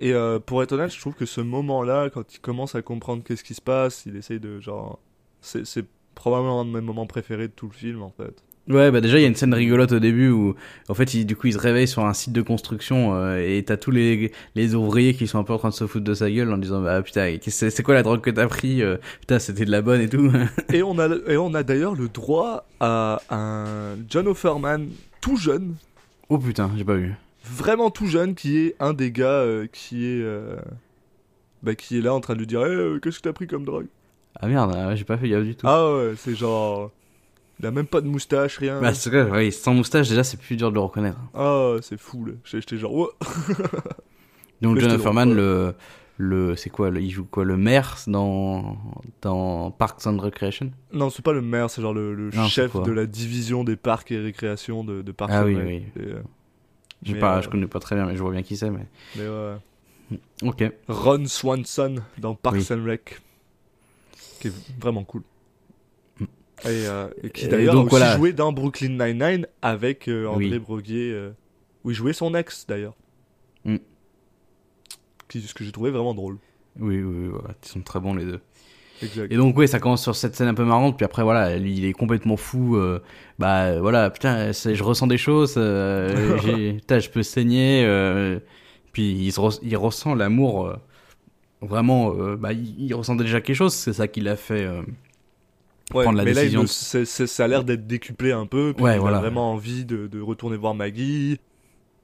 Et 0.00 0.12
euh, 0.12 0.38
pour 0.38 0.62
être 0.62 0.72
honnête, 0.72 0.92
je 0.92 1.00
trouve 1.00 1.14
que 1.14 1.26
ce 1.26 1.40
moment-là, 1.40 2.08
quand 2.10 2.34
il 2.34 2.40
commence 2.40 2.74
à 2.74 2.82
comprendre 2.82 3.22
qu'est-ce 3.22 3.44
qui 3.44 3.54
se 3.54 3.60
passe, 3.60 4.04
il 4.06 4.16
essaye 4.16 4.40
de 4.40 4.58
genre. 4.60 4.98
C'est 5.42 5.66
c'est 5.66 5.84
probablement 6.14 6.62
un 6.62 6.64
de 6.64 6.70
mes 6.70 6.80
moments 6.80 7.06
préférés 7.06 7.48
de 7.48 7.52
tout 7.52 7.66
le 7.66 7.72
film 7.72 8.02
en 8.02 8.10
fait. 8.10 8.42
Ouais, 8.68 8.90
bah 8.90 9.00
déjà 9.00 9.18
il 9.18 9.22
y 9.22 9.24
a 9.24 9.28
une 9.28 9.34
scène 9.34 9.54
rigolote 9.54 9.90
au 9.90 9.98
début 9.98 10.28
où 10.28 10.54
en 10.88 10.94
fait 10.94 11.14
il, 11.14 11.24
du 11.24 11.34
coup 11.34 11.48
il 11.48 11.54
se 11.54 11.58
réveille 11.58 11.88
sur 11.88 12.04
un 12.04 12.12
site 12.12 12.32
de 12.32 12.42
construction 12.42 13.14
euh, 13.14 13.38
et 13.38 13.64
t'as 13.64 13.76
tous 13.76 13.90
les, 13.90 14.32
les 14.54 14.74
ouvriers 14.74 15.14
qui 15.14 15.26
sont 15.26 15.38
un 15.38 15.44
peu 15.44 15.54
en 15.54 15.58
train 15.58 15.70
de 15.70 15.74
se 15.74 15.86
foutre 15.86 16.04
de 16.04 16.14
sa 16.14 16.30
gueule 16.30 16.52
en 16.52 16.58
disant 16.58 16.80
bah 16.80 17.02
putain 17.02 17.36
c'est 17.48 17.82
quoi 17.82 17.94
la 17.94 18.02
drogue 18.02 18.20
que 18.20 18.30
t'as 18.30 18.46
pris 18.46 18.82
euh, 18.82 18.98
putain 19.20 19.38
c'était 19.40 19.64
de 19.64 19.72
la 19.72 19.82
bonne 19.82 20.02
et 20.02 20.08
tout 20.08 20.30
Et 20.72 20.82
on 20.84 20.98
a, 20.98 21.08
et 21.26 21.36
on 21.36 21.54
a 21.54 21.62
d'ailleurs 21.62 21.94
le 21.96 22.08
droit 22.08 22.66
à 22.78 23.20
un 23.30 23.96
John 24.08 24.28
Offerman 24.28 24.88
tout 25.20 25.36
jeune, 25.36 25.74
oh 26.28 26.38
putain 26.38 26.70
j'ai 26.76 26.84
pas 26.84 26.94
vu 26.94 27.16
vraiment 27.44 27.90
tout 27.90 28.06
jeune, 28.06 28.34
qui 28.34 28.58
est 28.58 28.76
un 28.80 28.92
des 28.92 29.10
gars 29.12 29.26
euh, 29.42 29.66
qui 29.72 30.06
est. 30.06 30.22
euh, 30.22 30.56
bah, 31.62 31.74
qui 31.74 31.98
est 31.98 32.00
là 32.00 32.14
en 32.14 32.20
train 32.20 32.34
de 32.34 32.38
lui 32.38 32.46
dire 32.46 32.62
Eh, 32.66 33.00
Qu'est-ce 33.00 33.18
que 33.18 33.22
t'as 33.24 33.32
pris 33.32 33.46
comme 33.46 33.64
drogue? 33.64 33.86
Ah 34.40 34.46
merde 34.48 34.72
ah, 34.76 34.94
j'ai 34.94 35.04
pas 35.04 35.18
fait 35.18 35.28
gaffe 35.28 35.44
du 35.44 35.54
tout 35.56 35.66
Ah 35.68 35.94
ouais, 35.94 36.12
c'est 36.16 36.34
genre. 36.34 36.90
Il 37.58 37.66
a 37.66 37.70
même 37.70 37.86
pas 37.86 38.00
de 38.00 38.06
moustache, 38.06 38.56
rien. 38.56 38.80
bah 38.80 38.94
c'est 38.94 39.10
vrai 39.10 39.30
ouais, 39.30 39.50
sans 39.50 39.74
moustache 39.74 40.08
déjà 40.08 40.24
c'est 40.24 40.38
plus 40.38 40.56
dur 40.56 40.70
de 40.70 40.74
le 40.76 40.80
reconnaître 40.80 41.18
Ah, 41.34 41.74
c'est 41.82 41.98
fou 42.00 42.24
là. 42.24 42.32
J'étais 42.44 42.78
genre. 42.78 42.94
Oh. 42.94 43.10
donc 44.62 44.78
John 44.78 44.92
Offerman 44.92 45.34
le 45.34 45.74
le 46.16 46.54
c'est 46.56 46.70
quoi 46.70 46.90
le- 46.90 47.00
il 47.00 47.10
joue 47.10 47.24
quoi 47.24 47.44
le 47.44 47.56
maire 47.56 47.96
dans 48.06 48.78
dans 49.22 49.70
Parks 49.70 50.06
and 50.06 50.18
Recreation? 50.18 50.70
Non, 50.92 51.10
c'est 51.10 51.22
pas 51.24 51.32
le 51.32 51.42
maire, 51.42 51.68
c'est 51.70 51.82
genre 51.82 51.94
le, 51.94 52.14
le 52.14 52.24
Non, 52.34 52.44
c'est 52.44 52.48
chef 52.50 52.76
de 52.82 52.92
la 52.92 53.06
division 53.06 53.64
des 53.64 53.76
parcs 53.76 54.10
et 54.12 54.18
récréations 54.18 54.84
de, 54.84 55.02
de 55.02 55.12
Parks 55.12 55.30
Ah 55.34 55.42
and 55.42 55.46
oui, 55.46 55.56
Rec. 55.56 55.66
oui. 55.66 56.02
Et, 56.02 56.06
euh, 56.08 56.22
je 57.02 57.14
pas 57.14 57.38
euh, 57.38 57.42
je 57.42 57.48
connais 57.48 57.66
pas 57.66 57.80
très 57.80 57.96
bien 57.96 58.06
mais 58.06 58.16
je 58.16 58.22
vois 58.22 58.32
bien 58.32 58.42
qui 58.42 58.56
c'est 58.56 58.70
mais 58.70 58.86
mais 59.16 59.26
ouais. 59.28 60.18
ok 60.42 60.72
Ron 60.88 61.24
Swanson 61.26 61.96
dans 62.18 62.34
Parks 62.34 62.56
Oui. 62.56 62.66
and 62.72 62.84
Rec. 62.84 63.20
Qui 64.40 64.48
est 64.48 64.52
vraiment 64.80 65.04
cool. 65.04 65.22
Mm. 66.18 66.24
Et, 66.24 66.26
euh, 66.66 67.08
et 67.22 67.30
qui 67.30 67.46
d'ailleurs 67.48 67.76
aussi 67.76 67.90
voilà. 67.90 68.16
joué 68.16 68.32
dans 68.32 68.52
Brooklyn 68.52 68.90
Nine-Nine 68.90 69.46
avec 69.62 70.08
euh, 70.08 70.26
André 70.26 70.50
Oui. 70.50 70.58
Broguier. 70.58 71.12
euh, 71.12 71.30
où 71.84 71.90
il 71.90 71.94
jouait 71.94 72.12
son 72.12 72.34
ex 72.34 72.66
d'ailleurs. 72.66 72.94
Mm. 73.64 73.76
Qui, 75.28 75.42
ce 75.42 75.54
que 75.54 75.62
j'ai 75.64 75.72
trouvé 75.72 75.90
vraiment 75.90 76.14
drôle. 76.14 76.38
oui 76.78 77.02
oui, 77.02 77.26
oui 77.26 77.28
ouais, 77.28 77.40
ils 77.62 77.68
sont 77.68 77.80
très 77.82 78.00
bons 78.00 78.14
les 78.14 78.24
deux 78.24 78.40
Exact. 79.02 79.32
Et 79.32 79.36
donc 79.36 79.56
oui, 79.56 79.66
ça 79.68 79.78
commence 79.80 80.02
sur 80.02 80.14
cette 80.14 80.34
scène 80.36 80.48
un 80.48 80.54
peu 80.54 80.64
marrante, 80.64 80.96
puis 80.96 81.04
après 81.04 81.22
voilà, 81.22 81.56
lui 81.58 81.74
il 81.76 81.84
est 81.84 81.92
complètement 81.92 82.36
fou. 82.36 82.76
euh, 82.76 83.00
bah 83.38 83.80
voilà, 83.80 84.10
putain, 84.10 84.52
je 84.52 84.82
ressens 84.82 85.06
des 85.06 85.18
choses. 85.18 85.54
euh, 85.56 86.36
putain, 86.78 86.98
je 86.98 87.08
peux 87.10 87.22
saigner. 87.22 87.84
euh, 87.86 88.38
puis 88.92 89.12
il, 89.12 89.32
se 89.32 89.40
re- 89.40 89.58
il 89.62 89.76
ressent 89.76 90.14
l'amour. 90.14 90.66
euh, 90.66 90.76
vraiment, 91.62 92.10
bah 92.36 92.52
il, 92.52 92.74
il 92.78 92.94
ressent 92.94 93.16
déjà 93.16 93.40
quelque 93.40 93.56
chose. 93.56 93.74
C'est 93.74 93.92
ça 93.94 94.08
qui 94.08 94.20
l'a 94.20 94.36
fait. 94.36 94.66
Ouais, 95.92 96.04
prendre 96.04 96.18
la 96.18 96.24
mais 96.24 96.34
là, 96.34 96.44
il 96.44 96.68
ça 96.68 97.44
a 97.44 97.48
l'air 97.48 97.64
d'être 97.64 97.86
décuplé 97.86 98.32
un 98.32 98.46
peu. 98.46 98.72
Puis 98.74 98.84
Ouais, 98.84 98.94
il 98.96 99.00
voilà. 99.00 99.16
a 99.18 99.20
vraiment 99.20 99.52
envie 99.52 99.84
de, 99.84 100.06
de 100.06 100.20
retourner 100.20 100.56
voir 100.56 100.74
Maggie. 100.74 101.40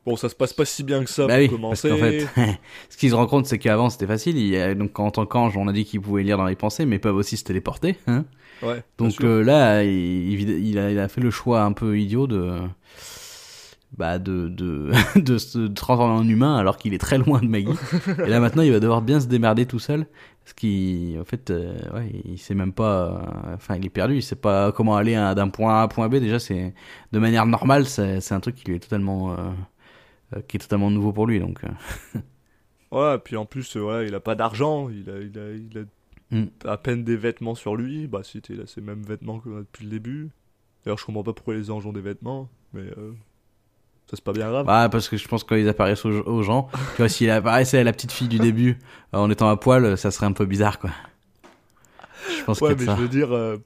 Bon, 0.06 0.16
ça 0.16 0.28
se 0.28 0.34
passe 0.36 0.52
pas 0.54 0.64
si 0.64 0.84
bien 0.84 1.04
que 1.04 1.10
ça 1.10 1.26
bah 1.26 1.38
pour 1.38 1.38
oui, 1.38 1.48
commencer. 1.48 1.82
parce 1.82 1.82
qu'en 1.88 1.98
fait, 1.98 2.28
ce 2.90 2.96
qu'il 2.96 3.10
se 3.10 3.14
rend 3.14 3.26
compte, 3.26 3.46
c'est 3.46 3.58
qu'avant 3.58 3.90
c'était 3.90 4.06
facile. 4.06 4.38
Il, 4.38 4.46
y 4.48 4.56
a- 4.56 4.74
donc 4.74 4.98
en 5.00 5.10
tant 5.10 5.26
qu'ange, 5.26 5.56
on 5.56 5.66
a 5.68 5.72
dit 5.72 5.84
qu'il 5.84 6.00
pouvait 6.00 6.22
lire 6.22 6.38
dans 6.38 6.46
les 6.46 6.56
pensées, 6.56 6.86
mais 6.86 6.98
peuvent 6.98 7.16
aussi 7.16 7.36
se 7.36 7.44
téléporter. 7.44 7.96
Hein 8.06 8.24
Ouais, 8.62 8.82
Donc 8.98 9.24
euh, 9.24 9.42
là, 9.42 9.84
il, 9.84 10.78
a, 10.78 10.90
il 10.90 10.98
a 10.98 11.08
fait 11.08 11.20
le 11.20 11.30
choix 11.30 11.62
un 11.62 11.72
peu 11.72 11.98
idiot 11.98 12.26
de, 12.26 12.58
bah 13.96 14.18
de, 14.18 14.48
de, 14.48 14.90
de 15.20 15.38
se 15.38 15.66
transformer 15.68 16.14
en 16.14 16.28
humain 16.28 16.56
alors 16.56 16.76
qu'il 16.76 16.92
est 16.94 16.98
très 16.98 17.18
loin 17.18 17.40
de 17.40 17.46
Maggie. 17.46 17.78
Et 18.24 18.28
là 18.28 18.40
maintenant, 18.40 18.62
il 18.62 18.72
va 18.72 18.80
devoir 18.80 19.02
bien 19.02 19.20
se 19.20 19.26
démerder 19.26 19.66
tout 19.66 19.78
seul. 19.78 20.06
Parce 20.44 20.54
qu'il, 20.54 21.18
en 21.20 21.24
fait, 21.24 21.50
euh, 21.50 21.76
ouais, 21.92 22.12
il 22.24 22.38
sait 22.38 22.54
même 22.54 22.72
pas, 22.72 23.04
euh, 23.50 23.54
enfin, 23.54 23.76
il 23.76 23.84
est 23.86 23.90
perdu, 23.90 24.16
il 24.16 24.22
sait 24.22 24.36
pas 24.36 24.70
comment 24.70 24.96
aller 24.96 25.14
hein, 25.16 25.34
d'un 25.34 25.48
point 25.48 25.74
A 25.74 25.80
à 25.80 25.82
un 25.84 25.88
point 25.88 26.08
B. 26.08 26.16
Déjà, 26.16 26.38
c'est 26.38 26.72
de 27.12 27.18
manière 27.18 27.46
normale, 27.46 27.86
c'est 27.86 28.32
un 28.32 28.40
truc 28.40 28.54
qui 28.54 28.64
lui 28.66 28.76
est 28.76 28.80
totalement, 28.80 29.32
euh, 29.32 29.36
qui 30.48 30.56
est 30.56 30.60
totalement 30.60 30.90
nouveau 30.90 31.12
pour 31.12 31.26
lui. 31.26 31.40
Donc, 31.40 31.60
euh, 31.64 32.20
Ouais, 32.92 33.18
puis 33.18 33.36
en 33.36 33.44
plus, 33.46 33.76
euh, 33.76 33.80
voilà, 33.80 34.04
il 34.04 34.14
a 34.14 34.20
pas 34.20 34.34
d'argent. 34.34 34.88
Il 34.90 35.10
a, 35.10 35.18
il 35.20 35.38
a, 35.38 35.52
il 35.52 35.78
a 35.78 35.82
Mm. 36.32 36.46
à 36.64 36.76
peine 36.76 37.04
des 37.04 37.16
vêtements 37.16 37.54
sur 37.54 37.76
lui. 37.76 38.08
Bah, 38.08 38.22
c'était 38.24 38.54
là 38.54 38.64
ces 38.66 38.80
mêmes 38.80 39.02
vêtements 39.02 39.38
que 39.38 39.48
depuis 39.60 39.84
le 39.84 39.90
début. 39.90 40.30
D'ailleurs, 40.84 40.98
je 40.98 41.04
comprends 41.04 41.22
pas 41.22 41.32
pourquoi 41.32 41.54
les 41.54 41.70
anges 41.70 41.86
ont 41.86 41.92
des 41.92 42.00
vêtements. 42.00 42.48
Mais 42.72 42.80
euh, 42.82 43.12
ça, 44.10 44.14
c'est 44.16 44.24
pas 44.24 44.32
bien 44.32 44.48
grave. 44.50 44.66
Ouais, 44.66 44.88
parce 44.88 45.08
que 45.08 45.16
je 45.16 45.28
pense 45.28 45.44
que 45.44 45.50
quand 45.50 45.54
ils 45.54 45.68
apparaissent 45.68 46.04
aux, 46.04 46.22
aux 46.26 46.42
gens, 46.42 46.68
tu 46.72 46.96
vois, 46.98 47.08
s'il 47.08 47.30
apparaissait 47.30 47.78
à 47.78 47.84
la 47.84 47.92
petite 47.92 48.10
fille 48.10 48.26
du 48.26 48.40
début 48.40 48.78
euh, 49.14 49.18
en 49.18 49.30
étant 49.30 49.48
à 49.48 49.56
poil, 49.56 49.96
ça 49.96 50.10
serait 50.10 50.26
un 50.26 50.32
peu 50.32 50.46
bizarre, 50.46 50.80
quoi. 50.80 50.90
Je 52.36 52.42
pense 52.42 52.60
ouais, 52.60 52.74
mais 52.76 52.86
ça. 52.86 52.96
je 52.96 53.02
veux 53.02 53.08
dire, 53.08 53.32
euh, 53.32 53.58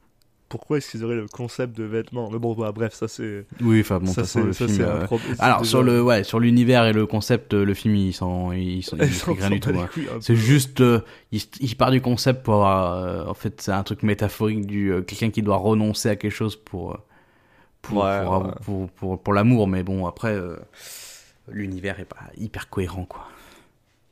pourquoi 0.51 0.77
est-ce 0.77 0.91
qu'ils 0.91 1.03
auraient 1.05 1.15
le 1.17 1.27
concept 1.29 1.75
de 1.79 1.85
vêtements? 1.85 2.29
Mais 2.31 2.39
bon, 2.39 2.53
bah, 2.55 2.73
bref, 2.73 2.93
ça 2.93 3.09
c'est. 3.09 3.47
Oui, 3.63 3.81
enfin 3.81 3.99
bon, 4.01 4.07
ça 4.13 4.25
façon, 4.25 4.45
le 4.45 4.53
ça, 4.53 4.67
film. 4.67 4.83
euh. 4.83 5.07
Alors 5.39 5.61
Déjà, 5.61 5.71
sur 5.71 5.83
le 5.83 6.03
ouais 6.03 6.23
sur 6.25 6.39
l'univers 6.41 6.85
et 6.85 6.93
le 6.93 7.07
concept, 7.07 7.55
euh, 7.55 7.65
le 7.65 7.73
film 7.73 7.95
il 7.97 8.13
s'en 8.13 8.53
il 8.53 8.83
s'en 8.83 8.97
rien 8.99 9.49
du 9.49 9.61
tout. 9.61 9.71
hein. 9.71 9.89
C'est 10.21 10.37
juste, 10.37 10.83
euh, 10.83 11.01
il, 11.33 11.41
il 11.61 11.75
part 11.77 11.91
du 11.91 12.03
concept 12.03 12.43
pour 12.43 12.55
avoir, 12.57 12.93
euh, 12.95 13.25
en 13.27 13.35
fait, 13.35 13.63
c'est 13.63 13.73
un 13.73 13.83
truc 13.85 14.03
métaphorique 14.03 14.67
du 14.67 14.93
euh, 14.93 15.01
quelqu'un 15.01 15.31
qui 15.31 15.41
doit 15.41 15.57
renoncer 15.57 16.11
à 16.11 16.17
quelque 16.17 16.31
chose 16.35 16.57
pour 16.57 16.99
pour 17.81 18.05
Ouais, 18.05 18.23
pour, 18.25 18.33
ouais. 18.45 18.53
pour, 18.65 18.91
pour, 18.91 19.23
pour 19.23 19.33
l'amour, 19.33 19.67
mais 19.67 19.83
bon 19.83 20.05
après 20.07 20.35
euh, 20.35 20.57
l'univers 21.51 21.99
est 22.01 22.05
pas 22.05 22.29
hyper 22.37 22.69
cohérent 22.69 23.05
quoi. 23.05 23.27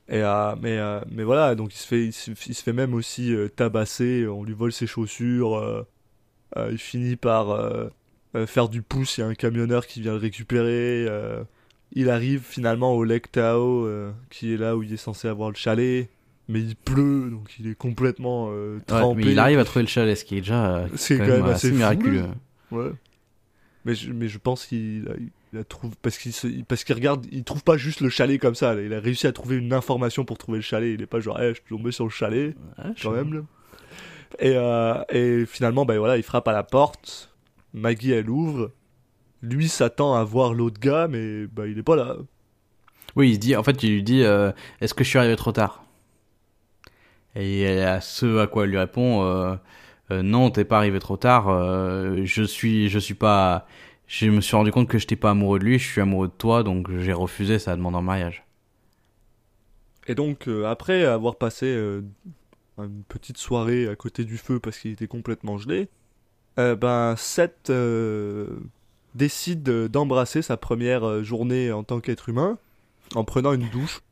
Et 0.09 0.23
euh, 0.23 0.55
mais 0.63 0.79
euh, 0.79 1.01
mais 1.11 1.23
voilà, 1.23 1.55
donc 1.55 1.75
il 1.75 1.79
se 1.79 1.87
fait 1.87 2.05
il 2.07 2.13
se, 2.15 2.31
il 2.31 2.55
se 2.55 2.63
fait 2.63 2.73
même 2.73 2.95
aussi 2.95 3.35
euh, 3.35 3.49
tabasser, 3.49 4.27
on 4.27 4.43
lui 4.43 4.55
vole 4.55 4.73
ses 4.73 4.87
chaussures, 4.87 5.55
euh, 6.57 6.69
il 6.73 6.79
finit 6.79 7.17
par 7.17 7.51
euh, 7.51 7.89
euh, 8.35 8.47
faire 8.47 8.69
du 8.69 8.83
pouce, 8.83 9.19
il 9.19 9.21
y 9.21 9.25
a 9.25 9.27
un 9.27 9.35
camionneur 9.35 9.87
qui 9.87 10.01
vient 10.01 10.13
le 10.13 10.19
récupérer, 10.19 11.07
euh, 11.09 11.43
il 11.93 12.11
arrive 12.11 12.43
finalement 12.43 12.95
au 12.95 13.05
Lake 13.05 13.31
Tao 13.33 13.89
qui 14.31 14.53
est 14.53 14.57
là 14.57 14.77
où 14.77 14.83
il 14.83 14.93
est 14.93 14.97
censé 14.99 15.27
avoir 15.29 15.51
le 15.51 15.57
chalet, 15.57 16.09
mais 16.49 16.61
il 16.61 16.77
pleut 16.77 17.31
donc 17.31 17.55
il 17.59 17.67
est 17.69 17.75
complètement 17.75 18.49
Ouais, 18.49 18.79
trempé. 18.87 19.23
mais 19.25 19.33
il 19.33 19.39
arrive 19.39 19.59
à 19.59 19.65
trouver 19.65 19.83
le 19.85 19.89
chalet, 19.89 20.17
ce 20.17 20.25
qui 20.25 20.37
est 20.37 20.41
déjà 20.41 20.87
C'est 20.97 21.19
quand 21.19 21.25
quand 21.27 21.33
même 21.33 21.45
assez 21.47 21.71
miraculeux. 21.73 22.25
Ouais. 22.71 22.91
Mais 23.85 23.95
je, 23.95 24.13
mais 24.13 24.29
je 24.29 24.39
pense 24.39 24.67
qu'il 24.67 25.09
a, 25.09 25.15
il 25.55 25.59
a 25.59 25.65
trouvé 25.65 25.95
parce 26.03 26.19
qu'il 26.19 26.33
se- 26.35 26.63
parce 26.65 26.85
qu'il 26.85 26.95
regarde, 26.95 27.27
il 27.33 27.43
trouve 27.45 27.65
pas 27.65 27.79
juste 27.79 28.01
le 28.03 28.11
chalet 28.11 28.39
comme 28.39 28.55
ça. 28.55 28.75
Il 28.75 28.93
a 28.93 29.01
réussi 29.01 29.27
à 29.27 29.33
trouver 29.33 29.57
une 29.57 29.73
information 29.73 30.27
pour 30.27 30.37
trouver 30.37 30.59
le 30.59 30.63
chalet. 30.63 30.93
Il 30.93 31.01
est 31.01 31.07
pas 31.07 31.21
genre, 31.21 31.41
eh, 31.41 31.51
je 31.51 31.55
suis 31.55 31.63
tombé 31.71 31.91
sur 31.91 32.05
le 32.05 32.11
chalet 32.11 32.55
Ouais, 32.79 32.91
quand 33.01 33.13
même. 33.13 33.47
Et, 34.39 34.53
euh, 34.55 35.03
et 35.11 35.47
finalement, 35.47 35.85
ben 35.85 35.99
voilà, 35.99 36.17
il 36.17 36.23
frappe 36.23 36.49
à 36.49 36.53
la 36.53 36.63
porte. 36.63 37.35
Maggie, 37.73 38.13
elle 38.13 38.31
ouvre. 38.31 38.73
Lui 39.43 39.69
s'attend 39.69 40.15
à 40.15 40.25
voir 40.25 40.55
l'autre 40.55 40.81
gars, 40.81 41.09
mais 41.09 41.47
bah, 41.47 41.67
il 41.67 41.79
est 41.79 41.83
pas 41.83 41.97
là. 41.97 42.17
Oui, 43.17 43.31
il 43.31 43.35
se 43.35 43.41
dit, 43.41 43.57
en 43.57 43.63
fait, 43.63 43.83
il 43.83 43.91
lui 43.95 44.03
dit, 44.03 44.23
euh, 44.23 44.53
est-ce 44.81 44.95
que 44.95 45.05
je 45.05 45.09
suis 45.09 45.19
arrivé 45.19 45.37
trop 45.37 45.53
tard? 45.53 45.85
Et 47.35 47.83
à 47.83 48.01
ce 48.01 48.39
à 48.39 48.47
quoi 48.47 48.65
elle 48.65 48.71
lui 48.71 48.79
répond, 48.79 49.23
euh, 49.23 49.55
euh, 50.11 50.23
non, 50.23 50.51
t'es 50.51 50.65
pas 50.65 50.79
arrivé 50.79 50.99
trop 50.99 51.17
tard. 51.17 51.47
je 52.25 52.43
suis, 52.43 52.89
je 52.89 52.99
suis 52.99 53.15
pas. 53.15 53.67
Je 54.07 54.27
me 54.31 54.41
suis 54.41 54.57
rendu 54.57 54.73
compte 54.73 54.89
que 54.89 54.99
j'étais 54.99 55.17
pas 55.17 55.31
amoureux 55.31 55.59
de 55.59 55.65
lui, 55.65 55.79
je 55.79 55.87
suis 55.87 56.01
amoureux 56.01 56.29
de 56.29 56.33
toi, 56.33 56.63
donc 56.63 56.91
j'ai 56.99 57.13
refusé 57.13 57.59
sa 57.59 57.77
demande 57.77 57.95
en 57.95 58.03
mariage. 58.03 58.45
Et 60.07 60.15
donc, 60.15 60.49
après 60.67 61.05
avoir 61.05 61.37
passé 61.37 62.01
une 62.85 63.03
petite 63.09 63.39
soirée 63.39 63.89
à 63.89 63.97
côté 63.97 64.25
du 64.25 64.37
feu 64.37 64.59
parce 64.61 64.79
qu'il 64.79 64.93
était 64.93 65.07
complètement 65.09 65.59
gelé, 65.59 65.89
euh, 66.59 66.75
ben 66.77 67.15
Seth 67.17 67.71
euh, 67.71 68.47
décide 69.15 69.63
d'embrasser 69.63 70.43
sa 70.43 70.57
première 70.57 71.05
euh, 71.05 71.23
journée 71.23 71.73
en 71.73 71.83
tant 71.85 72.01
qu'être 72.01 72.29
humain 72.29 72.59
en 73.15 73.25
prenant 73.25 73.53
une 73.53 73.69
douche. 73.71 74.01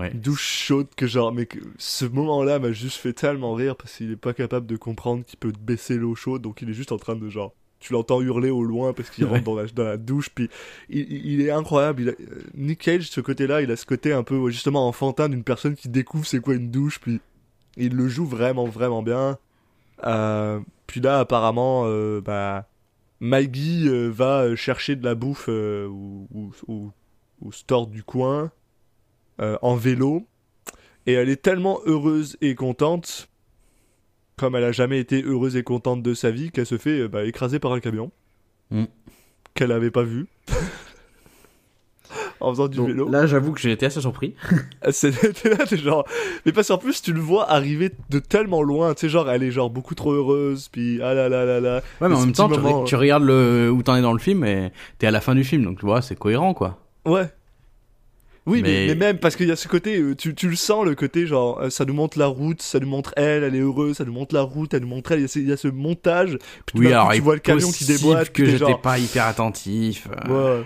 Ouais. 0.00 0.10
Une 0.10 0.20
douche 0.20 0.40
chaude 0.64 0.86
que 0.96 1.06
genre, 1.06 1.32
mais 1.34 1.44
que 1.44 1.58
ce 1.76 2.06
moment-là 2.06 2.58
m'a 2.58 2.72
juste 2.72 2.96
fait 2.96 3.12
tellement 3.12 3.52
rire 3.52 3.76
parce 3.76 3.94
qu'il 3.98 4.10
est 4.10 4.16
pas 4.16 4.32
capable 4.32 4.64
de 4.66 4.76
comprendre 4.76 5.22
qu'il 5.22 5.38
peut 5.38 5.52
baisser 5.60 5.98
l'eau 5.98 6.14
chaude, 6.14 6.40
donc 6.40 6.62
il 6.62 6.70
est 6.70 6.72
juste 6.72 6.92
en 6.92 6.96
train 6.96 7.14
de 7.14 7.28
genre. 7.28 7.52
Tu 7.78 7.92
l'entends 7.92 8.22
hurler 8.22 8.48
au 8.48 8.64
loin 8.64 8.94
parce 8.94 9.10
qu'il 9.10 9.24
Ouais. 9.26 9.30
rentre 9.32 9.44
dans 9.44 9.54
la, 9.54 9.66
dans 9.66 9.84
la 9.84 9.96
douche, 9.98 10.30
puis 10.34 10.48
il, 10.88 11.12
il- 11.12 11.42
est 11.42 11.50
incroyable. 11.50 12.00
Il 12.04 12.08
a- 12.08 12.14
Nick 12.54 12.78
Cage, 12.80 13.10
ce 13.10 13.20
côté-là, 13.20 13.60
il 13.60 13.70
a 13.70 13.76
ce 13.76 13.84
côté 13.84 14.14
un 14.14 14.22
peu 14.22 14.48
justement 14.48 14.88
enfantin 14.88 15.28
d'une 15.28 15.44
personne 15.44 15.76
qui 15.76 15.90
découvre 15.90 16.24
c'est 16.26 16.40
quoi 16.40 16.54
une 16.54 16.70
douche, 16.70 16.98
puis 16.98 17.20
il 17.76 17.94
le 17.96 18.08
joue 18.08 18.26
vraiment, 18.26 18.66
vraiment 18.66 19.02
bien. 19.02 19.38
Euh, 20.04 20.60
puis 20.86 21.00
là, 21.00 21.20
apparemment, 21.20 21.84
euh, 21.86 22.20
bah, 22.20 22.68
Maggie 23.20 23.88
euh, 23.88 24.08
va 24.10 24.54
chercher 24.56 24.96
de 24.96 25.04
la 25.04 25.14
bouffe 25.14 25.48
au, 25.48 26.26
au- 26.34 26.50
au- 26.68 26.90
au 27.40 27.52
store 27.52 27.86
du 27.86 28.02
coin 28.02 28.50
en 29.38 29.74
vélo. 29.74 30.26
Et 31.06 31.14
elle 31.14 31.28
est 31.28 31.42
tellement 31.42 31.80
heureuse 31.84 32.36
et 32.40 32.54
contente, 32.54 33.28
comme 34.36 34.54
elle 34.54 34.62
a 34.62 34.70
jamais 34.70 35.00
été 35.00 35.22
heureuse 35.24 35.56
et 35.56 35.64
contente 35.64 36.00
de 36.02 36.14
sa 36.14 36.30
vie, 36.30 36.52
qu'elle 36.52 36.66
se 36.66 36.78
fait 36.78 37.08
bah, 37.08 37.24
écraser 37.24 37.58
par 37.58 37.72
un 37.72 37.80
camion. 37.80 38.12
Mm. 38.70 38.84
Qu'elle 39.54 39.72
avait 39.72 39.90
pas 39.90 40.04
vu. 40.04 40.26
En 42.42 42.50
faisant 42.50 42.68
du 42.68 42.76
Donc, 42.78 42.88
vélo. 42.88 43.08
là, 43.08 43.26
j'avoue 43.26 43.52
que 43.52 43.60
j'ai 43.60 43.72
été 43.72 43.86
assez 43.86 44.00
surpris. 44.00 44.34
C'était 44.90 45.48
là, 45.50 45.64
t'es 45.66 45.76
genre. 45.76 46.06
Mais 46.44 46.52
parce 46.52 46.68
qu'en 46.68 46.78
plus, 46.78 47.00
tu 47.02 47.12
le 47.12 47.20
vois 47.20 47.50
arriver 47.50 47.90
de 48.10 48.18
tellement 48.18 48.62
loin. 48.62 48.94
Tu 48.94 49.00
sais, 49.02 49.08
genre, 49.08 49.30
elle 49.30 49.42
est 49.42 49.50
genre 49.50 49.70
beaucoup 49.70 49.94
trop 49.94 50.12
heureuse. 50.12 50.68
Puis, 50.68 51.00
ah 51.02 51.14
là 51.14 51.28
là 51.28 51.44
là 51.44 51.60
là. 51.60 51.76
Ouais, 52.00 52.08
mais 52.08 52.14
en 52.16 52.20
même 52.20 52.32
temps, 52.32 52.48
petit 52.48 52.56
tu, 52.56 52.62
moment, 52.62 52.84
tu 52.84 52.96
regardes 52.96 53.24
le, 53.24 53.70
où 53.72 53.82
t'en 53.82 53.96
es 53.96 54.02
dans 54.02 54.12
le 54.12 54.18
film 54.18 54.44
et 54.44 54.70
t'es 54.98 55.06
à 55.06 55.10
la 55.10 55.20
fin 55.20 55.34
du 55.34 55.44
film, 55.44 55.64
donc 55.64 55.78
tu 55.78 55.86
vois, 55.86 56.02
c'est 56.02 56.16
cohérent 56.16 56.54
quoi. 56.54 56.78
Ouais. 57.06 57.28
Oui, 58.44 58.60
mais, 58.60 58.70
Mais- 58.70 58.86
mais 58.88 58.94
même 58.96 59.18
parce 59.18 59.36
qu'il 59.36 59.46
y 59.46 59.52
a 59.52 59.56
ce 59.56 59.68
côté, 59.68 60.00
euh, 60.00 60.16
tu, 60.16 60.34
tu 60.34 60.48
le 60.48 60.56
sens, 60.56 60.84
le 60.84 60.96
côté 60.96 61.28
genre, 61.28 61.60
euh, 61.60 61.70
ça 61.70 61.84
nous 61.84 61.94
montre 61.94 62.18
la 62.18 62.26
route, 62.26 62.60
ça 62.60 62.80
nous 62.80 62.88
montre 62.88 63.12
elle, 63.16 63.44
elle 63.44 63.54
est 63.54 63.60
heureuse, 63.60 63.98
ça 63.98 64.04
nous 64.04 64.12
montre 64.12 64.34
la 64.34 64.42
route, 64.42 64.74
elle 64.74 64.80
nous 64.80 64.88
montre 64.88 65.12
elle, 65.12 65.20
il 65.20 65.22
y 65.22 65.24
a 65.26 65.28
ce, 65.28 65.38
il 65.38 65.48
y 65.48 65.52
a 65.52 65.56
ce 65.56 65.68
montage, 65.68 66.38
puis 66.66 66.80
Oui, 66.80 66.86
coup, 66.86 66.92
alors 66.92 67.12
tu 67.12 67.20
vois 67.20 67.34
le 67.34 67.40
camion 67.40 67.70
qui 67.70 67.84
déboîte, 67.84 68.32
que 68.32 68.44
j'étais 68.44 68.58
genre, 68.58 68.80
pas 68.80 68.98
hyper 68.98 69.26
attentif. 69.26 70.08
euh, 70.28 70.58
ouais. 70.60 70.64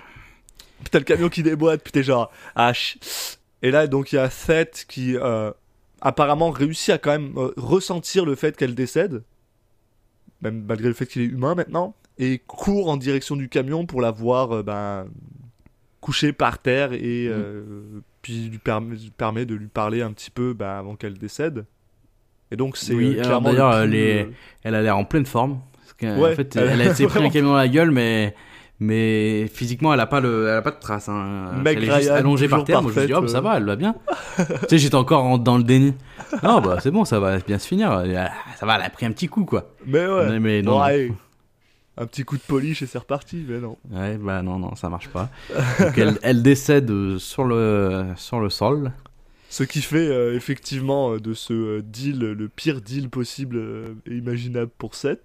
Puis 0.81 0.91
t'as 0.91 0.99
le 0.99 1.05
camion 1.05 1.29
qui 1.29 1.43
déboîte, 1.43 1.83
puis 1.83 1.93
t'es 1.93 2.03
genre, 2.03 2.31
ah, 2.55 2.73
Et 3.63 3.71
là, 3.71 3.87
donc, 3.87 4.13
il 4.13 4.17
y 4.17 4.19
a 4.19 4.29
Seth 4.31 4.85
qui, 4.89 5.17
euh, 5.17 5.51
apparemment, 6.01 6.51
réussit 6.51 6.91
à 6.91 6.99
quand 6.99 7.11
même 7.13 7.33
euh, 7.37 7.53
ressentir 7.57 8.25
le 8.27 8.35
fait 8.35 8.57
qu'elle 8.57 8.75
décède, 8.75 9.23
même 10.43 10.65
malgré 10.69 10.89
le 10.89 10.95
fait 10.95 11.07
qu'il 11.07 11.23
est 11.23 11.27
humain 11.27 11.55
maintenant, 11.55 11.95
et 12.19 12.39
court 12.47 12.89
en 12.91 12.97
direction 12.97 13.37
du 13.37 13.49
camion 13.49 13.87
pour 13.87 14.01
la 14.01 14.11
voir, 14.11 14.53
euh, 14.53 14.63
ben, 14.63 15.07
couchée 16.01 16.33
par 16.33 16.59
terre, 16.59 16.93
et 16.93 17.27
euh, 17.29 17.63
puis 18.23 18.49
lui 18.49 18.59
permet, 18.59 19.47
de 19.47 19.55
lui 19.55 19.67
parler 19.69 20.03
un 20.03 20.13
petit 20.13 20.31
peu 20.31 20.53
ben, 20.53 20.69
avant 20.79 20.95
qu'elle 20.95 21.19
décède. 21.19 21.65
Et 22.53 22.57
donc, 22.57 22.77
c'est 22.77 22.95
Oui, 22.95 23.17
clairement. 23.17 23.49
le 23.51 23.57
d'ailleurs, 23.57 23.79
elle 23.79 23.95
est- 23.95 24.29
Elle 24.63 24.75
a 24.77 24.83
l'air 24.83 24.97
en 24.97 25.05
pleine 25.05 25.27
forme. 25.27 25.61
Parce 25.99 26.19
Ouais, 26.21 26.35
fait, 26.37 26.55
elle- 26.57 26.69
elle, 26.81 26.83
a 26.83 26.95
s'est 26.95 27.05
pris 27.07 27.15
vraiment. 27.15 27.31
camion 27.31 27.49
dans 27.51 27.57
la 27.57 27.67
gueule, 27.69 27.91
mais 27.91 28.35
mais 28.79 29.47
physiquement, 29.49 29.95
elle 29.95 30.01
a 30.01 30.07
pas 30.07 30.21
le, 30.21 30.49
elle 30.49 30.57
a 30.57 30.63
pas 30.63 30.71
de 30.71 30.79
traces. 30.81 31.09
Hein. 31.09 31.51
Elle 31.65 31.85
est 31.85 31.97
juste 31.97 32.11
allongée 32.11 32.49
par 32.49 32.65
terre. 32.65 32.83
Moi, 32.83 32.93
je 32.95 33.01
me 33.01 33.07
dis, 33.07 33.13
parfaite, 33.13 33.19
oh, 33.19 33.27
bah, 33.27 33.33
ça 33.33 33.41
va, 33.41 33.57
elle 33.57 33.65
va 33.65 33.77
bien. 33.77 33.95
tu 34.37 34.45
sais, 34.69 34.79
j'étais 34.79 34.95
encore 34.97 35.25
en- 35.25 35.39
dans 35.39 35.57
le 35.57 35.65
déni. 35.65 35.95
Non, 36.43 36.61
bah 36.61 36.79
c'est 36.83 36.91
bon, 36.91 37.05
ça 37.05 37.19
va 37.21 37.39
bien 37.39 37.59
se 37.59 37.67
finir. 37.67 37.91
Ça 38.59 38.67
va, 38.67 38.77
elle 38.77 38.83
a 38.83 38.91
pris 38.91 39.07
un 39.07 39.13
petit 39.13 39.29
coup, 39.29 39.45
quoi. 39.45 39.71
Mais 39.87 40.07
ouais. 40.07 40.29
Mais, 40.31 40.41
mais 40.41 40.63
non. 40.63 40.83
Ouais. 40.83 41.11
Un 41.99 42.05
petit 42.07 42.25
coup 42.25 42.37
de 42.37 42.43
polish 42.43 42.83
et 42.83 42.87
c'est 42.87 42.99
reparti, 42.99 43.43
mais 43.49 43.59
non. 43.59 43.79
Ouais, 43.91 44.19
bah 44.19 44.43
non, 44.43 44.59
non, 44.59 44.75
ça 44.75 44.91
marche 44.91 45.09
pas. 45.09 45.31
Donc, 45.81 45.97
elle, 45.97 46.19
elle 46.23 46.43
décède 46.43 46.91
euh, 46.91 47.19
sur 47.19 47.45
le 47.45 48.05
sur 48.17 48.39
le 48.39 48.51
sol. 48.51 48.93
Ce 49.49 49.63
qui 49.63 49.81
fait 49.81 50.07
euh, 50.07 50.35
effectivement 50.35 51.13
euh, 51.15 51.21
de 51.21 51.33
ce 51.33 51.81
deal 51.81 52.19
le 52.19 52.49
pire 52.49 52.83
deal 52.83 53.09
possible 53.09 53.59
et 54.07 54.15
imaginable 54.15 54.71
pour 54.77 54.95
Seth. 54.95 55.23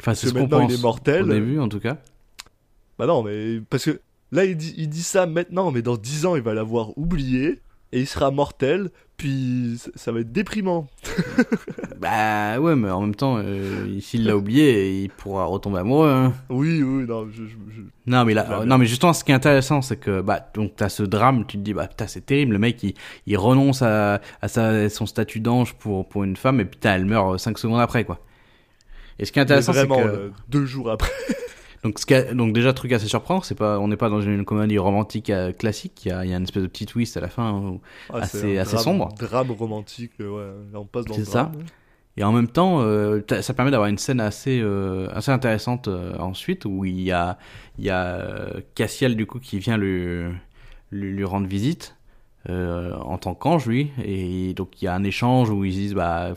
Enfin, 0.00 0.14
c'est 0.14 0.28
ce 0.28 0.32
qu'on 0.32 0.40
maintenant, 0.40 0.60
il 0.60 0.68
pense. 0.68 0.78
est 0.78 0.82
mortel. 0.82 1.24
Au 1.24 1.34
début, 1.34 1.58
en 1.58 1.68
tout 1.68 1.80
cas. 1.80 1.98
Bah 3.00 3.06
non, 3.06 3.22
mais 3.22 3.60
parce 3.70 3.86
que 3.86 3.98
là 4.30 4.44
il 4.44 4.56
dit, 4.58 4.74
il 4.76 4.90
dit 4.90 5.02
ça 5.02 5.24
maintenant, 5.26 5.70
mais 5.70 5.80
dans 5.80 5.96
10 5.96 6.26
ans 6.26 6.36
il 6.36 6.42
va 6.42 6.52
l'avoir 6.52 6.96
oublié 6.98 7.60
et 7.92 8.00
il 8.00 8.06
sera 8.06 8.30
mortel, 8.30 8.90
puis 9.16 9.80
ça, 9.96 10.12
va 10.12 10.20
être 10.20 10.30
déprimant. 10.32 10.86
Bah 12.00 12.58
ouais, 12.60 12.76
mais 12.76 12.88
en 12.90 13.02
même 13.02 13.14
temps, 13.14 13.36
euh, 13.38 14.00
s'il 14.00 14.24
l'a 14.24 14.34
oublié, 14.36 15.02
il 15.02 15.10
pourra 15.10 15.44
retomber 15.44 15.78
amoureux. 15.80 16.08
Hein. 16.08 16.32
Oui, 16.48 16.82
oui, 16.82 17.04
non, 17.06 17.26
je, 17.30 17.44
je- 17.44 17.74
je- 17.74 17.82
Non 18.06 18.24
mais 18.24 18.32
là, 18.34 18.60
euh, 18.60 18.64
non 18.64 18.78
mais 18.78 18.86
justement, 18.86 19.12
ce 19.12 19.22
qui 19.24 19.32
est 19.32 19.34
intéressant, 19.34 19.82
c'est 19.82 19.96
que 19.98 20.20
bah 20.22 20.40
donc 20.54 20.72
t'as 20.76 20.88
ce 20.88 21.02
drame, 21.02 21.44
tu 21.46 21.58
te 21.58 21.62
dis 21.62 21.74
bah 21.74 21.86
putain 21.88 22.06
c'est 22.06 22.24
terrible, 22.24 22.52
le 22.52 22.58
mec 22.58 22.82
il, 22.82 22.94
il 23.26 23.36
renonce 23.36 23.82
à, 23.82 24.20
à 24.40 24.48
sa, 24.48 24.88
son 24.88 25.04
statut 25.06 25.40
d'ange 25.40 25.74
pour 25.74 26.08
pour 26.08 26.24
une 26.24 26.36
femme 26.36 26.60
et 26.60 26.64
putain 26.64 26.94
elle 26.94 27.04
meurt 27.06 27.38
5 27.38 27.58
secondes 27.58 27.80
après 27.80 28.04
quoi. 28.04 28.20
Et 29.18 29.26
ce 29.26 29.32
qui 29.32 29.38
est 29.38 29.42
intéressant, 29.42 29.72
c'est 29.74 29.86
que 29.86 29.92
là, 29.92 30.32
deux 30.48 30.64
jours 30.64 30.90
après. 30.90 31.10
Donc 31.82 31.98
ce 31.98 32.06
qui 32.06 32.14
a- 32.14 32.34
donc 32.34 32.52
déjà 32.52 32.72
truc 32.72 32.92
assez 32.92 33.06
surprenant, 33.08 33.40
c'est 33.42 33.54
pas 33.54 33.78
on 33.78 33.88
n'est 33.88 33.96
pas 33.96 34.08
dans 34.10 34.20
une 34.20 34.44
comédie 34.44 34.78
romantique 34.78 35.30
euh, 35.30 35.52
classique, 35.52 36.04
il 36.04 36.08
y 36.08 36.12
a, 36.12 36.24
y 36.24 36.32
a 36.32 36.36
une 36.36 36.42
espèce 36.44 36.62
de 36.62 36.68
petit 36.68 36.86
twist 36.86 37.16
à 37.16 37.20
la 37.20 37.28
fin. 37.28 37.78
Ah, 38.12 38.18
Assez- 38.18 38.58
assez 38.58 38.72
drame- 38.74 38.84
sombre. 38.84 39.08
Drame 39.18 39.50
romantique, 39.52 40.12
euh, 40.20 40.28
ouais. 40.28 40.72
Là 40.72 40.80
on 40.80 40.84
passe 40.86 41.04
dans 41.06 41.16
le 41.16 41.24
C'est 41.24 41.30
ça. 41.30 41.50
Et 42.16 42.24
en 42.24 42.32
même 42.32 42.48
temps, 42.48 42.80
euh, 42.82 43.20
ça 43.40 43.54
permet 43.54 43.70
d'avoir 43.70 43.88
une 43.88 43.96
scène 43.96 44.20
assez, 44.20 44.60
euh, 44.60 45.08
assez 45.12 45.30
intéressante 45.30 45.86
euh, 45.88 46.18
ensuite 46.18 46.64
où 46.66 46.84
il 46.84 47.00
y 47.00 47.12
a, 47.12 47.38
il 47.78 47.84
y 47.84 47.90
a 47.90 48.04
euh, 48.16 48.60
Cassiel 48.74 49.16
du 49.16 49.26
coup 49.26 49.38
qui 49.38 49.58
vient 49.58 49.78
lui, 49.78 50.24
lui, 50.90 51.12
lui 51.12 51.24
rendre 51.24 51.46
visite 51.46 51.96
euh, 52.48 52.94
en 52.94 53.18
tant 53.18 53.34
qu'ange 53.34 53.66
lui. 53.66 53.90
Et 54.02 54.54
donc 54.54 54.80
il 54.80 54.86
y 54.86 54.88
a 54.88 54.94
un 54.94 55.04
échange 55.04 55.50
où 55.50 55.64
ils 55.64 55.72
se 55.72 55.78
disent 55.78 55.94
bah 55.94 56.32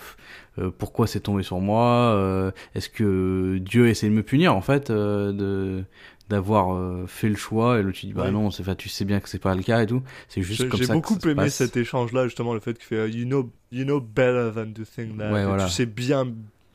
euh, 0.59 0.69
pourquoi 0.77 1.07
c'est 1.07 1.21
tombé 1.21 1.43
sur 1.43 1.59
moi 1.59 2.13
euh, 2.15 2.51
Est-ce 2.75 2.89
que 2.89 3.57
Dieu 3.59 3.87
essaie 3.87 4.09
de 4.09 4.13
me 4.13 4.23
punir 4.23 4.55
en 4.55 4.61
fait 4.61 4.91
de 4.91 5.83
d'avoir 6.29 6.79
fait 7.07 7.27
le 7.27 7.35
choix 7.35 7.77
et 7.79 7.83
l'autre 7.83 7.97
tu 7.97 8.05
dis 8.07 8.13
bah 8.13 8.23
Ouais. 8.23 8.31
non 8.31 8.49
c'est 8.49 8.63
tu 8.77 8.87
sais 8.89 9.03
bien 9.05 9.19
que 9.19 9.27
c'est 9.29 9.39
pas 9.41 9.53
le 9.55 9.61
cas 9.61 9.83
et 9.83 9.85
tout 9.85 10.01
c'est 10.29 10.41
juste 10.41 10.61
J'ai 10.63 10.69
comme 10.69 10.79
j'ai 10.79 10.85
ça 10.85 10.93
que 10.93 10.97
beaucoup 10.99 11.19
ça 11.19 11.29
aimé 11.29 11.35
passe. 11.43 11.55
cet 11.55 11.75
échange-là, 11.77 12.25
justement, 12.25 12.53
le 12.53 12.59
fait 12.61 12.73
qu'il 12.73 12.85
fait 12.85 13.09
you 13.11 13.25
know, 13.25 13.49
you 13.71 13.83
know 13.83 13.99
better 13.99 14.49
than 14.55 14.71
to 14.73 14.83
think 14.85 15.17
that. 15.17 15.31
Ouais, 15.33 15.41
Et 15.43 15.45
voilà. 15.45 15.65
Tu 15.65 15.71
sais 15.71 15.85
bien 15.85 16.27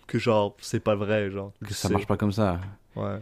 que 0.07 0.19
genre 0.19 0.55
c'est 0.61 0.81
pas 0.81 0.95
vrai, 0.95 1.31
genre. 1.31 1.53
Que 1.65 1.73
ça 1.73 1.89
c'est- 1.89 1.93
marche 1.95 2.07
pas 2.07 2.17
comme 2.19 2.31
ça. 2.33 2.61
Ouais. 2.95 3.19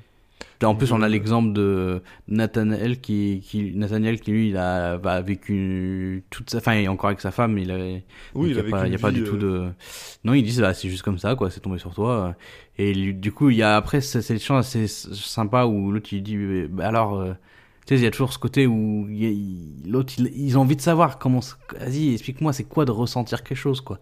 En 0.65 0.75
plus, 0.75 0.93
on 0.93 1.03
a 1.03 1.07
Euh, 1.07 1.09
l'exemple 1.09 1.53
de 1.53 2.03
Nathanael 2.29 3.01
qui, 3.01 3.43
qui, 3.45 3.73
Nathaniel 3.75 4.21
qui 4.21 4.31
lui, 4.33 4.49
il 4.51 4.57
a 4.57 4.97
bah, 4.99 5.21
vécu 5.21 6.25
toute 6.31 6.51
sa, 6.51 6.59
enfin, 6.59 6.75
il 6.75 6.85
est 6.85 6.89
encore 6.89 7.09
avec 7.09 7.21
sa 7.21 7.31
femme, 7.31 7.59
il 7.59 7.71
avait, 7.71 8.05
Oui, 8.35 8.51
il 8.51 8.53
il 8.53 8.59
a 8.59 8.65
pas, 8.65 8.87
il 8.87 8.93
y 8.93 8.95
a 8.95 8.99
pas 8.99 9.13
du 9.13 9.23
tout 9.23 9.37
de, 9.37 9.69
non, 10.25 10.35
ils 10.35 10.43
disent, 10.43 10.61
bah, 10.61 10.75
c'est 10.75 10.89
juste 10.89 11.03
comme 11.03 11.19
ça, 11.19 11.35
quoi, 11.37 11.51
c'est 11.51 11.61
tombé 11.61 11.79
sur 11.79 11.95
toi. 11.95 12.35
Et 12.79 12.95
lui, 12.95 13.15
du 13.15 13.33
coup, 13.33 13.51
il 13.51 13.57
y 13.57 13.63
a 13.63 13.77
après, 13.77 14.01
c'est 14.01 14.39
chant 14.39 14.57
assez 14.57 14.87
sympa 14.89 15.67
où 15.67 15.91
l'autre, 15.93 16.13
il 16.13 16.23
dit, 16.23 16.37
bah, 16.71 16.87
alors, 16.89 17.19
euh, 17.21 17.33
tu 17.87 17.95
sais, 17.95 18.01
il 18.01 18.05
y 18.05 18.07
a 18.07 18.11
toujours 18.11 18.33
ce 18.33 18.39
côté 18.39 18.67
où 18.67 19.07
il 19.11 19.25
a- 19.27 19.31
il- 19.31 19.91
l'autre, 19.91 20.15
il- 20.19 20.33
ils 20.37 20.59
ont 20.59 20.63
envie 20.63 20.77
de 20.77 20.81
savoir 20.81 21.19
comment, 21.19 21.41
vas-y, 21.81 22.13
explique-moi, 22.15 22.53
c'est 22.53 22.65
quoi 22.65 22.85
de 22.85 22.91
ressentir 22.93 23.43
quelque 23.45 23.59
chose, 23.59 23.81
quoi. 23.81 24.01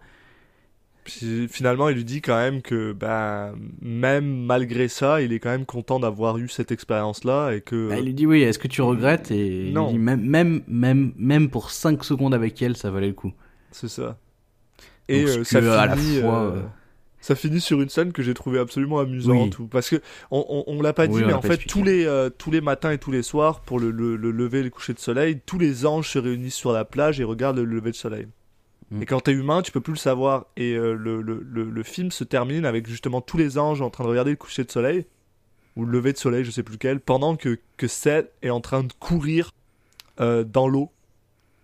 Puis 1.05 1.47
finalement, 1.49 1.87
il 1.89 1.95
lui 1.95 2.03
dit 2.03 2.21
quand 2.21 2.35
même 2.35 2.61
que 2.63 2.91
bah, 2.91 3.53
même 3.81 4.25
malgré 4.45 4.87
ça, 4.87 5.21
il 5.21 5.31
est 5.33 5.39
quand 5.39 5.51
même 5.51 5.65
content 5.65 5.99
d'avoir 5.99 6.37
eu 6.39 6.49
cette 6.49 6.71
expérience-là 6.71 7.51
et 7.51 7.61
que. 7.61 7.89
Bah, 7.89 7.99
il 7.99 8.05
lui 8.05 8.13
dit, 8.15 8.25
oui, 8.25 8.41
est-ce 8.41 8.57
que 8.59 8.67
tu 8.67 8.81
regrettes? 8.81 9.29
Et 9.31 9.67
il 9.67 9.73
Non. 9.73 9.85
lui 9.85 9.93
dit, 9.93 9.99
même, 9.99 10.21
même, 10.21 10.61
même, 10.67 11.13
même 11.17 11.49
pour 11.49 11.69
5 11.71 12.03
secondes 12.03 12.33
avec 12.33 12.59
elle, 12.61 12.75
ça 12.75 12.89
valait 12.91 13.07
le 13.07 13.13
coup. 13.13 13.31
C'est 13.71 13.87
ça. 13.87 14.17
Et 15.07 15.21
Donc, 15.25 15.29
euh, 15.37 15.43
ça 15.43 15.59
finit. 15.61 15.71
à 15.71 15.85
la 15.85 15.95
fois, 15.95 16.41
euh, 16.41 16.51
euh, 16.57 16.61
Ça 17.21 17.35
finit 17.35 17.61
sur 17.61 17.79
une 17.81 17.89
scène 17.89 18.11
que 18.11 18.23
j'ai 18.23 18.33
trouvée 18.33 18.57
absolument 18.57 18.97
amusante. 18.99 19.59
ou- 19.59 19.67
Parce 19.67 19.89
que 19.91 19.97
on, 20.31 20.43
on, 20.49 20.63
on 20.65 20.81
l'a 20.81 20.93
pas 20.93 21.05
dit, 21.05 21.13
Oui, 21.17 21.23
mais 21.25 21.33
en 21.33 21.41
fait, 21.41 21.49
expliqué. 21.53 21.69
tous 21.71 21.83
les, 21.83 22.05
euh, 22.05 22.31
tous 22.31 22.49
les 22.49 22.61
matins 22.61 22.89
et 22.91 22.97
tous 22.97 23.11
les 23.11 23.21
soirs, 23.21 23.61
pour 23.61 23.79
le, 23.79 23.91
le, 23.91 24.15
le 24.15 24.31
lever 24.31 24.61
et 24.61 24.63
le 24.63 24.69
coucher 24.71 24.93
de 24.95 24.99
soleil, 24.99 25.39
tous 25.45 25.59
les 25.59 25.85
anges 25.85 26.09
se 26.09 26.17
réunissent 26.17 26.55
sur 26.55 26.71
la 26.71 26.83
plage 26.83 27.19
et 27.19 27.23
regardent 27.23 27.57
le 27.59 27.65
lever 27.65 27.91
de 27.91 27.95
soleil. 27.95 28.27
Mm. 28.91 29.01
Et 29.01 29.05
quand 29.05 29.19
t'es 29.21 29.31
humain, 29.31 29.61
tu 29.61 29.71
peux 29.71 29.81
plus 29.81 29.93
le 29.93 29.97
savoir. 29.99 30.45
Et 30.57 30.73
euh, 30.73 30.93
le, 30.93 31.21
le, 31.21 31.41
le, 31.49 31.63
le 31.69 31.83
film 31.83 32.11
se 32.11 32.23
termine 32.23 32.65
avec 32.65 32.87
justement 32.87 33.21
tous 33.21 33.37
les 33.37 33.57
anges 33.57 33.81
en 33.81 33.89
train 33.89 34.03
de 34.03 34.09
regarder 34.09 34.31
le 34.31 34.37
coucher 34.37 34.63
de 34.63 34.71
soleil, 34.71 35.05
ou 35.75 35.85
le 35.85 35.91
lever 35.91 36.13
de 36.13 36.17
soleil, 36.17 36.43
je 36.45 36.51
sais 36.51 36.63
plus 36.63 36.73
lequel, 36.73 36.99
pendant 36.99 37.35
que, 37.35 37.59
que 37.77 37.87
Seth 37.87 38.31
est 38.41 38.49
en 38.49 38.61
train 38.61 38.83
de 38.83 38.93
courir 38.99 39.51
euh, 40.21 40.43
dans 40.43 40.67
l'eau 40.67 40.91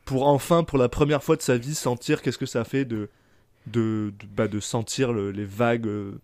pour 0.03 0.27
enfin, 0.27 0.63
pour 0.63 0.77
la 0.77 0.89
première 0.89 1.23
fois 1.23 1.35
de 1.37 1.41
sa 1.41 1.57
vie, 1.57 1.75
sentir 1.75 2.21
qu'est-ce 2.21 2.37
que 2.39 2.45
ça 2.45 2.63
fait 2.65 2.83
de, 2.85 3.07
de, 3.67 4.11
de, 4.19 4.25
bah, 4.35 4.47
de 4.49 4.59
sentir 4.59 5.13
le- 5.13 5.31
les 5.31 5.45
vagues. 5.45 5.87
euh, 5.87 6.19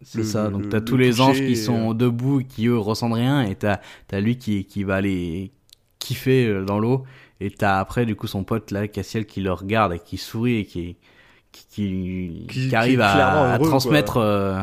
C'est 0.00 0.24
ça, 0.24 0.48
donc 0.48 0.68
t'as 0.70 0.80
tous 0.80 0.96
les 0.96 1.20
anges 1.20 1.40
et, 1.40 1.46
qui 1.48 1.56
sont 1.56 1.92
debout, 1.92 2.42
qui 2.48 2.68
eux 2.68 2.78
ressentent 2.78 3.14
rien, 3.14 3.42
et 3.42 3.54
t'as 3.56 3.80
as 4.12 4.20
lui 4.20 4.38
qui, 4.38 4.64
qui 4.64 4.84
va 4.84 4.94
aller 4.96 5.50
kiffer 5.98 6.62
dans 6.64 6.78
l'eau, 6.78 7.04
et 7.40 7.50
t'as 7.50 7.78
après 7.78 8.06
du 8.06 8.16
coup 8.16 8.26
son 8.26 8.44
pote 8.44 8.70
là, 8.70 8.88
Cassiel, 8.88 9.26
qui 9.26 9.40
le 9.40 9.52
regarde 9.52 9.92
et 9.92 9.98
qui 9.98 10.16
sourit 10.16 10.56
et 10.60 10.64
qui, 10.64 10.96
qui, 11.52 11.64
qui, 11.70 12.46
Qui- 12.48 12.68
qui 12.68 12.76
arrive 12.76 13.00
à, 13.00 13.52
à 13.52 13.58
heureux, 13.58 13.68
transmettre, 13.68 14.16
euh, 14.18 14.58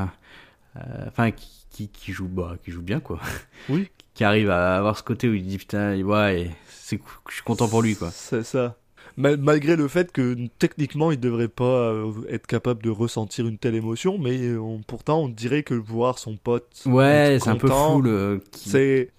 euh, 0.77 0.79
enfin 1.07 1.31
qui, 1.31 1.89
qui, 1.89 2.11
joue 2.11 2.27
bah, 2.27 2.55
qui 2.63 2.71
joue 2.71 2.81
bien 2.81 2.99
quoi. 2.99 3.19
Oui. 3.69 3.89
qui 4.13 4.23
arrive 4.23 4.49
à 4.49 4.77
avoir 4.77 4.97
ce 4.97 5.03
côté 5.03 5.27
où 5.29 5.33
il 5.33 5.45
dit 5.45 5.57
putain, 5.57 5.99
ouais, 6.01 6.51
c'est 6.69 6.99
je 7.29 7.33
suis 7.33 7.43
content 7.43 7.67
pour 7.67 7.81
lui 7.81 7.95
quoi. 7.95 8.11
C'est 8.11 8.43
ça. 8.43 8.75
Mal- 9.15 9.37
malgré 9.37 9.75
le 9.75 9.87
fait 9.87 10.11
que 10.11 10.35
techniquement 10.57 11.11
il 11.11 11.19
devrait 11.19 11.47
pas 11.47 11.63
euh, 11.63 12.11
être 12.29 12.47
capable 12.47 12.81
de 12.83 12.89
ressentir 12.89 13.45
une 13.47 13.57
telle 13.59 13.75
émotion, 13.75 14.17
mais 14.17 14.55
on- 14.55 14.81
pourtant 14.81 15.21
on 15.23 15.29
dirait 15.29 15.61
que 15.63 15.75
voir 15.75 16.17
son 16.19 16.35
pote. 16.35 16.81
Ouais, 16.85 17.37
c'est 17.41 17.49
un 17.49 17.55
peu 17.55 17.67
fou 17.69 18.01
le. 18.01 18.43
C'est 18.51 19.11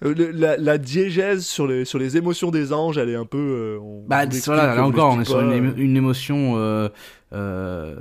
le- 0.00 0.30
la, 0.30 0.56
la 0.56 0.78
diégèse 0.78 1.44
sur 1.46 1.66
les, 1.66 1.84
sur 1.84 1.98
les 1.98 2.16
émotions 2.16 2.50
des 2.50 2.72
anges, 2.72 2.98
elle 2.98 3.10
est 3.10 3.16
un 3.16 3.26
peu. 3.26 3.38
euh, 3.38 3.78
on- 3.80 4.04
Bah, 4.08 4.22
on 4.24 4.28
voilà, 4.46 4.74
là 4.74 4.84
on 4.84 4.88
encore, 4.88 5.12
on 5.14 5.20
est 5.20 5.24
sur 5.24 5.40
une, 5.40 5.52
euh. 5.52 5.74
une 5.76 5.96
émotion 5.96 6.54
euh, 6.56 6.88
euh, 7.32 7.96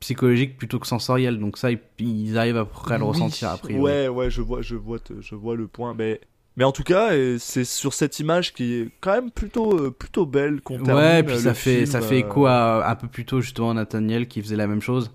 psychologique 0.00 0.56
plutôt 0.56 0.78
que 0.78 0.86
sensorielle. 0.86 1.38
Donc 1.38 1.58
ça, 1.58 1.70
ils, 1.70 1.78
ils 1.98 2.38
arrivent 2.38 2.56
à 2.56 2.64
peu 2.64 2.72
près 2.72 2.94
à 2.94 2.98
le 2.98 3.04
Oui, 3.04 3.10
ressentir 3.10 3.50
après. 3.50 3.74
Ouais, 3.74 4.08
ouais, 4.08 4.30
je 4.30 4.40
vois, 4.40 4.62
je 4.62 4.74
vois, 4.76 4.98
je 5.20 5.34
vois 5.34 5.56
le 5.56 5.66
point. 5.68 5.94
Mais, 5.94 6.20
mais 6.56 6.64
en 6.64 6.72
tout 6.72 6.82
cas, 6.82 7.12
euh, 7.12 7.36
c'est 7.38 7.64
sur 7.64 7.92
cette 7.94 8.18
image 8.18 8.52
qui 8.54 8.74
est 8.74 8.88
quand 9.00 9.12
même 9.12 9.30
plutôt, 9.30 9.78
euh, 9.78 9.90
plutôt 9.90 10.26
belle 10.26 10.60
qu'on 10.62 10.78
termine. 10.78 10.94
Ouais, 10.96 11.22
puis 11.22 11.34
euh, 11.34 11.38
ça 11.38 11.54
fait, 11.54 11.80
film, 11.80 11.86
ça 11.86 12.00
fait 12.00 12.14
euh, 12.16 12.18
écho 12.18 12.46
à 12.46 12.88
un 12.88 12.94
peu 12.96 13.08
plus 13.08 13.24
tôt 13.26 13.40
justement 13.40 13.70
à 13.70 13.74
Nathaniel 13.74 14.26
qui 14.28 14.40
faisait 14.42 14.56
la 14.56 14.66
même 14.66 14.80
chose? 14.82 15.10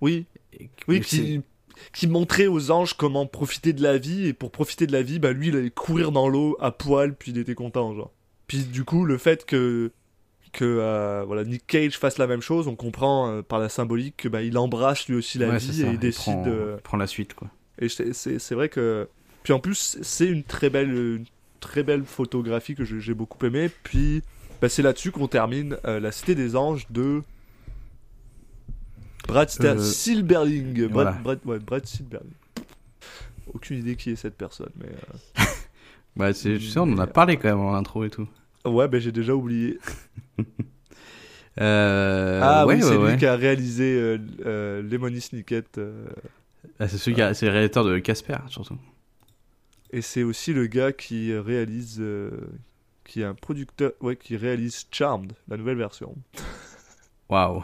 Oui, 0.00 0.26
Et- 0.52 0.70
oui, 0.88 1.00
qui, 1.00 1.40
qui 1.92 2.06
montrait 2.06 2.46
aux 2.46 2.70
anges 2.70 2.94
comment 2.94 3.26
profiter 3.26 3.72
de 3.72 3.82
la 3.82 3.98
vie. 3.98 4.26
Et 4.26 4.32
pour 4.32 4.50
profiter 4.50 4.86
de 4.86 4.92
la 4.92 5.02
vie, 5.02 5.18
bah 5.18 5.32
lui, 5.32 5.48
il 5.48 5.56
allait 5.56 5.70
courir 5.70 6.12
dans 6.12 6.28
l'eau 6.28 6.56
à 6.60 6.70
poil, 6.70 7.14
puis 7.14 7.30
il 7.32 7.38
était 7.38 7.54
content, 7.54 7.94
genre. 7.94 8.10
Puis 8.46 8.64
du 8.64 8.84
coup, 8.84 9.04
le 9.04 9.18
fait 9.18 9.44
que 9.46 9.90
que 10.52 10.64
euh, 10.64 11.24
voilà 11.26 11.42
Nick 11.42 11.66
Cage 11.66 11.98
fasse 11.98 12.16
la 12.18 12.28
même 12.28 12.40
chose, 12.40 12.68
on 12.68 12.76
comprend 12.76 13.28
euh, 13.28 13.42
par 13.42 13.58
la 13.58 13.68
symbolique 13.68 14.14
que 14.18 14.28
bah 14.28 14.40
il 14.42 14.56
embrasse 14.56 15.08
lui 15.08 15.16
aussi 15.16 15.36
la 15.38 15.48
Ouais, 15.48 15.58
vie 15.58 15.82
et 15.82 15.86
il 15.86 15.98
décide. 15.98 16.22
prend, 16.34 16.44
euh, 16.46 16.76
prend 16.84 16.96
la 16.96 17.08
suite 17.08 17.34
quoi. 17.34 17.48
Et 17.80 17.88
c'est- 17.88 18.52
vrai 18.54 18.68
que. 18.68 19.08
Puis 19.42 19.52
en 19.52 19.58
plus, 19.58 19.98
c'est 20.02 20.26
une 20.26 20.44
très 20.44 20.70
belle, 20.70 20.90
une 20.90 21.24
très 21.58 21.82
belle 21.82 22.04
photographie 22.04 22.76
que 22.76 22.84
j'ai 22.84 23.00
j'ai 23.00 23.14
beaucoup 23.14 23.44
aimé. 23.44 23.68
Puis 23.82 24.22
bah, 24.62 24.68
c'est 24.68 24.82
là-dessus 24.82 25.10
qu'on 25.10 25.26
termine 25.26 25.76
euh, 25.86 25.98
La 25.98 26.12
Cité 26.12 26.36
des 26.36 26.54
Anges 26.54 26.86
de. 26.90 27.22
Brad 29.26 29.48
Euh, 29.60 29.78
Silberling. 29.78 30.74
Brad, 30.88 30.92
voilà. 30.92 31.10
Brad, 31.12 31.38
ouais, 31.44 31.58
Brad 31.58 31.86
Silberling. 31.86 32.32
Aucune 33.52 33.78
idée 33.78 33.96
qui 33.96 34.10
est 34.10 34.16
cette 34.16 34.36
personne, 34.36 34.70
mais. 34.76 34.86
euh, 34.88 35.42
Bah, 36.16 36.32
c'est, 36.32 36.58
tu 36.58 36.66
sais, 36.68 36.78
on 36.78 36.84
en 36.84 36.98
a 36.98 37.06
parlé 37.08 37.36
quand 37.36 37.48
même 37.48 37.58
en 37.60 37.74
intro 37.74 38.04
et 38.04 38.10
tout. 38.10 38.28
Ouais, 38.64 38.86
ben 38.88 39.00
j'ai 39.00 39.12
déjà 39.12 39.34
oublié. 39.34 39.78
Euh, 41.60 42.40
ah 42.42 42.66
ouais, 42.66 42.74
oui, 42.74 42.82
c'est 42.82 42.96
ouais. 42.96 43.12
lui 43.12 43.16
qui 43.16 43.26
a 43.26 43.36
réalisé 43.36 43.94
euh, 43.96 44.18
euh, 44.44 44.82
Lemony 44.82 45.20
Snicket. 45.20 45.62
euh, 45.78 46.06
Ah, 46.80 46.88
c'est 46.88 46.98
celui 46.98 47.14
qui 47.14 47.22
a- 47.22 47.32
c'est 47.32 47.46
le 47.46 47.52
réalisateur 47.52 47.84
de 47.84 47.96
Casper 48.00 48.38
surtout. 48.48 48.76
et 49.92 50.02
c'est 50.02 50.24
aussi 50.24 50.52
le 50.52 50.66
gars 50.66 50.90
qui 50.92 51.32
réalise. 51.36 51.98
euh, 52.00 52.32
qui 53.04 53.20
est 53.20 53.24
un 53.24 53.34
producteur. 53.34 53.92
Ouais, 54.00 54.16
qui 54.16 54.36
réalise 54.36 54.86
Charmed, 54.90 55.32
la 55.46 55.56
nouvelle 55.56 55.76
version. 55.76 56.16
Waouh. 57.28 57.62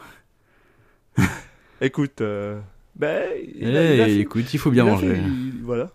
Écoute, 1.80 2.20
euh, 2.20 2.60
ben, 2.96 3.22
Eh, 3.34 3.50
il 3.60 3.76
a- 3.76 3.94
il 3.94 4.00
a 4.00 4.04
fait- 4.06 4.18
écoute, 4.18 4.52
il 4.52 4.58
faut 4.58 4.70
bien 4.70 4.84
il 4.84 4.90
manger. 4.90 5.14
fait- 5.14 5.20
il- 5.20 5.62
voilà. 5.62 5.90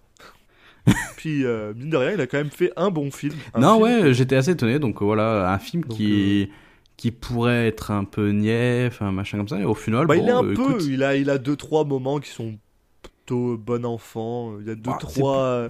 Puis, 1.17 1.45
euh, 1.45 1.73
mine 1.75 1.89
de 1.89 1.97
rien, 1.97 2.11
il 2.13 2.21
a 2.21 2.27
quand 2.27 2.38
même 2.38 2.49
fait 2.51 2.71
un 2.75 2.89
bon 2.91 3.11
film. 3.11 3.33
Un 3.53 3.59
Non, 3.61 3.83
film- 3.83 3.83
ouais, 4.05 4.13
j'étais 4.13 4.36
assez 4.36 4.51
étonné. 4.51 4.79
Donc 4.79 5.01
euh, 5.01 5.05
voilà, 5.05 5.51
un 5.51 5.59
film 5.59 5.83
Donc, 5.83 5.97
qui 5.97 6.49
qui 6.97 7.11
pourrait 7.11 7.67
être 7.67 7.91
un 7.91 8.05
peu 8.05 8.29
niais, 8.29 8.86
enfin 8.88 9.11
machin 9.11 9.38
comme 9.38 9.49
ça. 9.49 9.59
Et 9.59 9.65
au 9.65 9.73
final, 9.73 10.07
Bah, 10.07 10.15
bon, 10.15 10.23
il 10.23 10.29
est 10.29 10.31
un 10.31 10.43
euh, 10.45 10.53
peu. 10.53 10.61
écoute, 10.61 10.83
Il 10.88 11.03
a, 11.03 11.15
il 11.17 11.29
a 11.29 11.38
deux, 11.38 11.57
trois 11.57 11.83
moments 11.83 12.19
qui 12.19 12.29
sont 12.29 12.57
plutôt 13.01 13.57
bon 13.57 13.86
enfant. 13.86 14.53
Il 14.61 14.67
y 14.67 14.69
a 14.71 14.75
deux, 14.75 14.81
Bah, 14.91 14.97
c'est 15.01 15.19
trois. 15.19 15.69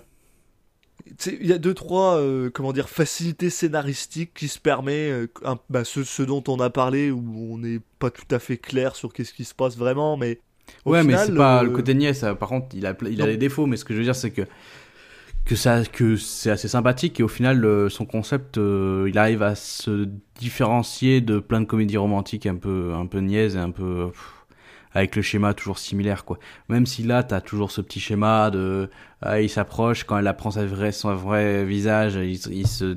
Il 1.28 1.46
y 1.46 1.54
a 1.54 1.58
deux, 1.60 1.74
trois, 1.74 2.18
euh, 2.18 2.50
comment 2.50 2.74
dire, 2.74 2.90
facilités 2.90 3.50
scénaristiques 3.50 4.34
qui 4.34 4.48
se 4.48 4.60
permet, 4.60 5.12
euh, 5.12 5.28
un- 5.44 5.60
bah, 5.70 5.84
ce, 5.84 6.04
ce 6.04 6.24
dont 6.24 6.44
on 6.48 6.60
a 6.60 6.70
parlé, 6.70 7.12
où 7.12 7.54
on 7.54 7.58
n'est 7.60 7.80
pas 8.00 8.10
tout 8.10 8.26
à 8.32 8.40
fait 8.40 8.58
clair 8.58 8.96
sur 8.96 9.14
qu'est-ce 9.14 9.34
qui 9.34 9.46
se 9.46 9.54
passe 9.54 9.78
vraiment, 9.78 10.18
mais. 10.18 10.40
au 10.86 10.92
ouais, 10.92 11.04
mais 11.04 11.16
c'est 11.18 11.36
pas 11.36 11.60
euh, 11.60 11.64
le 11.64 11.70
côté 11.70 11.94
niais. 11.94 12.14
Ça, 12.14 12.34
par 12.34 12.50
contre, 12.50 12.76
il 12.76 12.86
a 12.86 12.96
il 13.10 13.22
a 13.22 13.26
des 13.28 13.38
défauts. 13.38 13.68
Mais 13.68 13.78
ce 13.78 13.86
que 13.86 13.94
je 13.94 14.00
veux 14.00 14.04
dire, 14.04 14.16
c'est 14.16 14.32
que 14.32 14.42
que 15.46 15.56
ça 15.56 15.84
que 15.86 16.16
c'est 16.16 16.50
assez 16.50 16.68
sympathique 16.68 17.20
et 17.20 17.24
au 17.24 17.28
final 17.28 17.90
son 17.92 18.06
concept 18.06 18.58
il 18.58 19.18
arrive 19.18 19.44
à 19.44 19.54
se 19.56 20.08
différencier 20.40 21.22
de 21.22 21.38
plein 21.40 21.62
de 21.62 21.66
comédies 21.66 21.98
romantiques 21.98 22.48
un 22.48 22.56
peu 22.56 22.94
un 22.96 23.06
peu 23.06 23.20
niaises 23.20 23.56
et 23.56 23.60
un 23.60 23.70
peu 23.70 24.08
pff, 24.12 24.35
avec 24.96 25.16
le 25.16 25.22
schéma 25.22 25.54
toujours 25.54 25.78
similaire 25.78 26.26
quoi 26.26 26.40
même 26.70 26.88
si 26.88 27.04
là 27.04 27.22
t'as 27.24 27.42
toujours 27.42 27.70
ce 27.72 27.82
petit 27.82 28.00
schéma 28.00 28.50
de 28.52 28.90
ah, 29.22 29.42
il 29.42 29.50
s'approche 29.50 30.04
quand 30.06 30.18
elle 30.18 30.28
apprend 30.28 30.52
sa 30.52 30.66
vraie 30.66 30.92
son 30.92 31.14
vrai 31.16 31.66
visage 31.66 32.16
il, 32.16 32.40
il 32.54 32.68
se 32.68 32.96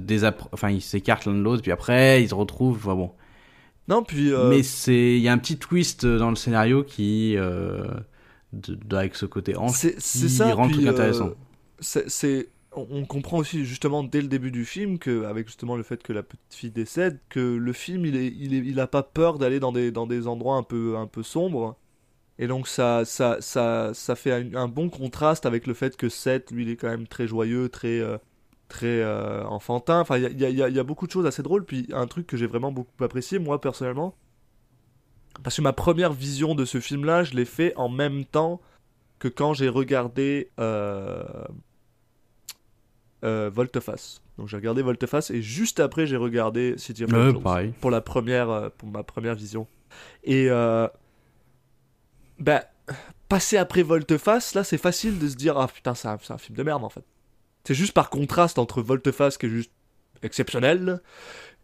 enfin 0.53 0.71
il 0.71 0.81
s'écarte 0.81 1.27
l'un 1.27 1.35
de 1.35 1.43
l'autre 1.43 1.63
puis 1.63 1.73
après 1.73 2.23
ils 2.23 2.29
se 2.31 2.35
retrouvent 2.35 2.77
enfin 2.79 2.95
bon 2.95 3.13
Non, 3.89 4.03
puis. 4.03 4.33
euh, 4.33 4.49
mais 4.51 4.63
c'est 4.63 5.17
il 5.17 5.21
y 5.23 5.29
a 5.29 5.33
un 5.33 5.39
petit 5.39 5.59
twist 5.59 6.07
dans 6.07 6.31
le 6.31 6.37
scénario 6.37 6.85
qui 6.85 7.37
euh, 7.37 7.85
de, 8.53 8.75
de- 8.75 8.97
avec 8.97 9.15
ce 9.17 9.27
côté 9.27 9.57
hanche 9.57 9.73
C'est 9.73 9.97
qui 9.97 10.29
ça. 10.29 10.55
rend 10.55 10.65
le 10.65 10.69
puis, 10.69 10.75
truc 10.75 10.87
euh, 10.87 10.91
intéressant. 10.93 11.31
c'est- 11.81 12.49
on 12.73 13.05
comprend 13.07 13.39
aussi 13.39 13.65
justement 13.65 14.05
dès 14.05 14.21
le 14.23 14.29
début 14.29 14.51
du 14.53 14.65
film 14.65 14.99
que, 14.99 15.25
avec 15.25 15.49
justement 15.49 15.75
le 15.77 15.83
fait 15.83 16.03
que 16.03 16.13
la 16.13 16.23
petite 16.23 16.55
fille 16.55 16.71
décède, 16.71 17.19
que 17.29 17.41
le 17.41 17.73
film 17.73 18.05
il 18.07 18.15
est, 18.17 18.29
il 18.29 18.55
est, 18.55 18.59
il 18.59 18.79
a 18.79 18.87
pas 18.87 19.03
peur 19.03 19.39
d'aller 19.39 19.59
dans 19.59 19.73
des, 19.73 19.91
dans 19.91 20.07
des 20.07 20.27
endroits 20.29 20.57
un 20.57 20.63
peu, 20.63 20.97
un 20.97 21.07
peu 21.07 21.23
sombres. 21.23 21.77
Et 22.39 22.47
donc 22.47 22.69
ça, 22.69 23.05
ça, 23.05 23.39
ça, 23.41 23.91
ça 23.95 24.15
fait 24.15 24.33
un, 24.33 24.55
un 24.55 24.69
bon 24.69 24.89
contraste 24.91 25.45
avec 25.45 25.67
le 25.67 25.75
fait 25.75 25.97
que 25.97 26.09
Seth, 26.09 26.51
lui, 26.53 26.63
il 26.65 26.71
est 26.71 26.77
quand 26.77 26.89
même 26.89 27.09
très 27.09 27.27
joyeux, 27.27 27.69
très, 27.69 27.99
euh, 27.99 28.17
très 28.69 29.01
euh, 29.03 29.45
enfantin. 29.45 30.01
Enfin, 30.01 30.19
il 30.19 30.39
y 30.39 30.45
a, 30.45 30.69
y 30.69 30.75
y 30.77 30.83
beaucoup 30.85 31.07
de 31.07 31.13
choses 31.13 31.27
assez 31.27 31.43
drôles. 31.43 31.65
Puis 31.65 31.89
un 31.93 32.07
truc 32.07 32.27
que 32.27 32.37
j'ai 32.37 32.47
vraiment 32.47 32.71
beaucoup 32.71 33.03
apprécié, 33.03 33.39
moi 33.41 33.61
personnellement, 33.61 34.15
parce 35.43 35.57
que 35.57 35.63
ma 35.63 35.73
première 35.73 36.13
vision 36.13 36.55
de 36.55 36.65
ce 36.65 36.79
film-là, 36.79 37.25
je 37.25 37.35
l'ai 37.35 37.45
fait 37.45 37.75
en 37.77 37.89
même 37.89 38.25
temps 38.25 38.61
que 39.19 39.29
quand 39.29 39.53
j'ai 39.53 39.69
regardé 39.69 40.51
euh, 40.61 41.25
euh, 43.25 43.51
Volteface. 43.53 44.23
Donc 44.37 44.47
j'ai 44.47 44.57
regardé 44.57 44.83
Volteface 44.83 45.33
et 45.33 45.43
juste 45.43 45.81
après 45.81 46.07
j'ai 46.07 46.17
regardé 46.17 46.79
City 46.79 47.03
of 47.03 47.13
Angels 47.13 47.73
pour 47.81 47.91
la 47.91 48.01
première 48.01 48.71
pour 48.79 48.89
ma 48.89 49.03
première 49.03 49.35
vision. 49.35 49.67
Et 50.23 50.49
bah 52.39 52.65
passer 53.29 53.57
après 53.57 53.83
Volteface, 53.83 54.55
là, 54.55 54.65
c'est 54.65 54.79
facile 54.79 55.19
de 55.19 55.29
se 55.29 55.37
dire 55.37 55.59
ah 55.59 55.69
putain, 55.69 55.95
c'est 55.95 56.09
un, 56.09 56.19
film 56.19 56.57
de 56.57 56.63
merde 56.63 56.85
en 56.85 56.89
fait. 56.89 57.05
C'est 57.65 57.75
juste 57.75 57.93
par 57.93 58.11
contraste 58.11 58.59
entre 58.59 58.83
Volteface 58.83 59.37
qui 59.39 59.47
est 59.47 59.51
juste 59.51 59.73
exceptionnel 60.23 61.01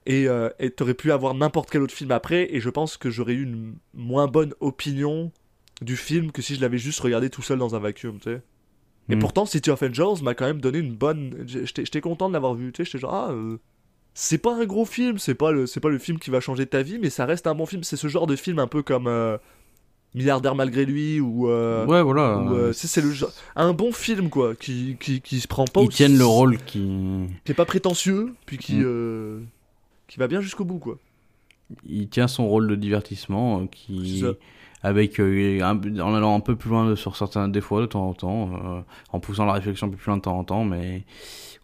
et 0.06 0.28
euh, 0.28 0.50
et 0.58 0.70
t'aurais 0.70 0.94
pu 0.94 1.12
avoir 1.12 1.34
n'importe 1.34 1.70
quel 1.70 1.82
autre 1.82 1.94
film 1.94 2.10
après 2.10 2.54
et 2.54 2.60
je 2.60 2.68
pense 2.70 2.96
que 2.96 3.10
j'aurais 3.10 3.32
eu 3.32 3.42
une 3.44 3.76
moins 3.94 4.26
bonne 4.26 4.52
opinion 4.60 5.32
du 5.80 5.96
film 5.96 6.30
que 6.30 6.42
si 6.42 6.54
je 6.54 6.60
l'avais 6.60 6.78
juste 6.78 7.00
regardé 7.00 7.30
tout 7.30 7.42
seul 7.42 7.58
dans 7.58 7.74
un 7.74 7.78
vacuum, 7.78 8.18
tu 8.18 8.30
sais. 8.30 8.42
Et 9.08 9.16
Mm. 9.16 9.18
pourtant, 9.18 9.44
City 9.46 9.70
of 9.70 9.82
Angels 9.82 10.22
m'a 10.22 10.34
quand 10.34 10.46
même 10.46 10.60
donné 10.60 10.78
une 10.78 10.94
bonne. 10.94 11.44
J'étais 11.46 12.00
content 12.00 12.28
de 12.28 12.34
l'avoir 12.34 12.54
vu, 12.54 12.72
tu 12.72 12.78
sais. 12.78 12.84
J'étais 12.86 12.98
genre, 12.98 13.14
ah, 13.14 13.32
euh, 13.32 13.58
c'est 14.14 14.38
pas 14.38 14.54
un 14.54 14.64
gros 14.64 14.86
film, 14.86 15.18
c'est 15.18 15.34
pas, 15.34 15.52
le, 15.52 15.66
c'est 15.66 15.80
pas 15.80 15.90
le 15.90 15.98
film 15.98 16.18
qui 16.18 16.30
va 16.30 16.40
changer 16.40 16.66
ta 16.66 16.82
vie, 16.82 16.98
mais 16.98 17.10
ça 17.10 17.26
reste 17.26 17.46
un 17.46 17.54
bon 17.54 17.66
film. 17.66 17.82
C'est 17.84 17.96
ce 17.96 18.08
genre 18.08 18.26
de 18.26 18.36
film 18.36 18.58
un 18.58 18.66
peu 18.66 18.82
comme 18.82 19.06
euh, 19.06 19.36
Milliardaire 20.14 20.54
malgré 20.54 20.84
lui 20.86 21.18
ou. 21.20 21.48
euh, 21.48 21.84
ouais, 21.86 22.02
voilà. 22.02 22.38
ou, 22.38 22.52
euh, 22.54 22.72
c'est 22.72 23.00
le 23.00 23.10
genre. 23.10 23.30
Un 23.56 23.72
bon 23.72 23.90
film, 23.92 24.30
quoi, 24.30 24.54
qui, 24.54 24.96
qui, 25.00 25.20
qui 25.20 25.40
se 25.40 25.48
prend 25.48 25.64
pas 25.64 25.80
Ils 25.82 25.88
tiennent 25.88 26.16
le 26.16 26.24
rôle 26.26 26.58
qui. 26.58 27.26
Qui 27.44 27.50
est 27.52 27.54
pas 27.56 27.64
prétentieux, 27.64 28.32
puis 28.46 28.56
qui. 28.58 28.76
Mm. 28.76 28.82
euh, 28.84 29.40
qui 30.06 30.18
va 30.20 30.28
bien 30.28 30.40
jusqu'au 30.40 30.64
bout, 30.64 30.78
quoi. 30.78 30.98
Il 31.86 32.08
tient 32.08 32.28
son 32.28 32.46
rôle 32.46 32.68
de 32.68 32.76
divertissement 32.76 33.62
euh, 33.62 33.66
qui. 33.66 34.22
Avec, 34.84 35.18
un- 35.18 35.80
en 36.00 36.14
allant 36.14 36.36
un 36.36 36.40
peu 36.40 36.56
plus 36.56 36.68
loin 36.68 36.94
sur 36.94 37.16
certains 37.16 37.48
des 37.48 37.62
fois 37.62 37.80
de 37.80 37.86
temps 37.86 38.06
en 38.06 38.12
temps, 38.12 38.84
en 39.12 39.18
poussant 39.18 39.46
la 39.46 39.54
réflexion 39.54 39.86
un 39.86 39.90
peu 39.90 39.96
plus 39.96 40.08
loin 40.08 40.18
de 40.18 40.22
temps 40.22 40.38
en 40.38 40.44
temps, 40.44 40.64
mais 40.64 41.04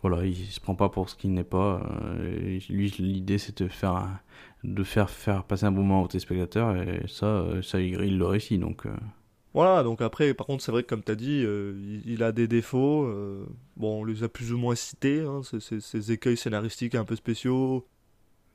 voilà, 0.00 0.24
il 0.24 0.34
se 0.46 0.58
prend 0.58 0.74
pas 0.74 0.88
pour 0.88 1.10
ce 1.10 1.16
qu'il 1.16 1.34
n'est 1.34 1.44
pas. 1.44 1.82
lui, 2.70 2.92
l'idée 2.98 3.36
c'est 3.36 3.62
de 3.62 3.68
faire, 3.68 3.92
un- 3.92 4.18
de 4.64 4.82
faire 4.84 5.10
faire 5.10 5.44
passer 5.44 5.64
un 5.66 5.72
bon 5.72 5.82
moment 5.82 6.02
aux 6.02 6.08
téléspectateurs 6.08 6.76
et 6.76 7.02
ça, 7.08 7.26
euh, 7.26 7.62
ça 7.62 7.80
il, 7.80 7.94
il 8.02 8.18
le 8.18 8.26
réussit 8.26 8.60
donc. 8.60 8.86
euh, 8.86 8.90
Voilà, 9.54 9.82
donc 9.82 10.00
après, 10.02 10.34
par 10.34 10.46
contre, 10.46 10.62
c'est 10.62 10.70
vrai 10.72 10.82
que 10.82 10.88
comme 10.88 11.02
t'as 11.02 11.14
dit, 11.14 11.42
euh, 11.44 11.74
il, 11.82 12.12
il 12.12 12.22
a 12.22 12.32
des 12.32 12.46
défauts. 12.48 13.04
euh, 13.04 13.44
bon, 13.76 14.02
on 14.02 14.04
les 14.04 14.22
a 14.22 14.28
plus 14.28 14.52
ou 14.52 14.58
moins 14.58 14.74
cités, 14.74 15.20
hein, 15.20 15.40
ces, 15.42 15.60
ces- 15.60 15.80
ces 15.80 16.12
écueils 16.12 16.36
scénaristiques 16.36 16.94
un 16.94 17.04
peu 17.04 17.16
spéciaux. 17.16 17.86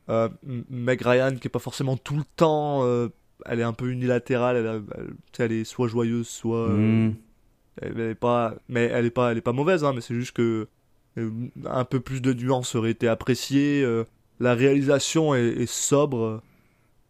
Euh, 0.10 0.30
Meg 0.70 1.02
Ryan, 1.02 1.36
qui 1.36 1.48
est 1.48 1.50
pas 1.50 1.60
forcément 1.60 1.98
tout 1.98 2.16
le 2.18 2.24
temps. 2.36 2.84
elle 3.46 3.60
est 3.60 3.64
un 3.64 3.74
peu 3.74 3.90
unilatérale, 3.92 4.56
elle, 4.58 4.68
a- 4.68 4.82
elle- 4.98 5.14
tu 5.34 5.42
elle 5.42 5.52
est 5.52 5.64
soit 5.66 5.88
joyeuse, 5.88 6.28
soit. 6.28 6.58
euh, 6.70 7.10
hmm. 7.10 7.16
elle 7.82 8.00
est 8.00 8.16
pas, 8.16 8.56
mais 8.70 8.86
elle 8.86 9.06
est 9.06 9.12
pas, 9.12 9.32
elle 9.32 9.38
est 9.40 9.42
pas 9.42 9.52
mauvaise, 9.54 9.84
hein, 9.84 9.92
mais 9.94 10.02
c'est 10.02 10.16
juste 10.16 10.32
que 10.34 10.68
un 11.66 11.86
peu 11.86 12.00
plus 12.00 12.22
de 12.22 12.34
nuances 12.34 12.76
aurait 12.76 12.92
été 12.92 13.08
apprécié. 13.08 13.84
euh, 13.84 14.06
la 14.40 14.54
réalisation 14.56 15.34
est, 15.36 15.46
est 15.48 15.70
sobre. 15.72 16.42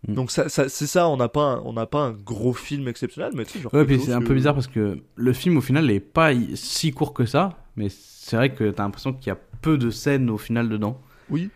Mm. 0.08 0.14
Donc 0.14 0.32
ça, 0.32 0.50
ça- 0.50 0.70
c'est 0.70 0.88
ça, 0.88 1.08
on 1.10 1.18
n'a 1.18 1.30
pas, 1.30 1.42
un- 1.54 1.62
on 1.66 1.74
n'a 1.74 1.86
pas 1.86 2.02
un 2.02 2.12
gros 2.12 2.54
film 2.54 2.88
exceptionnel, 2.88 3.32
mais 3.36 3.46
tu 3.46 3.54
sais, 3.54 3.60
genre 3.62 3.74
Ouais, 3.74 3.86
puis 3.86 4.00
c'est 4.00 4.14
un 4.14 4.20
que- 4.22 4.26
peu 4.28 4.34
bizarre 4.36 4.54
parce 4.54 4.68
que 4.68 5.00
le 5.16 5.34
film 5.34 5.58
au 5.58 5.62
final 5.62 5.86
n'est 5.88 6.00
pas 6.00 6.32
si 6.56 6.92
court 6.92 7.14
que 7.14 7.26
ça, 7.26 7.58
mais 7.76 7.88
c'est 7.90 8.36
vrai 8.36 8.54
que 8.54 8.70
t'as 8.72 8.84
l'impression 8.84 9.14
qu'il 9.14 9.28
y 9.28 9.32
a 9.32 9.40
peu 9.62 9.78
de 9.78 9.90
scènes 9.90 10.30
au 10.30 10.38
final 10.38 10.70
dedans. 10.70 11.02
Oui. 11.30 11.50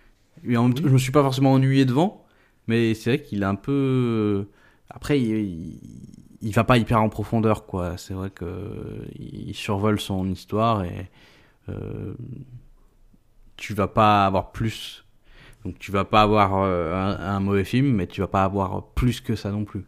Et 0.48 0.58
en 0.58 0.64
même 0.64 0.74
temps, 0.74 0.82
Oui. 0.84 0.90
je 0.90 0.94
me 0.94 0.98
suis 1.00 1.12
pas 1.12 1.22
forcément 1.22 1.52
ennuyé 1.54 1.86
devant, 1.86 2.26
mais 2.68 2.94
c'est 2.96 3.10
vrai 3.18 3.22
qu'il 3.24 3.42
est 3.44 3.46
un 3.46 3.56
peu. 3.56 4.48
Après, 4.90 5.20
il, 5.22 5.30
il, 5.30 5.80
il 6.42 6.54
va 6.54 6.64
pas 6.64 6.78
hyper 6.80 7.02
en 7.02 7.10
profondeur, 7.10 7.66
quoi. 7.68 7.98
C'est 7.98 8.14
vrai 8.16 8.30
que 8.32 9.06
il 9.20 9.54
survole 9.54 10.00
son 10.00 10.28
histoire 10.30 10.84
et 10.86 11.10
euh, 11.68 12.14
tu 13.58 13.74
vas 13.74 13.88
pas 13.88 14.26
avoir 14.26 14.52
plus. 14.52 15.06
Donc 15.66 15.80
tu 15.80 15.92
vas 15.92 16.06
pas 16.06 16.22
avoir 16.22 16.56
euh, 16.64 16.94
un, 16.96 17.20
un 17.20 17.40
mauvais 17.40 17.66
film, 17.66 17.94
mais 17.96 18.08
tu 18.08 18.22
vas 18.22 18.28
pas 18.28 18.44
avoir 18.44 18.88
plus 18.94 19.22
que 19.22 19.36
ça 19.36 19.52
non 19.52 19.66
plus. 19.66 19.86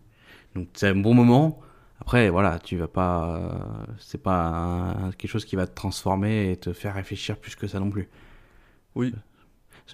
Donc 0.55 0.69
c'est 0.74 0.89
un 0.89 0.95
bon 0.95 1.13
moment. 1.15 1.61
Après, 2.01 2.30
voilà, 2.30 2.59
tu 2.59 2.78
vas 2.78 2.88
pas. 2.88 3.38
euh, 3.38 3.86
c'est 3.99 4.22
pas 4.24 4.47
un- 4.49 5.11
quelque 5.13 5.32
chose 5.32 5.45
qui 5.45 5.55
va 5.55 5.67
te 5.67 5.76
transformer 5.76 6.51
et 6.51 6.57
te 6.57 6.74
faire 6.74 6.95
réfléchir 6.95 7.38
plus 7.38 7.55
que 7.55 7.67
ça 7.67 7.80
non 7.80 7.91
plus. 7.91 8.09
Oui. 8.95 9.13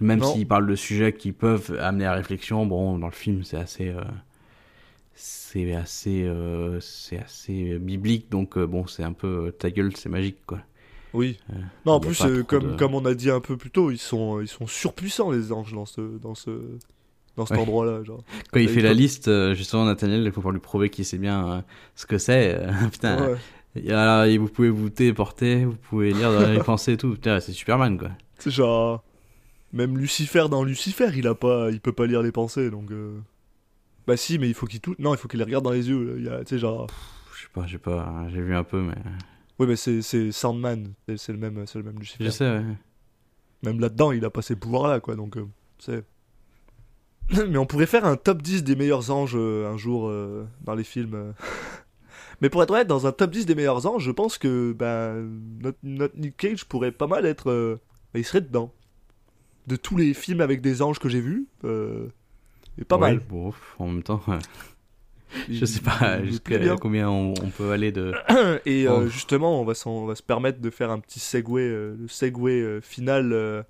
Même 0.01 0.21
Non. 0.21 0.33
s'ils 0.33 0.47
parlent 0.47 0.67
de 0.67 0.75
sujets 0.75 1.13
qui 1.13 1.31
peuvent 1.33 1.77
amener 1.81 2.05
à 2.05 2.13
réflexion, 2.13 2.65
bon, 2.65 2.99
dans 2.99 3.07
le 3.07 3.13
film, 3.13 3.43
c'est 3.43 3.57
assez. 3.57 3.89
euh, 3.89 4.01
c'est 5.15 5.73
assez. 5.73 6.23
euh, 6.23 6.79
c'est 6.79 7.19
assez 7.19 7.79
biblique, 7.79 8.29
donc 8.29 8.57
euh, 8.57 8.67
bon, 8.67 8.87
c'est 8.87 9.03
un 9.03 9.13
peu. 9.13 9.47
euh, 9.47 9.51
ta 9.51 9.71
gueule, 9.71 9.95
c'est 9.97 10.09
magique, 10.09 10.45
quoi. 10.45 10.59
Oui. 11.13 11.37
Euh, 11.51 11.55
non, 11.85 11.93
en 11.93 11.99
plus, 11.99 12.21
euh, 12.25 12.43
comme, 12.43 12.71
de- 12.73 12.75
comme 12.77 12.93
on 12.95 13.05
a 13.05 13.13
dit 13.13 13.29
un 13.31 13.39
peu 13.39 13.57
plus 13.57 13.71
tôt, 13.71 13.91
ils 13.91 13.97
sont, 13.97 14.41
ils 14.41 14.47
sont 14.47 14.67
surpuissants 14.67 15.31
les 15.31 15.51
anges 15.51 15.73
dans 15.73 15.85
ce, 15.85 16.01
dans 16.19 16.35
ce, 16.35 16.51
dans 17.37 17.45
cet 17.45 17.57
Ouais. 17.57 17.63
endroit-là, 17.63 18.03
genre. 18.03 18.23
Quand 18.51 18.59
il 18.59 18.69
fait 18.69 18.81
la 18.81 18.93
liste, 18.93 19.27
euh, 19.27 19.53
justement, 19.53 19.85
Nathaniel, 19.85 20.23
il 20.25 20.31
faut 20.31 20.41
pour 20.41 20.51
lui 20.51 20.59
prouver 20.59 20.89
qu'il 20.89 21.05
sait 21.05 21.17
bien 21.17 21.49
euh, 21.51 21.61
ce 21.95 22.05
que 22.05 22.17
c'est. 22.17 22.55
euh, 22.55 22.71
putain, 22.91 23.29
Ouais. 23.75 23.91
Alors, 23.91 24.25
vous 24.39 24.47
pouvez 24.49 24.69
vous 24.69 24.89
téléporter, 24.89 25.63
vous 25.65 25.75
pouvez 25.75 26.11
lire 26.11 26.31
dans 26.33 26.49
les 26.49 26.59
pensées 26.63 26.93
et 26.93 26.97
tout. 26.97 27.11
Putain, 27.11 27.39
c'est 27.39 27.51
Superman, 27.53 27.97
quoi. 27.97 28.09
C'est 28.39 28.49
genre, 28.51 29.03
même 29.71 29.97
Lucifer 29.97 30.45
dans 30.49 30.63
Lucifer, 30.63 31.09
il 31.15 31.27
a 31.27 31.35
pas, 31.35 31.69
il 31.71 31.79
peut 31.79 31.91
pas 31.93 32.07
lire 32.07 32.23
les 32.23 32.31
pensées, 32.31 32.69
donc. 32.71 32.89
euh, 32.91 33.19
Bah 34.07 34.17
si, 34.17 34.39
mais 34.39 34.47
il 34.47 34.53
faut 34.55 34.65
qu'il 34.65 34.79
tout, 34.81 34.95
non, 34.99 35.13
il 35.13 35.17
faut 35.17 35.27
qu'il 35.27 35.37
les 35.39 35.45
regarde 35.45 35.63
dans 35.63 35.71
les 35.71 35.89
yeux. 35.89 36.23
tu 36.45 36.55
sais 36.55 36.59
genre, 36.59 36.87
Je 37.35 37.41
sais 37.43 37.47
pas, 37.53 37.67
j'ai 37.67 37.77
pas, 37.77 38.25
j'ai 38.29 38.41
vu 38.41 38.55
un 38.55 38.63
peu, 38.63 38.81
mais. 38.81 38.95
Oui, 39.59 39.67
mais 39.67 39.75
c'est, 39.75 40.01
c'est 40.01 40.31
Sandman, 40.31 40.93
c'est, 41.15 41.31
le 41.33 41.37
même, 41.39 41.65
c'est 41.65 41.79
le 41.79 41.83
même 41.83 41.99
Lucifer. 41.99 42.23
Je 42.25 42.29
sais, 42.29 42.45
ouais. 42.49 42.63
Même 43.63 43.79
là-dedans, 43.79 44.11
il 44.11 44.23
a 44.25 44.29
pas 44.29 44.41
ces 44.41 44.55
pouvoirs-là, 44.55 44.99
quoi, 44.99 45.15
donc, 45.15 45.37
euh, 45.37 45.45
c'est. 45.79 46.03
Mais 47.49 47.57
on 47.57 47.65
pourrait 47.65 47.87
faire 47.87 48.05
un 48.05 48.15
top 48.15 48.41
10 48.41 48.63
des 48.63 48.75
meilleurs 48.75 49.11
anges 49.11 49.33
euh, 49.35 49.67
un 49.71 49.75
jour 49.77 50.07
euh, 50.07 50.45
dans 50.61 50.75
les 50.75 50.83
films. 50.83 51.15
euh. 51.15 51.31
Mais 52.41 52.49
pour 52.49 52.61
être 52.63 52.71
honnête, 52.71 52.87
dans 52.87 53.07
un 53.07 53.11
top 53.11 53.31
10 53.31 53.45
des 53.47 53.55
meilleurs 53.55 53.85
anges, 53.87 54.03
je 54.03 54.11
pense 54.11 54.37
que 54.37 54.73
ben, 54.77 55.27
notre, 55.61 55.79
notre 55.83 56.17
Nick 56.17 56.37
Cage 56.37 56.65
pourrait 56.65 56.91
pas 56.91 57.07
mal 57.07 57.25
être. 57.25 57.49
euh, 57.49 57.79
ben, 58.13 58.19
il 58.19 58.23
serait 58.25 58.41
dedans. 58.41 58.71
De 59.65 59.75
tous 59.75 59.97
les 59.97 60.13
films 60.13 60.39
avec 60.39 60.61
des 60.61 60.81
anges 60.81 60.99
que 60.99 61.09
j'ai 61.09 61.19
vus, 61.19 61.45
euh, 61.65 62.07
et 62.77 62.85
pas 62.85 62.95
Ouais, 62.95 63.01
mal. 63.15 63.19
bon, 63.27 63.51
en 63.79 63.87
même 63.87 64.03
temps, 64.03 64.21
je 65.49 65.65
sais 65.65 65.81
pas 65.81 66.17
il- 66.19 66.25
il 66.25 66.31
jusqu'à 66.31 66.75
combien 66.77 67.09
on, 67.09 67.33
on 67.43 67.49
peut 67.49 67.71
aller 67.71 67.91
de. 67.91 68.13
Et 68.65 68.87
euh, 68.87 69.01
Oh. 69.03 69.07
justement, 69.07 69.61
on 69.61 69.65
va, 69.65 69.73
s'en- 69.73 69.91
on 69.91 70.05
va 70.05 70.15
se 70.15 70.23
permettre 70.23 70.59
de 70.61 70.69
faire 70.69 70.89
un 70.91 70.99
petit 70.99 71.19
segue, 71.19 71.49
euh, 71.57 71.95
le 71.99 72.07
segue 72.07 72.39
euh, 72.47 72.81
final. 72.81 73.65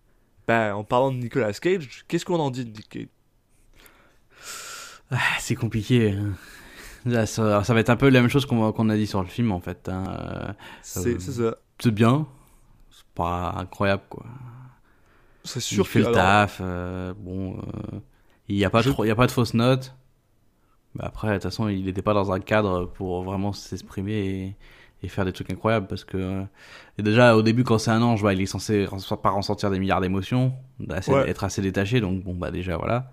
ben, 0.47 0.73
en 0.75 0.83
parlant 0.83 1.11
de 1.11 1.17
Nicolas 1.17 1.51
Cage, 1.53 2.05
qu'est-ce 2.07 2.23
qu'on 2.25 2.39
en 2.39 2.51
dit 2.51 2.63
de 2.65 2.69
Nick 2.71 2.87
Cage? 2.89 3.07
Ah, 5.11 5.17
c'est 5.39 5.55
compliqué. 5.55 6.11
hein. 6.11 6.33
Là, 7.05 7.25
ça, 7.25 7.63
ça 7.63 7.73
va 7.73 7.79
être 7.79 7.89
un 7.89 7.95
peu 7.95 8.09
la 8.09 8.19
même 8.21 8.29
chose 8.29 8.45
qu'on 8.45 8.89
a 8.89 8.95
dit 8.95 9.07
sur 9.07 9.21
le 9.21 9.27
film, 9.27 9.51
en 9.51 9.59
fait. 9.61 9.87
hein. 9.89 10.55
C'est 10.81 11.19
ça. 11.21 11.55
C'est 11.79 11.91
bien, 11.93 12.27
c'est 12.91 13.05
pas 13.15 13.55
incroyable, 13.57 14.03
quoi. 14.09 14.25
C'est 15.43 15.59
Il 15.59 15.61
sûr 15.61 15.87
fait 15.87 15.99
que- 15.99 16.05
le 16.05 16.17
alors, 16.17 16.17
taf, 16.47 16.61
bon, 17.17 17.61
il 18.49 18.57
n'y 18.57 18.65
a, 18.65 18.69
pas 18.69 18.81
Je- 18.81 18.89
trop- 18.89 19.05
il 19.05 19.07
y 19.07 19.11
a 19.11 19.15
pas 19.15 19.27
de 19.27 19.31
fausses 19.31 19.53
notes. 19.53 19.95
Mais 20.97 21.03
après, 21.05 21.29
de 21.29 21.33
toute 21.35 21.43
façon, 21.43 21.67
il 21.69 21.85
n'était 21.85 22.01
pas 22.01 22.13
dans 22.13 22.31
un 22.31 22.39
cadre 22.39 22.85
pour 22.85 23.23
vraiment 23.23 23.53
s'exprimer 23.53 24.13
et, 24.13 24.55
et 25.03 25.07
faire 25.07 25.25
des 25.25 25.31
trucs 25.31 25.49
incroyables. 25.51 25.87
Parce 25.87 26.03
que 26.03 26.17
euh, 26.17 26.43
et 26.97 27.03
déjà, 27.03 27.35
au 27.37 27.41
début, 27.43 27.63
quand 27.63 27.77
c'est 27.77 27.91
un 27.91 28.01
ange, 28.01 28.23
bah, 28.23 28.33
il 28.33 28.41
est 28.41 28.45
censé 28.47 28.87
pas 29.21 29.29
ressentir 29.29 29.69
des 29.69 29.79
milliards 29.79 30.01
d'émotions, 30.01 30.53
Ouais. 31.13 31.29
être 31.29 31.43
assez 31.43 31.61
détaché. 31.61 32.01
Donc, 32.01 32.23
bon, 32.23 32.33
bah 32.33 32.51
déjà, 32.51 32.77
voilà. 32.77 33.11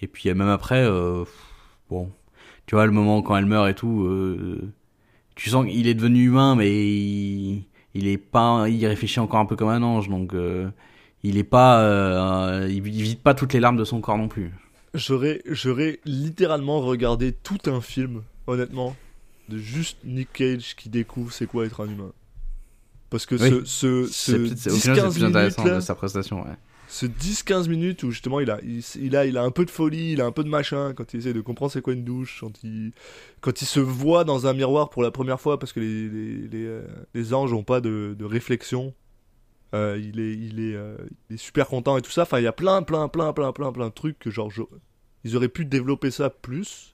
Et 0.00 0.06
puis, 0.06 0.28
euh, 0.30 0.34
même 0.34 0.48
après, 0.48 0.82
euh, 0.84 1.24
bon, 1.90 2.10
tu 2.66 2.74
vois, 2.76 2.86
le 2.86 2.92
moment 2.92 3.20
quand 3.22 3.36
elle 3.36 3.46
meurt 3.46 3.68
et 3.68 3.74
tout, 3.74 4.04
euh, 4.04 4.72
tu 5.34 5.50
sens 5.50 5.66
qu'il 5.66 5.86
est 5.88 5.94
devenu 5.94 6.24
humain, 6.26 6.54
mais 6.54 6.70
il, 6.70 7.64
il 7.94 8.06
est 8.06 8.16
pas, 8.18 8.66
il 8.68 8.86
réfléchit 8.86 9.20
encore 9.20 9.40
un 9.40 9.46
peu 9.46 9.56
comme 9.56 9.68
un 9.68 9.82
ange. 9.82 10.08
Donc, 10.08 10.34
euh, 10.34 10.70
il 11.22 11.36
est 11.36 11.44
pas, 11.44 11.80
euh, 11.82 12.66
il, 12.70 12.86
il 12.86 13.02
vide 13.02 13.18
pas 13.20 13.34
toutes 13.34 13.52
les 13.52 13.60
larmes 13.60 13.76
de 13.76 13.84
son 13.84 14.00
corps 14.00 14.16
non 14.18 14.28
plus. 14.28 14.52
J'aurais, 14.94 15.42
j'aurais 15.46 16.00
littéralement 16.04 16.80
regardé 16.80 17.32
tout 17.32 17.58
un 17.66 17.80
film, 17.80 18.22
honnêtement, 18.46 18.96
de 19.48 19.56
juste 19.58 19.98
Nick 20.04 20.32
Cage 20.32 20.74
qui 20.76 20.88
découvre 20.88 21.32
c'est 21.32 21.46
quoi 21.46 21.64
être 21.66 21.80
un 21.84 21.88
humain. 21.90 22.12
Parce 23.08 23.26
que 23.26 23.34
Oui. 23.36 23.48
ce, 23.48 23.64
ce, 23.64 24.06
C'est 24.06 24.32
ce 24.32 24.36
peut-être- 24.36 24.58
c'est- 24.58 24.70
au 24.70 24.76
final, 24.76 24.96
c'est 24.96 25.02
10-15 25.02 25.14
plus 25.14 25.24
intéressant 25.24 25.62
minutes, 25.62 25.72
là, 25.72 25.76
de 25.80 25.84
sa 25.84 25.94
prestation. 25.94 26.42
Ouais. 26.42 26.54
ce 26.88 27.06
10-15 27.06 27.68
minutes 27.68 28.02
où 28.02 28.10
justement 28.10 28.40
il 28.40 28.50
a, 28.50 28.58
il, 28.64 28.82
il 29.00 29.14
a, 29.14 29.24
il 29.24 29.36
a 29.38 29.44
un 29.44 29.52
peu 29.52 29.64
de 29.64 29.70
folie, 29.70 30.10
il 30.12 30.20
a 30.20 30.26
un 30.26 30.32
peu 30.32 30.42
de 30.42 30.48
machin 30.48 30.92
quand 30.92 31.14
il 31.14 31.18
essaie 31.20 31.32
de 31.32 31.40
comprendre 31.40 31.70
c'est 31.70 31.82
quoi 31.82 31.92
une 31.92 32.02
douche, 32.02 32.38
quand 32.40 32.64
il, 32.64 32.90
quand 33.40 33.62
il 33.62 33.66
se 33.66 33.78
voit 33.78 34.24
dans 34.24 34.48
un 34.48 34.54
miroir 34.54 34.90
pour 34.90 35.04
la 35.04 35.12
première 35.12 35.40
fois 35.40 35.56
parce 35.60 35.72
que 35.72 35.78
les, 35.78 36.08
les, 36.08 36.48
les, 36.48 36.64
euh, 36.66 36.82
les 37.14 37.32
anges 37.32 37.52
ont 37.52 37.62
pas 37.62 37.80
de, 37.80 38.16
de 38.18 38.24
réflexion. 38.24 38.92
Euh, 39.72 39.96
il, 40.02 40.18
est, 40.18 40.32
il, 40.34 40.58
est, 40.60 40.74
euh, 40.74 40.96
il 41.28 41.34
est 41.34 41.38
super 41.38 41.68
content 41.68 41.96
et 41.96 42.02
tout 42.02 42.10
ça. 42.10 42.22
Enfin, 42.22 42.38
il 42.40 42.44
y 42.44 42.48
a 42.48 42.52
plein, 42.52 42.82
plein, 42.82 43.08
plein, 43.08 43.32
plein, 43.32 43.52
plein, 43.52 43.70
plein 43.72 43.86
de 43.88 43.92
trucs 43.94 44.18
que 44.18 44.30
genre, 44.30 44.50
je- 44.50 44.62
ils 45.24 45.36
auraient 45.36 45.48
pu 45.48 45.64
développer 45.64 46.10
ça 46.10 46.28
plus. 46.30 46.92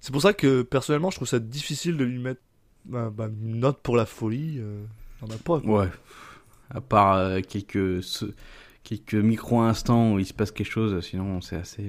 C'est 0.00 0.12
pour 0.12 0.22
ça 0.22 0.32
que 0.32 0.62
personnellement, 0.62 1.10
je 1.10 1.16
trouve 1.16 1.28
ça 1.28 1.38
difficile 1.38 1.96
de 1.96 2.04
lui 2.04 2.18
mettre 2.18 2.40
bah, 2.86 3.10
bah, 3.14 3.26
une 3.28 3.60
note 3.60 3.80
pour 3.82 3.96
la 3.96 4.06
folie. 4.06 4.56
Euh, 4.58 4.82
en 5.22 5.26
a 5.26 5.36
pas. 5.36 5.60
quoi. 5.60 5.82
Ouais. 5.84 5.90
À 6.70 6.80
part 6.80 7.16
euh, 7.16 7.40
quelques, 7.42 8.00
quelques 8.82 9.14
micro-instants 9.14 10.14
où 10.14 10.18
il 10.18 10.26
se 10.26 10.32
passe 10.34 10.50
quelque 10.52 10.70
chose, 10.70 11.04
sinon 11.04 11.40
c'est 11.40 11.56
assez. 11.56 11.84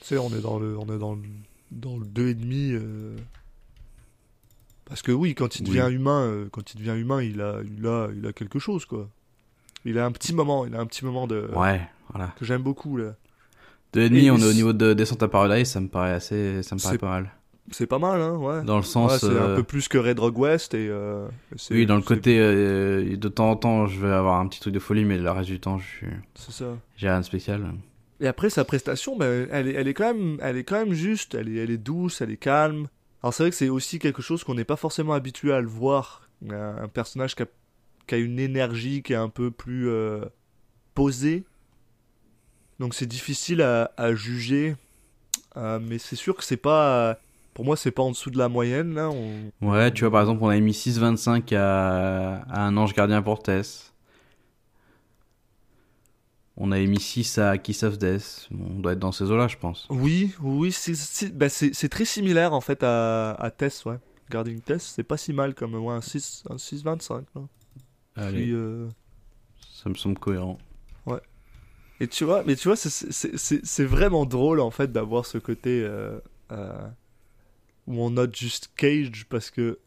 Tu 0.00 0.06
sais, 0.06 0.18
on 0.18 0.30
est 0.30 0.40
dans 0.40 0.58
le, 0.58 0.76
on 0.78 0.86
est 0.94 0.98
dans 0.98 1.14
le, 1.14 1.22
dans 1.70 1.96
le 1.96 2.04
2,5. 2.06 3.16
Euh... 4.86 4.88
Parce 4.88 5.02
que 5.02 5.12
oui, 5.12 5.34
quand 5.34 5.56
il 5.56 5.62
Oui. 5.68 5.76
devient 5.76 5.94
humain, 5.94 6.22
euh, 6.26 6.48
quand 6.50 6.72
il 6.74 6.78
devient 6.78 6.98
humain, 7.00 7.22
il 7.22 7.40
a, 7.40 7.60
il 7.64 7.86
a, 7.86 8.08
il 8.16 8.26
a 8.26 8.32
quelque 8.32 8.58
chose 8.58 8.84
quoi. 8.84 9.08
Il 9.84 9.98
a 9.98 10.04
un 10.06 10.12
petit 10.12 10.34
moment, 10.34 10.66
il 10.66 10.74
a 10.74 10.80
un 10.80 10.86
petit 10.86 11.04
moment 11.04 11.26
de 11.26 11.48
Ouais, 11.54 11.80
voilà. 12.12 12.32
que 12.38 12.44
j'aime 12.44 12.62
beaucoup 12.62 12.96
là. 12.96 13.14
Demi, 13.92 14.26
Et- 14.26 14.30
on 14.30 14.38
est 14.38 14.44
au 14.48 14.52
niveau 14.52 14.72
de 14.72 14.92
Descent 14.94 15.16
à 15.22 15.28
Paradise, 15.28 15.68
ça 15.68 15.80
me 15.80 15.88
paraît 15.88 16.12
assez, 16.12 16.62
ça 16.62 16.74
me 16.74 16.80
paraît 16.82 16.98
pas 16.98 17.08
mal. 17.08 17.30
C'est 17.72 17.86
pas 17.88 17.98
mal, 17.98 18.20
hein, 18.20 18.36
ouais. 18.36 18.62
Dans 18.62 18.76
le 18.76 18.84
sens, 18.84 19.10
Ouais, 19.12 19.18
c'est 19.18 19.26
euh, 19.26 19.54
un 19.54 19.56
peu 19.56 19.64
plus 19.64 19.88
que 19.88 19.98
Red 19.98 20.20
Rock 20.20 20.38
West 20.38 20.74
et. 20.74 20.86
euh, 20.88 21.26
oui, 21.72 21.84
dans 21.86 21.96
le 21.96 22.02
côté, 22.02 22.38
euh, 22.38 23.16
de 23.16 23.28
temps 23.28 23.50
en 23.50 23.56
temps, 23.56 23.86
je 23.88 23.98
vais 24.00 24.12
avoir 24.12 24.38
un 24.38 24.46
petit 24.46 24.60
truc 24.60 24.72
de 24.72 24.78
folie, 24.78 25.04
mais 25.04 25.18
le 25.18 25.28
reste 25.32 25.48
du 25.48 25.58
temps, 25.58 25.78
je 25.78 25.84
suis, 25.84 26.06
C'est 26.36 26.52
ça. 26.52 26.76
j'ai 26.96 27.08
rien 27.08 27.18
de 27.20 27.24
spécial. 27.24 27.64
Et 28.20 28.28
après 28.28 28.50
sa 28.50 28.64
prestation, 28.64 29.16
ben, 29.16 29.48
elle, 29.50 29.66
est, 29.68 29.72
elle 29.74 29.88
est 29.88 29.94
quand 29.94 30.14
même, 30.14 30.38
elle 30.42 30.56
est 30.56 30.64
quand 30.64 30.76
même 30.78 30.92
juste. 30.94 31.34
Elle 31.34 31.48
est, 31.48 31.56
elle 31.62 31.70
est 31.72 31.76
douce, 31.76 32.20
elle 32.20 32.30
est 32.30 32.36
calme. 32.36 32.86
Alors 33.26 33.34
c'est 33.34 33.42
vrai 33.42 33.50
que 33.50 33.56
c'est 33.56 33.68
aussi 33.68 33.98
quelque 33.98 34.22
chose 34.22 34.44
qu'on 34.44 34.54
n'est 34.54 34.62
pas 34.62 34.76
forcément 34.76 35.12
habitué 35.12 35.52
à 35.52 35.60
le 35.60 35.66
voir. 35.66 36.28
Un, 36.48 36.86
personnage 36.86 37.34
qui 37.34 37.42
a, 37.42 38.16
une 38.18 38.38
énergie 38.38 39.02
qui 39.02 39.14
est 39.14 39.16
un 39.16 39.28
peu 39.28 39.50
plus 39.50 39.88
euh, 39.88 40.26
posée. 40.94 41.42
Donc 42.78 42.94
c'est 42.94 43.06
difficile 43.06 43.62
à, 43.62 44.14
juger. 44.14 44.76
Euh, 45.56 45.80
mais 45.82 45.98
c'est 45.98 46.14
sûr 46.14 46.36
que 46.36 46.44
c'est 46.44 46.56
pas. 46.56 47.18
Pour 47.52 47.64
moi, 47.64 47.76
c'est 47.76 47.90
pas 47.90 48.04
en 48.04 48.12
dessous 48.12 48.30
de 48.30 48.38
la 48.38 48.48
moyenne 48.48 48.94
là. 48.94 49.10
Ouais, 49.60 49.90
tu 49.90 50.04
vois, 50.04 50.12
par 50.12 50.20
exemple, 50.20 50.44
on 50.44 50.48
a 50.48 50.60
mis 50.60 50.70
6,25 50.70 51.52
à, 51.56 52.42
à 52.48 52.60
Un 52.60 52.76
Ange 52.76 52.94
Gardien 52.94 53.22
pour 53.22 53.42
Tess. 53.42 53.92
On 56.58 56.72
avait 56.72 56.86
mis 56.86 57.00
6 57.00 57.38
à 57.38 57.58
Kiss 57.58 57.82
of 57.82 57.98
Death. 57.98 58.48
On 58.50 58.80
doit 58.80 58.92
être 58.92 58.98
dans 58.98 59.12
ces 59.12 59.30
eaux-là, 59.30 59.46
je 59.48 59.56
pense. 59.58 59.86
Oui, 59.90 60.32
oui, 60.40 60.72
c'est- 60.72 60.94
c'est 60.94 61.88
très 61.88 62.04
similaire 62.06 62.52
en 62.54 62.60
fait 62.62 62.82
à, 62.82 63.32
à 63.32 63.50
Tess, 63.50 63.84
ouais. 63.84 63.98
Guarding 64.30 64.60
Tess, 64.60 64.92
c'est 64.96 65.02
pas 65.04 65.16
si 65.18 65.32
mal 65.32 65.54
comme 65.54 65.74
ouais, 65.74 65.92
un 65.94 66.00
6, 66.00 66.44
un 66.50 66.56
6,25 66.56 67.24
là. 67.34 67.42
Allez, 68.16 68.42
Puis, 68.44 68.52
euh, 68.52 68.88
ça 69.74 69.88
me 69.90 69.94
semble 69.94 70.18
cohérent. 70.18 70.58
Et 71.98 72.08
tu 72.08 72.24
vois, 72.24 72.44
mais 72.44 72.56
tu 72.56 72.68
vois, 72.68 72.76
c'est- 72.76 73.84
vraiment 73.84 74.26
drôle 74.26 74.60
en 74.60 74.70
fait 74.70 74.92
d'avoir 74.92 75.24
ce 75.24 75.38
côté 75.38 75.82
euh, 75.82 76.18
euh, 76.52 76.86
où 77.86 78.02
on 78.02 78.10
note 78.10 78.36
juste 78.36 78.70
Cage 78.76 79.24
parce 79.30 79.50
que 79.50 79.78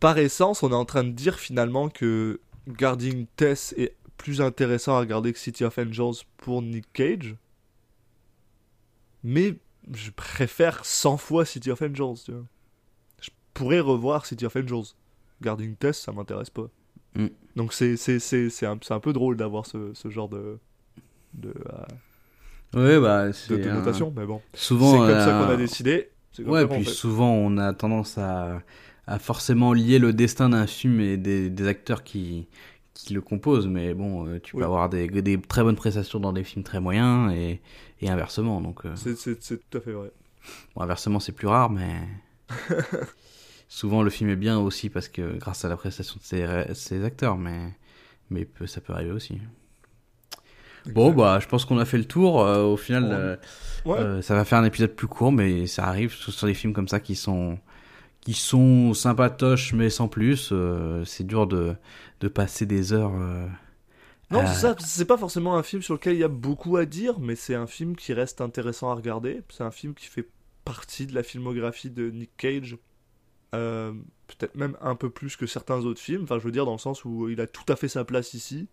par 0.00 0.18
essence, 0.18 0.64
on 0.64 0.70
est 0.72 0.74
en 0.74 0.84
train 0.84 1.04
de 1.04 1.12
dire 1.12 1.38
finalement 1.38 1.88
que 1.88 2.40
Guarding 2.66 3.26
Tess 3.36 3.72
est 3.76 3.94
plus 4.22 4.40
intéressant 4.40 4.94
à 4.96 5.00
regarder 5.00 5.32
que 5.32 5.38
City 5.38 5.64
of 5.64 5.76
Angels 5.78 6.24
pour 6.36 6.62
Nick 6.62 6.86
Cage. 6.92 7.34
Mais 9.24 9.56
je 9.92 10.10
préfère 10.10 10.84
100 10.84 11.16
fois 11.16 11.44
City 11.44 11.70
of 11.70 11.82
Angels, 11.82 12.22
tu 12.24 12.32
vois. 12.32 12.44
Je 13.20 13.30
pourrais 13.54 13.80
revoir 13.80 14.26
City 14.26 14.46
of 14.46 14.54
Angels. 14.56 14.94
Guarding 15.42 15.74
Tess, 15.76 16.00
ça 16.00 16.12
m'intéresse 16.12 16.50
pas. 16.50 16.68
Mm. 17.16 17.26
Donc 17.56 17.72
c'est 17.72 17.96
c'est 17.96 18.18
c'est 18.20 18.48
c'est 18.48 18.64
un, 18.66 18.78
c'est 18.80 18.94
un 18.94 19.00
peu 19.00 19.12
drôle 19.12 19.36
d'avoir 19.36 19.66
ce, 19.66 19.92
ce 19.92 20.08
genre 20.08 20.28
de 20.28 20.58
de, 21.34 21.52
euh, 22.74 22.74
Ouais, 22.74 23.00
bah, 23.00 23.32
c'est 23.32 23.58
de 23.58 23.70
notation, 23.70 24.12
mais 24.16 24.24
bon. 24.24 24.40
Souvent, 24.54 24.92
C'est 24.92 24.98
comme 24.98 25.08
ça 25.20 25.40
euh, 25.40 25.44
qu'on 25.46 25.50
a 25.52 25.56
décidé. 25.56 26.10
c'est 26.32 26.44
Ouais, 26.44 26.62
ça 26.62 26.68
puis 26.68 26.84
fait. 26.84 26.90
souvent 26.90 27.30
on 27.32 27.58
a 27.58 27.72
tendance 27.74 28.16
à, 28.18 28.62
à 29.06 29.18
forcément 29.18 29.72
lier 29.72 29.98
le 29.98 30.12
destin 30.12 30.48
d'un 30.50 30.66
film 30.66 31.00
et 31.00 31.16
des, 31.16 31.50
des 31.50 31.66
acteurs 31.66 32.02
qui, 32.04 32.48
qui 32.94 33.14
le 33.14 33.20
composent, 33.20 33.66
mais 33.68 33.94
bon, 33.94 34.26
euh, 34.26 34.38
tu 34.40 34.52
peux 34.52 34.58
Oui. 34.58 34.64
avoir 34.64 34.88
des, 34.88 35.08
des 35.08 35.40
très 35.40 35.62
bonnes 35.62 35.76
prestations 35.76 36.20
dans 36.20 36.32
des 36.32 36.44
films 36.44 36.62
très 36.64 36.80
moyens 36.80 37.32
et, 37.32 37.60
et 38.00 38.10
inversement. 38.10 38.60
Donc, 38.60 38.84
euh, 38.84 38.94
C'est- 38.96 39.58
tout 39.70 39.78
à 39.78 39.80
fait 39.80 39.92
vrai. 39.92 40.10
bon, 40.74 40.82
inversement 40.82 41.18
c'est 41.20 41.32
plus 41.32 41.46
rare, 41.48 41.70
mais 41.70 42.00
souvent 43.68 44.02
le 44.02 44.10
film 44.10 44.30
est 44.30 44.36
bien 44.36 44.58
aussi 44.58 44.90
parce 44.90 45.08
que 45.08 45.38
grâce 45.38 45.64
à 45.64 45.68
la 45.68 45.76
prestation 45.76 46.16
de 46.20 46.74
ses, 46.74 47.04
acteurs, 47.04 47.36
mais, 47.38 47.72
mais 48.30 48.44
peut- 48.44 48.66
ça 48.66 48.80
peut 48.80 48.92
arriver 48.92 49.12
aussi. 49.12 49.40
Bon, 50.86 51.12
bah, 51.12 51.38
je 51.40 51.46
pense 51.46 51.64
qu'on 51.64 51.78
a 51.78 51.84
fait 51.84 51.98
le 51.98 52.04
tour. 52.06 52.42
euh, 52.44 52.64
au 52.64 52.76
final, 52.76 53.04
Ouais. 53.84 53.96
euh, 54.00 54.16
Ouais. 54.16 54.22
ça 54.22 54.34
va 54.34 54.44
faire 54.44 54.58
un 54.58 54.64
épisode 54.64 54.90
plus 54.94 55.06
court, 55.06 55.30
mais 55.32 55.66
ça 55.68 55.86
arrive 55.86 56.12
sur 56.12 56.46
des 56.46 56.54
films 56.54 56.72
comme 56.72 56.88
ça 56.88 56.98
qui 57.00 57.14
sont 57.14 57.58
qui 58.22 58.34
sont 58.34 58.94
sympatoches 58.94 59.72
mais 59.74 59.90
sans 59.90 60.08
plus. 60.08 60.50
euh, 60.52 61.04
c'est 61.04 61.26
dur 61.26 61.46
de 61.46 61.74
de 62.20 62.28
passer 62.28 62.66
des 62.66 62.92
heures. 62.92 63.14
euh, 63.16 63.46
Non, 64.30 64.40
à- 64.40 64.46
c'est 64.46 64.60
ça. 64.60 64.76
C'est 64.78 65.04
pas 65.04 65.18
forcément 65.18 65.56
un 65.56 65.62
film 65.62 65.82
sur 65.82 65.94
lequel 65.94 66.14
il 66.14 66.20
y 66.20 66.24
a 66.24 66.28
beaucoup 66.28 66.76
à 66.76 66.86
dire, 66.86 67.18
mais 67.20 67.36
c'est 67.36 67.54
un 67.54 67.66
film 67.66 67.96
qui 67.96 68.12
reste 68.12 68.40
intéressant 68.40 68.90
à 68.90 68.94
regarder. 68.94 69.42
C'est 69.50 69.64
un 69.64 69.70
film 69.70 69.94
qui 69.94 70.06
fait 70.06 70.28
partie 70.64 71.06
de 71.06 71.14
la 71.14 71.22
filmographie 71.22 71.90
de 71.90 72.10
Nick 72.10 72.30
Cage. 72.36 72.78
Euh, 73.54 73.92
Peut-être 74.28 74.56
même 74.56 74.76
un 74.80 74.96
peu 74.96 75.10
plus 75.10 75.36
que 75.36 75.46
certains 75.46 75.80
autres 75.80 76.00
films. 76.00 76.22
Enfin, 76.24 76.38
je 76.38 76.44
veux 76.44 76.52
dire, 76.52 76.64
dans 76.64 76.72
le 76.72 76.78
sens 76.78 77.04
où 77.04 77.28
il 77.28 77.40
a 77.40 77.46
tout 77.46 77.70
à 77.70 77.76
fait 77.76 77.88
sa 77.88 78.04
place 78.04 78.34
ici. 78.34 78.68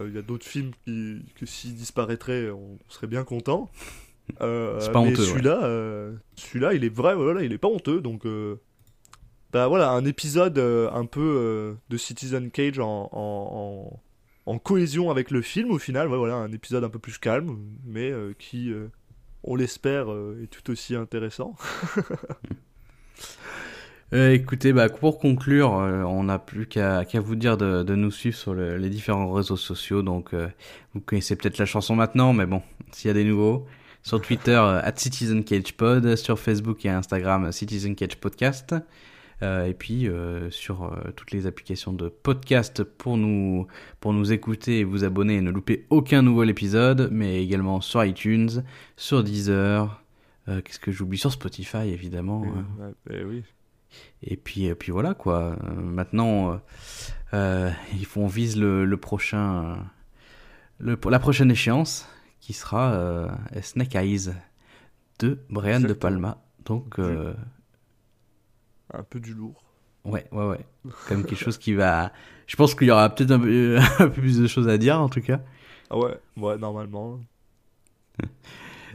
Il 0.00 0.14
y 0.14 0.18
a 0.18 0.22
d'autres 0.22 0.46
films 0.46 0.72
qui, 0.84 1.24
que 1.36 1.46
s'ils 1.46 1.74
disparaîtraient, 1.74 2.50
on 2.50 2.78
serait 2.88 3.06
bien 3.06 3.24
content. 3.24 3.70
Euh, 4.40 4.78
C'est 4.80 4.92
pas 4.92 5.00
mais 5.02 5.08
honteux, 5.12 5.22
ouais. 5.22 5.28
Celui-là, 5.28 5.64
euh, 5.64 6.12
celui-là, 6.36 6.74
il 6.74 6.84
est 6.84 6.94
vrai, 6.94 7.14
voilà, 7.14 7.42
il 7.42 7.52
est 7.52 7.58
pas 7.58 7.68
honteux. 7.68 8.00
Donc, 8.00 8.26
euh, 8.26 8.56
bah 9.52 9.68
voilà, 9.68 9.90
un 9.90 10.04
épisode 10.04 10.58
euh, 10.58 10.90
un 10.92 11.06
peu 11.06 11.76
de 11.88 11.96
Citizen 11.96 12.50
Cage 12.50 12.78
en, 12.78 13.08
en, 13.12 13.90
en- 13.92 14.00
en 14.52 14.58
cohésion 14.58 15.10
avec 15.10 15.30
le 15.30 15.42
film 15.42 15.70
au 15.70 15.78
final. 15.78 16.08
Ouais, 16.08 16.16
voilà, 16.18 16.34
un 16.36 16.52
épisode 16.52 16.84
un 16.84 16.88
peu 16.88 16.98
plus 16.98 17.18
calme, 17.18 17.56
mais 17.84 18.12
qui, 18.38 18.72
on 19.42 19.56
l'espère, 19.56 20.06
est 20.42 20.46
tout 20.48 20.70
aussi 20.70 20.94
intéressant. 20.94 21.54
Écoutez, 24.12 24.72
bah, 24.72 24.88
pour 24.88 25.18
conclure, 25.18 25.70
on 25.72 26.22
n'a 26.24 26.38
plus 26.38 26.66
qu'à 26.66 27.02
vous 27.14 27.34
dire 27.34 27.56
de, 27.56 27.82
de 27.82 27.94
nous 27.96 28.12
suivre 28.12 28.36
sur 28.36 28.54
le- 28.54 28.76
les 28.76 28.88
différents 28.88 29.32
réseaux 29.32 29.56
sociaux. 29.56 30.02
Donc, 30.02 30.32
vous 30.94 31.00
connaissez 31.00 31.34
peut-être 31.36 31.58
la 31.58 31.66
chanson 31.66 31.96
maintenant, 31.96 32.32
mais 32.32 32.46
bon, 32.46 32.62
s'il 32.92 33.08
y 33.08 33.10
a 33.10 33.14
des 33.14 33.24
nouveaux, 33.24 33.66
sur 34.06 34.20
Twitter, 34.20 34.52
euh, 34.52 34.80
at 34.84 34.92
CitizenCagePod, 34.94 36.14
sur 36.14 36.38
Facebook 36.38 36.84
et 36.84 36.90
Instagram, 36.90 37.50
Citizen 37.50 37.96
Cage 37.96 38.16
Podcast. 38.18 38.72
Euh, 39.42 39.66
et 39.66 39.74
puis 39.74 40.08
euh, 40.08 40.48
sur 40.50 40.84
euh, 40.84 41.10
toutes 41.16 41.32
les 41.32 41.48
applications 41.48 41.92
de 41.92 42.08
podcast 42.08 42.84
pour 42.84 43.16
nous, 43.16 43.66
pour 43.98 44.12
nous 44.12 44.32
écouter 44.32 44.78
et 44.78 44.84
vous 44.84 45.02
abonner 45.02 45.34
et 45.34 45.40
ne 45.40 45.50
louper 45.50 45.86
aucun 45.90 46.22
nouvel 46.22 46.50
épisode, 46.50 47.08
mais 47.10 47.42
également 47.42 47.80
sur 47.80 48.04
iTunes, 48.04 48.62
sur 48.96 49.24
Deezer, 49.24 50.00
euh, 50.48 50.62
qu'est-ce 50.62 50.78
que 50.78 50.92
j'oublie? 50.92 51.18
Sur 51.18 51.32
Spotify 51.32 51.88
évidemment. 51.88 52.44
hein. 52.80 52.92
Oui. 53.10 53.42
Et 54.22 54.36
puis, 54.36 54.66
et 54.66 54.74
puis 54.76 54.92
voilà 54.92 55.14
quoi. 55.14 55.56
Euh, 55.64 55.74
maintenant, 55.74 56.52
euh, 56.52 56.56
euh, 57.34 57.70
il 57.92 58.06
faut 58.06 58.20
on 58.20 58.28
vise 58.28 58.56
le, 58.56 58.84
le 58.84 58.96
prochain, 58.96 59.64
euh, 59.64 59.74
le, 60.78 60.98
la 61.10 61.18
prochaine 61.18 61.50
échéance 61.50 62.08
qui 62.46 62.52
sera 62.52 62.92
euh, 62.92 63.28
Snake 63.60 63.96
Eyes 63.96 64.30
de 65.18 65.40
Brian 65.50 65.80
De. 65.80 65.92
Palma. 65.94 66.38
Donc, 66.64 67.00
euh, 67.00 67.34
Un 68.94 69.02
peu 69.02 69.18
du 69.18 69.34
lourd. 69.34 69.64
ouais, 70.04 70.28
ouais, 70.30 70.46
ouais. 70.46 70.64
Comme 71.08 71.24
quelque 71.24 71.34
chose 71.44 71.58
qui 71.58 71.74
va. 71.74 72.12
Je 72.46 72.54
pense 72.54 72.76
qu'il 72.76 72.86
y 72.86 72.90
aura 72.92 73.08
peut-être 73.12 73.32
un, 73.32 73.40
peu- 73.40 73.78
un 73.98 74.08
peu 74.08 74.10
plus 74.20 74.38
de 74.38 74.46
choses 74.46 74.68
à 74.68 74.78
dire 74.78 75.00
en 75.00 75.08
tout 75.08 75.20
cas. 75.22 75.40
Ah 75.90 75.98
ouais, 75.98 76.16
ouais, 76.36 76.56
normalement. 76.56 77.18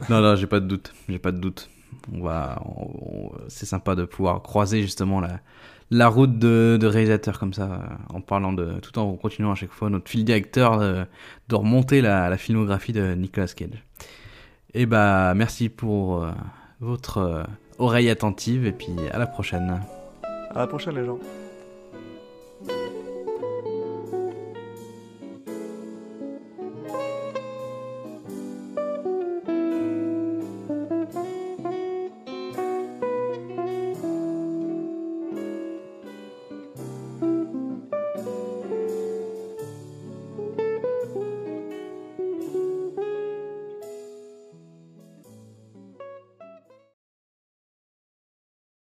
Non, 0.08 0.20
non, 0.22 0.34
j'ai 0.34 0.46
pas 0.46 0.58
de 0.60 0.66
doute. 0.66 0.94
J'ai 1.10 1.18
pas 1.18 1.30
de 1.30 1.38
doute. 1.38 1.68
On 2.10 2.22
va, 2.22 2.60
on- 2.64 3.32
c'est 3.48 3.66
sympa 3.66 3.94
de 3.94 4.04
pouvoir 4.06 4.42
croiser 4.42 4.80
justement 4.80 5.20
la, 5.20 5.40
la 5.92 6.08
route 6.08 6.38
de, 6.38 6.78
de 6.80 6.86
réalisateurs 6.86 7.38
comme 7.38 7.52
ça, 7.52 7.64
euh, 7.64 8.14
en 8.14 8.20
parlant 8.20 8.52
de, 8.52 8.80
tout 8.80 8.98
en 8.98 9.14
continuant 9.14 9.52
à 9.52 9.54
chaque 9.54 9.72
fois 9.72 9.90
notre 9.90 10.08
fil 10.08 10.24
directeur 10.24 10.78
de, 10.78 11.04
de 11.48 11.54
remonter 11.54 12.00
la, 12.00 12.36
filmographie 12.38 12.92
de 12.92 13.14
Nicolas 13.14 13.48
Cage. 13.48 13.84
Et 14.74 14.86
bah, 14.86 15.34
merci 15.34 15.68
pour 15.68 16.24
euh, 16.24 16.30
votre 16.80 17.18
euh, 17.18 17.42
oreille 17.78 18.08
attentive 18.08 18.66
et 18.66 18.72
puis 18.72 18.94
à 19.12 19.18
la 19.18 19.26
prochaine. 19.26 19.80
À 20.50 20.60
la 20.60 20.66
prochaine, 20.66 20.94
les 20.94 21.04
gens. 21.04 21.18